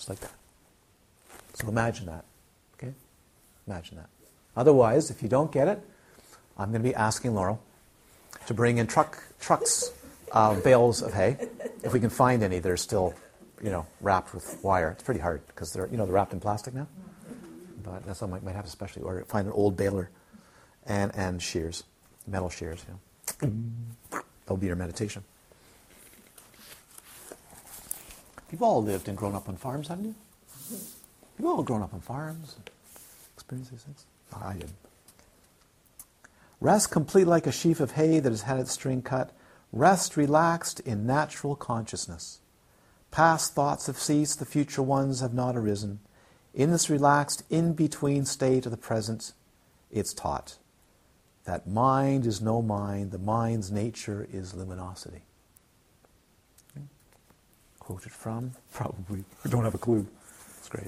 [0.00, 0.32] just like that.
[1.52, 2.24] So imagine that.
[2.74, 2.94] Okay?
[3.66, 4.08] Imagine that.
[4.56, 5.78] Otherwise, if you don't get it,
[6.56, 7.60] I'm going to be asking Laurel
[8.46, 9.92] to bring in truck trucks
[10.32, 11.36] of bales of hay,
[11.82, 13.14] if we can find any that are still,
[13.62, 14.90] you know, wrapped with wire.
[14.90, 16.86] It's pretty hard because they're, you know, they're wrapped in plastic now.
[17.82, 19.24] But that's something I might have to specially order.
[19.26, 20.08] Find an old baler
[20.86, 21.84] and, and shears,
[22.26, 22.82] metal shears.
[22.88, 24.22] You know.
[24.44, 25.24] That'll be your meditation.
[28.50, 30.14] You've all lived and grown up on farms, haven't you?
[31.38, 32.56] You've all grown up on farms,
[33.34, 34.04] experienced these things.
[34.34, 34.70] I did.
[36.60, 39.30] Rest complete like a sheaf of hay that has had its string cut.
[39.72, 42.40] Rest relaxed in natural consciousness.
[43.10, 46.00] Past thoughts have ceased, the future ones have not arisen.
[46.52, 49.32] In this relaxed, in between state of the present,
[49.90, 50.56] it's taught
[51.44, 55.22] that mind is no mind, the mind's nature is luminosity.
[57.90, 58.52] Quoted from?
[58.72, 59.24] Probably.
[59.48, 60.06] Don't have a clue.
[60.58, 60.86] It's great.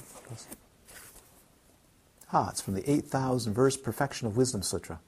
[2.33, 5.01] Ah, it's from the 8,000 verse Perfection of Wisdom Sutra.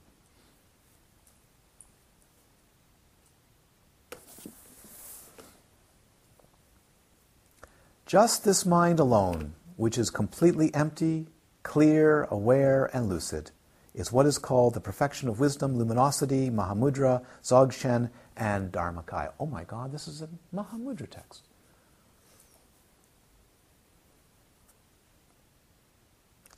[8.07, 11.29] Just this mind alone, which is completely empty,
[11.62, 13.53] clear, aware, and lucid,
[13.95, 19.31] is what is called the perfection of wisdom, luminosity, Mahamudra, Dzogchen, and Dharmakaya.
[19.39, 21.45] Oh my God, this is a Mahamudra text.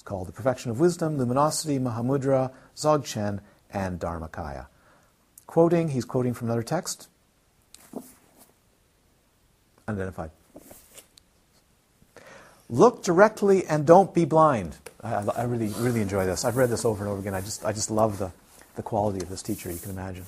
[0.06, 4.68] Called the perfection of wisdom, luminosity, Mahamudra, Dzogchen, and Dharmakaya.
[5.46, 7.08] Quoting, he's quoting from another text.
[9.86, 10.30] Unidentified.
[12.70, 14.76] Look directly and don't be blind.
[15.02, 16.44] I, I, really, really enjoy this.
[16.44, 17.34] I've read this over and over again.
[17.34, 18.32] I just, I just love the,
[18.76, 19.70] the quality of this teacher.
[19.70, 20.24] You can imagine.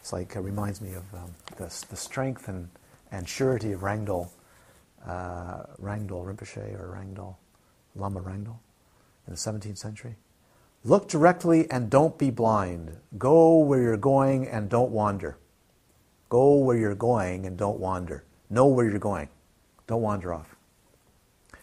[0.00, 2.68] It's like it reminds me of um, the, the strength and,
[3.12, 4.30] and surety of Rangdol,
[5.06, 7.36] uh, Rangdol Rinpoche or Rangdol,
[7.94, 8.56] Lama Rangdol
[9.28, 10.16] in the 17th century.
[10.84, 12.96] Look directly and don't be blind.
[13.18, 15.36] Go where you're going and don't wander.
[16.30, 18.24] Go where you're going and don't wander.
[18.48, 19.28] Know where you're going.
[19.86, 20.56] Don't wander off.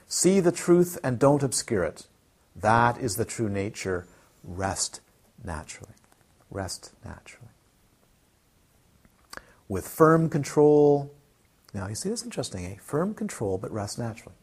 [0.07, 2.05] See the truth and don't obscure it.
[2.55, 4.05] That is the true nature.
[4.43, 5.01] Rest
[5.43, 5.93] naturally.
[6.51, 7.49] Rest naturally.
[9.67, 11.11] With firm control.
[11.73, 12.75] Now, you see, this interesting, eh?
[12.79, 14.35] Firm control, but rest naturally.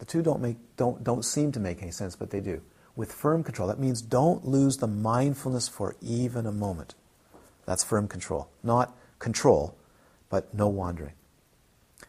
[0.00, 2.60] The two don't, make, don't, don't seem to make any sense, but they do.
[2.96, 6.94] With firm control, that means don't lose the mindfulness for even a moment.
[7.66, 8.48] That's firm control.
[8.64, 9.76] Not control,
[10.28, 11.12] but no wandering.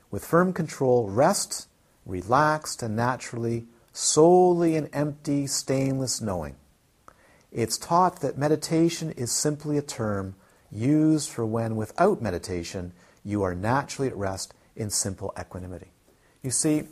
[0.09, 1.67] With firm control, rest
[2.05, 6.55] relaxed and naturally, solely an empty, stainless knowing.
[7.51, 10.35] It's taught that meditation is simply a term
[10.71, 12.93] used for when, without meditation,
[13.23, 15.91] you are naturally at rest in simple equanimity.
[16.41, 16.83] You see,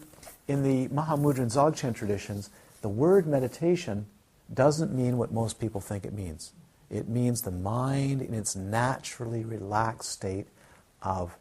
[0.50, 2.50] in the Mahamudra and Dzogchen traditions,
[2.82, 4.08] the word meditation
[4.52, 6.54] doesn't mean what most people think it means.
[6.90, 10.48] It means the mind in its naturally relaxed state
[11.04, 11.38] of,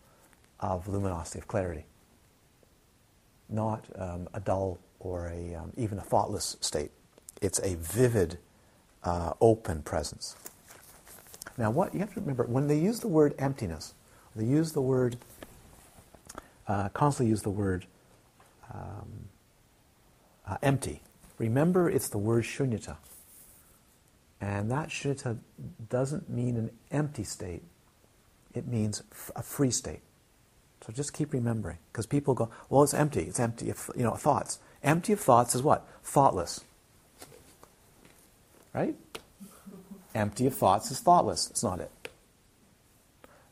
[0.60, 1.86] of luminosity, of clarity,
[3.48, 6.90] not um, a dull or a, um, even a thoughtless state.
[7.40, 8.36] It's a vivid,
[9.05, 10.36] uh, open presence.
[11.56, 13.94] Now, what you have to remember when they use the word emptiness,
[14.36, 15.16] they use the word,
[16.66, 17.86] uh, constantly use the word
[18.73, 19.28] um,
[20.47, 21.03] uh, empty.
[21.39, 22.97] Remember, it's the word shunyata.
[24.40, 25.39] And that shunyata
[25.89, 27.62] doesn't mean an empty state,
[28.55, 30.01] it means f- a free state.
[30.86, 33.23] So just keep remembering, because people go, well, it's empty.
[33.23, 34.59] It's empty of you know thoughts.
[34.82, 35.86] Empty of thoughts is what?
[36.03, 36.61] Thoughtless.
[38.73, 38.95] Right?
[40.19, 41.49] empty of thoughts is thoughtless.
[41.51, 41.90] It's not it.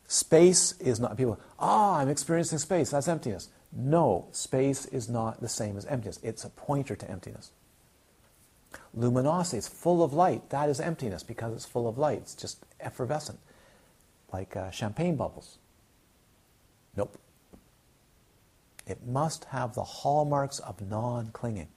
[0.07, 1.39] Space is not people.
[1.59, 2.91] Ah, oh, I'm experiencing space.
[2.91, 3.49] That's emptiness.
[3.71, 6.19] No, space is not the same as emptiness.
[6.23, 7.51] It's a pointer to emptiness.
[8.93, 10.49] Luminosity, it's full of light.
[10.49, 12.19] That is emptiness because it's full of light.
[12.19, 13.39] It's just effervescent,
[14.31, 15.57] like uh, champagne bubbles.
[16.95, 17.17] Nope.
[18.87, 21.67] It must have the hallmarks of non clinging.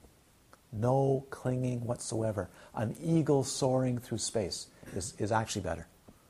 [0.71, 2.49] No clinging whatsoever.
[2.73, 5.87] An eagle soaring through space is, is actually better.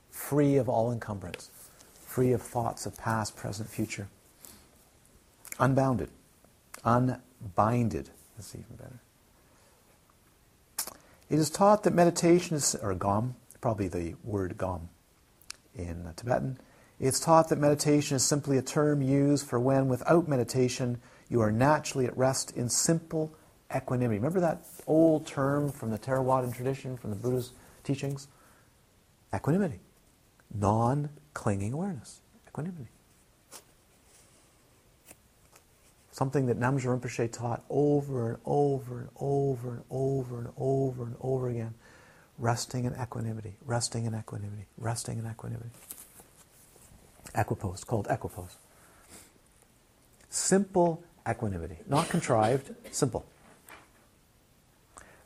[0.10, 1.50] Free of all encumbrance,
[1.94, 4.08] free of thoughts of past, present, future.
[5.60, 6.10] Unbounded,
[6.84, 8.10] unbinded
[8.40, 9.00] is even better.
[11.30, 14.90] It is taught that meditation is, or gom, probably the word gom
[15.76, 16.58] in Tibetan.
[17.00, 21.00] It's taught that meditation is simply a term used for when, without meditation,
[21.30, 23.34] you are naturally at rest in simple
[23.76, 24.20] equanimity.
[24.20, 27.54] Remember that old term from the Theravadan tradition, from the Buddha's
[27.84, 28.28] teachings?
[29.34, 29.80] Equanimity.
[30.54, 32.20] Non clinging awareness.
[32.48, 32.90] Equanimity.
[36.12, 41.16] Something that Namgyal Rinpoche taught over and over and over and over and over and
[41.22, 41.74] over again.
[42.38, 45.70] Resting in equanimity, resting in equanimity, resting in equanimity.
[47.36, 48.58] Equipoise, called equipoise.
[50.30, 53.26] Simple equanimity, not contrived, simple.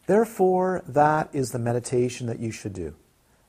[0.07, 2.95] Therefore, that is the meditation that you should do.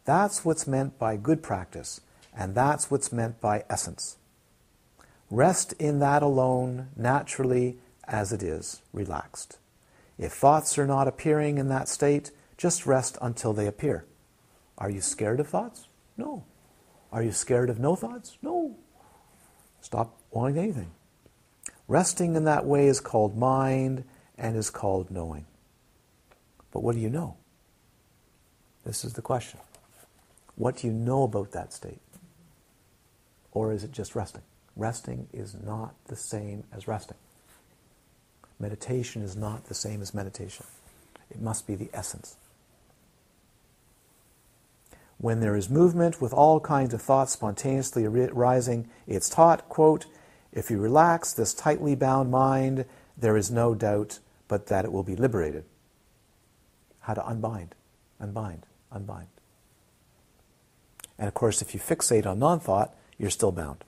[0.05, 2.01] That's what's meant by good practice,
[2.35, 4.17] and that's what's meant by essence.
[5.31, 9.59] Rest in that alone, naturally as it is, relaxed.
[10.19, 14.05] If thoughts are not appearing in that state, just rest until they appear.
[14.79, 15.89] Are you scared of thoughts?
[16.17, 16.45] No.
[17.13, 18.39] Are you scared of no thoughts?
[18.41, 18.77] No.
[19.81, 20.91] Stop wanting anything.
[21.89, 24.05] Resting in that way is called mind
[24.39, 25.47] and is called knowing.
[26.73, 27.37] But what do you know?
[28.85, 29.61] This is the question.
[30.57, 32.01] What do you know about that state?
[33.53, 34.43] Or is it just resting?
[34.77, 37.17] Resting is not the same as resting.
[38.59, 40.67] Meditation is not the same as meditation.
[41.31, 42.37] It must be the essence.
[45.19, 50.07] When there is movement with all kinds of thoughts spontaneously arising, it's taught, quote,
[50.53, 52.85] if you relax this tightly bound mind,
[53.17, 55.65] there is no doubt but that it will be liberated
[57.07, 57.75] how to unbind,
[58.21, 59.29] unbind, unbind.
[61.19, 63.85] And of course, if you fixate on non thought, you're still bound.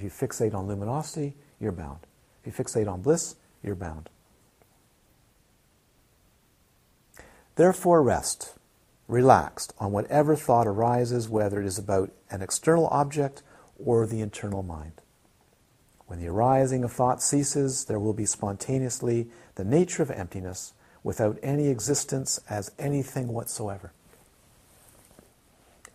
[0.00, 1.98] If you fixate on luminosity, you're bound.
[2.42, 4.08] If you fixate on bliss, you're bound.
[7.56, 8.54] Therefore, rest,
[9.08, 13.42] relaxed on whatever thought arises, whether it is about an external object
[13.78, 15.02] or the internal mind.
[16.06, 20.72] When the arising of thought ceases, there will be spontaneously the nature of emptiness
[21.04, 23.92] without any existence as anything whatsoever.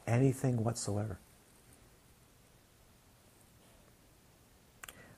[0.05, 1.17] Anything whatsoever.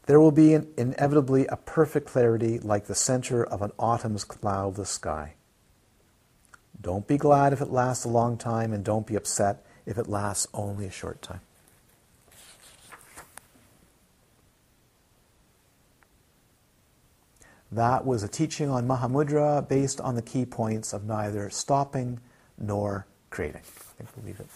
[0.08, 4.90] There will be an, inevitably a perfect clarity like the center of an autumn's cloudless
[4.90, 5.34] sky.
[6.82, 10.08] Don't be glad if it lasts a long time, and don't be upset if it
[10.08, 11.42] lasts only a short time.
[17.70, 22.22] That was a teaching on Mahamudra based on the key points of neither stopping
[22.58, 23.62] nor creating.
[23.62, 24.48] I think we'll leave it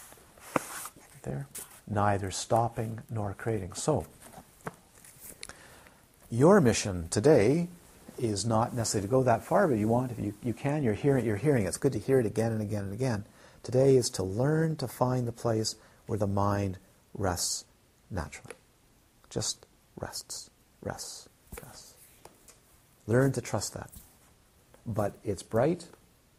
[1.24, 1.48] there.
[1.88, 3.74] Neither stopping nor creating.
[3.74, 4.06] So,
[6.32, 7.68] your mission today
[8.18, 10.94] is not necessarily to go that far, but you want, if you, you can, you're
[10.94, 11.68] hearing, you're hearing it.
[11.68, 13.26] It's good to hear it again and again and again.
[13.64, 15.76] Today is to learn to find the place
[16.08, 16.78] where the mind
[17.14, 17.66] rests
[18.10, 18.56] naturally.
[19.30, 19.66] Just
[20.00, 20.50] rests,
[20.82, 21.28] rests,
[21.62, 21.96] rests.
[23.08, 23.90] Learn to trust that.
[24.86, 25.86] But it's bright.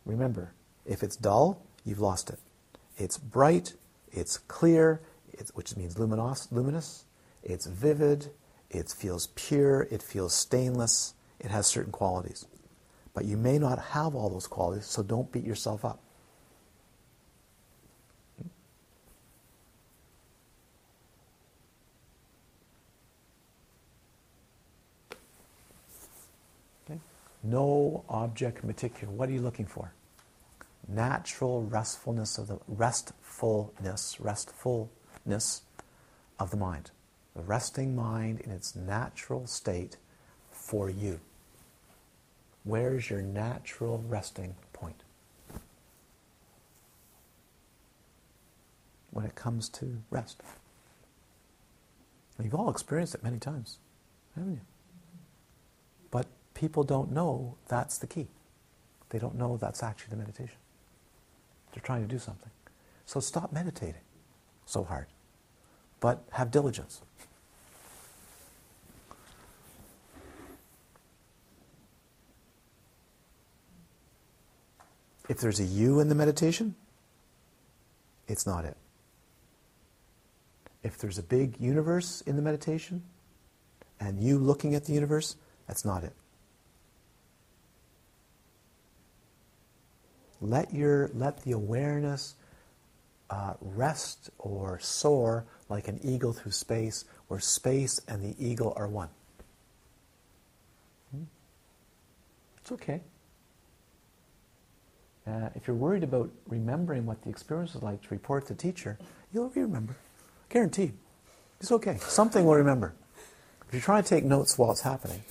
[0.07, 0.53] Remember,
[0.87, 2.39] if it's dull, you've lost it.
[2.97, 3.75] It's bright,
[4.11, 5.01] it's clear,
[5.33, 7.05] it's, which means luminos, luminous,
[7.43, 8.31] it's vivid,
[8.73, 12.47] it feels pure, it feels stainless, it has certain qualities.
[13.15, 16.01] But you may not have all those qualities, so don't beat yourself up.
[27.43, 29.13] No object particular.
[29.13, 29.93] What are you looking for?
[30.87, 35.63] Natural restfulness of the restfulness, restfulness
[36.39, 36.93] of the mind.
[37.35, 39.97] The resting mind in its natural state
[40.51, 41.21] for you.
[42.65, 45.03] Where's your natural resting point?
[49.11, 50.41] When it comes to rest.
[52.43, 53.79] You've all experienced it many times,
[54.35, 54.61] haven't you?
[56.11, 58.29] But people don't know that's the key.
[59.11, 60.57] They don't know that's actually the meditation.
[61.73, 62.51] They're trying to do something.
[63.07, 64.01] So stop meditating
[64.67, 65.07] so hard.
[66.03, 67.01] But have diligence.
[75.29, 76.75] If there's a you in the meditation,
[78.27, 78.77] it's not it.
[80.83, 83.05] If there's a big universe in the meditation,
[84.01, 85.37] and you looking at the universe,
[85.69, 86.15] that's not it.
[90.41, 92.35] Let your let the awareness
[93.31, 98.87] uh, rest or soar like an eagle through space, where space and the eagle are
[98.87, 99.09] one.
[101.11, 101.23] Hmm?
[102.61, 103.01] It's okay.
[105.27, 108.59] Uh, if you're worried about remembering what the experience was like to report to the
[108.59, 108.99] teacher,
[109.33, 109.97] you'll remember.
[110.51, 110.93] Guaranteed.
[111.61, 111.97] It's okay.
[112.01, 112.93] Something will remember.
[113.67, 115.23] If you're trying to take notes while it's happening,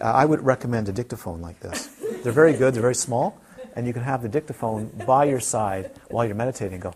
[0.00, 1.86] uh, I would recommend a dictaphone like this.
[2.22, 3.40] They're very good, they're very small,
[3.74, 6.92] and you can have the dictaphone by your side while you're meditating go,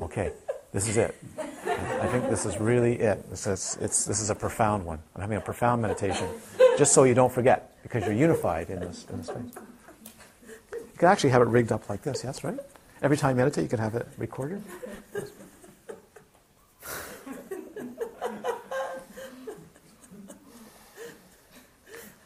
[0.00, 0.32] okay,
[0.72, 1.16] this is it.
[2.00, 3.28] I think this is really it.
[3.30, 4.98] This is, it's, this is a profound one.
[5.14, 6.28] I'm having a profound meditation,
[6.76, 9.54] just so you don't forget, because you're unified in this, in this space.
[10.72, 12.58] You can actually have it rigged up like this, yes, right?
[13.02, 14.62] Every time you meditate, you can have it recorded.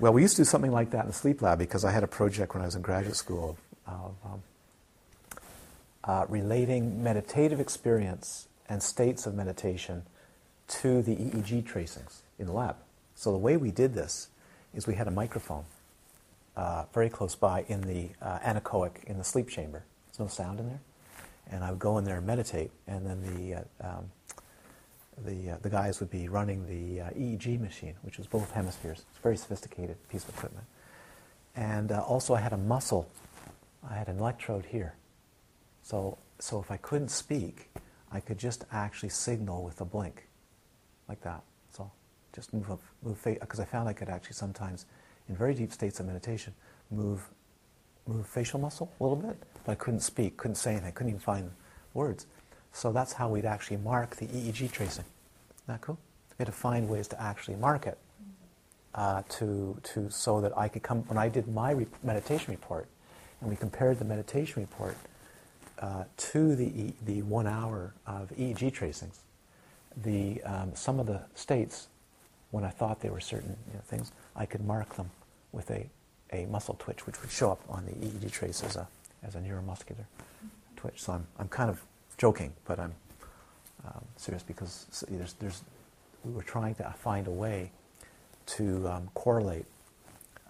[0.01, 2.03] well, we used to do something like that in the sleep lab because I had
[2.03, 3.57] a project when I was in graduate school
[3.87, 4.43] of um,
[6.05, 10.03] uh, relating meditative experience and states of meditation
[10.67, 12.77] to the EEG tracings in the lab.
[13.15, 14.29] So the way we did this
[14.75, 15.65] is we had a microphone
[16.57, 19.85] uh, very close by in the uh, anechoic, in the sleep chamber.
[20.09, 20.81] There's no sound in there.
[21.51, 24.11] And I would go in there and meditate, and then the, uh, um,
[25.25, 29.03] the, uh, the guys would be running the uh, EEG machine, which was both hemispheres.
[29.11, 30.67] It's a very sophisticated piece of equipment.
[31.55, 33.09] And uh, also, I had a muscle,
[33.89, 34.95] I had an electrode here.
[35.83, 37.71] So, so if I couldn't speak,
[38.15, 40.29] I could just actually signal with a blink,
[41.09, 41.43] like that.
[41.73, 41.91] So
[42.33, 44.87] just move up, move because I found I could actually sometimes
[45.29, 46.55] in very deep states of meditation,
[46.93, 47.29] move,
[48.07, 51.21] move facial muscle a little bit, but I couldn't speak, couldn't say anything, couldn't even
[51.21, 51.51] find
[51.93, 52.27] words.
[52.73, 55.05] So that's how we'd actually mark the EEG tracing.
[55.05, 55.99] Isn't that cool?
[56.39, 57.99] We had to find ways to actually mark it
[58.95, 61.75] uh, to, to, so that I could come, when I did my
[62.05, 62.87] meditation report,
[63.41, 64.97] and we compared the meditation report
[65.79, 69.21] uh, to the, e- the one hour of EEG tracings,
[69.97, 71.89] the, um, some of the states,
[72.51, 75.11] when I thought they were certain you know, things, I could mark them
[75.53, 75.89] with a,
[76.33, 78.87] a muscle twitch, which would show up on the EEG trace as a,
[79.23, 80.05] as a neuromuscular
[80.77, 81.03] twitch.
[81.03, 81.81] So I'm, I'm kind of
[82.19, 82.95] joking, but I'm
[83.87, 85.63] um, serious because there's, there's,
[86.25, 87.71] we were trying to find a way
[88.47, 89.67] to um, correlate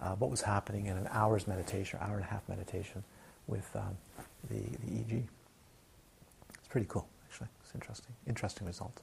[0.01, 3.03] uh, what was happening in an hour's meditation, hour and a half meditation,
[3.47, 3.97] with um,
[4.49, 5.23] the, the EEG.
[6.57, 7.47] It's pretty cool, actually.
[7.63, 8.13] It's interesting.
[8.27, 9.01] Interesting results.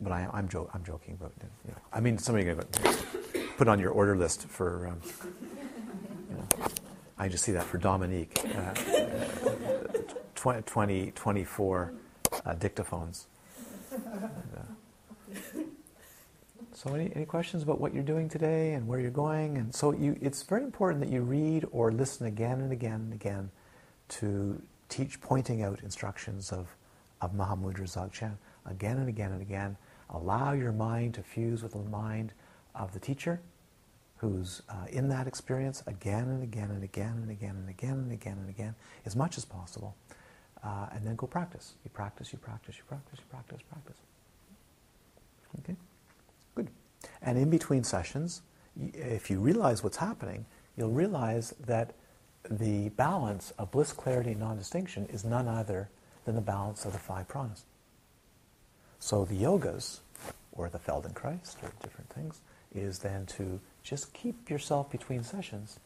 [0.00, 1.32] But I, am jo- I'm joking, but
[1.64, 2.54] you know, I mean, somebody to
[3.56, 4.88] put on your order list for.
[4.88, 5.00] Um,
[6.30, 6.66] you know,
[7.18, 8.40] I just see that for Dominique.
[8.44, 8.74] Uh,
[10.34, 11.92] 20, 24
[12.46, 13.24] uh, dictaphones.
[13.90, 14.04] And,
[14.56, 15.60] uh,
[16.72, 19.58] so, any, any questions about what you're doing today and where you're going?
[19.58, 23.12] And so, you, it's very important that you read or listen again and again and
[23.12, 23.50] again
[24.08, 26.74] to teach, pointing out instructions of,
[27.20, 28.36] of Mahamudra Dzogchen
[28.66, 29.76] again and again and again.
[30.10, 32.32] Allow your mind to fuse with the mind
[32.74, 33.40] of the teacher
[34.16, 38.12] who's uh, in that experience again and again and again and again and again and
[38.12, 38.74] again and again
[39.06, 39.94] as much as possible.
[40.64, 41.74] Uh, and then go practice.
[41.84, 43.96] You practice, you practice, you practice, you practice, practice.
[45.60, 45.76] Okay?
[46.56, 46.68] Good.
[47.22, 48.42] And in between sessions,
[48.92, 51.94] if you realize what's happening, you'll realize that
[52.50, 55.88] the balance of bliss, clarity, and non distinction is none other
[56.24, 57.62] than the balance of the five pranas.
[58.98, 60.00] So the yogas,
[60.52, 62.40] or the Feldenkrais, or different things,
[62.74, 65.78] is then to just keep yourself between sessions,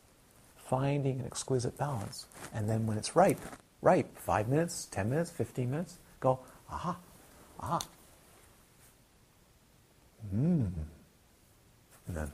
[0.57, 2.27] finding an exquisite balance.
[2.55, 3.41] And then when it's ripe,
[3.81, 6.41] ripe, five minutes, ten minutes, fifteen minutes, go,
[6.71, 6.97] aha,
[7.61, 7.81] aha.
[10.35, 10.71] Mmm.
[12.07, 12.33] And then,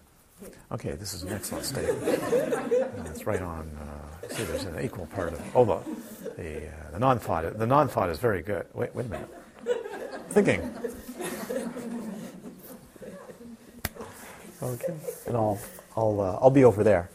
[0.73, 2.03] okay, this is an excellent statement.
[2.99, 3.71] And it's right on.
[3.81, 5.57] Uh, see, there's an equal part of.
[5.57, 5.79] Oh, the
[6.37, 7.59] the, uh, the non-thought.
[7.59, 8.67] The non-thought is very good.
[8.75, 9.31] Wait, wait a minute.
[10.31, 10.61] Thinking.
[14.61, 14.95] Okay,
[15.27, 15.59] and I'll
[15.97, 17.11] I'll uh, I'll be over there.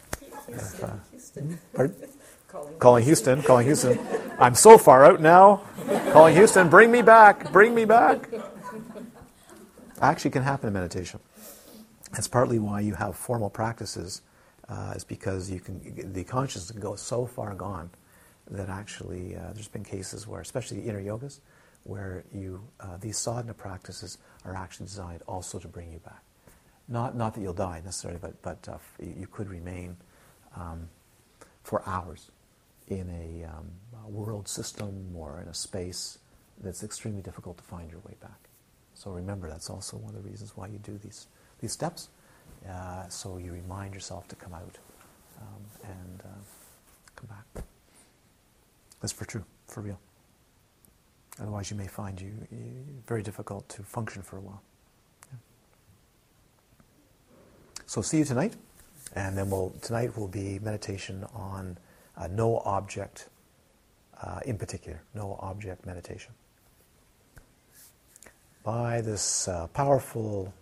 [0.47, 1.59] If, uh, Houston.
[1.73, 1.95] pardon?
[2.47, 2.77] Calling.
[2.77, 3.99] Calling Houston, calling Houston.
[4.37, 5.63] I'm so far out now.
[6.11, 8.29] Calling Houston, bring me back, bring me back.
[10.01, 11.19] Actually, can happen in meditation.
[12.13, 14.21] That's partly why you have formal practices,
[14.69, 17.89] uh, is because you can the consciousness can go so far gone
[18.49, 21.39] that actually uh, there's been cases where, especially the inner yogas,
[21.83, 26.21] where you uh, these sadhana practices are actually designed also to bring you back.
[26.87, 29.97] Not not that you'll die necessarily, but but uh, you could remain
[30.55, 30.89] um,
[31.63, 32.29] for hours
[32.89, 33.71] in a, um,
[34.05, 36.19] a world system or in a space
[36.61, 38.49] that's extremely difficult to find your way back.
[38.93, 41.27] So remember, that's also one of the reasons why you do these
[41.63, 42.09] these steps.
[42.69, 44.77] Uh, so you remind yourself to come out
[45.39, 46.43] um, and uh,
[47.15, 47.63] come back.
[48.99, 49.99] That's for true, for real.
[51.41, 54.61] Otherwise, you may find you, you very difficult to function for a while.
[55.31, 55.39] Yeah.
[57.85, 58.55] So see you tonight,
[59.15, 61.77] and then we'll tonight will be meditation on
[62.17, 63.29] uh, no object
[64.21, 66.33] uh, in particular, no object meditation.
[68.63, 70.53] By this uh, powerful,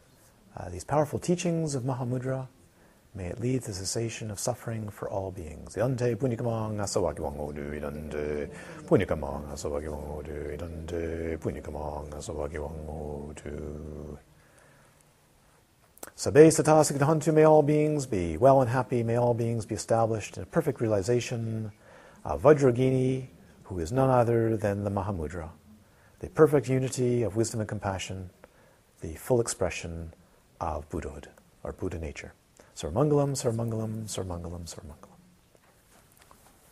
[0.57, 2.47] uh, these powerful teachings of Mahamudra,
[3.15, 5.75] may it lead to cessation of suffering for all beings.
[5.75, 8.49] Idante punikamang asawaki wangodu, idante
[8.85, 14.17] punikamang asawaki wangodu, idante punikamang asawaki wangodu.
[16.15, 20.43] Sabe satasakitahantu, may all beings be well and happy, may all beings be established in
[20.43, 21.71] a perfect realization
[22.25, 23.27] of Vajrayogini,
[23.63, 25.49] who is none other than the Mahamudra,
[26.19, 28.29] the perfect unity of wisdom and compassion,
[28.99, 30.13] the full expression
[30.61, 31.29] of Buddhahood,
[31.63, 32.33] or Buddha nature.
[32.75, 35.10] Sarmangalam, Sarmangalam, Sarmangalam, Sarmangalam.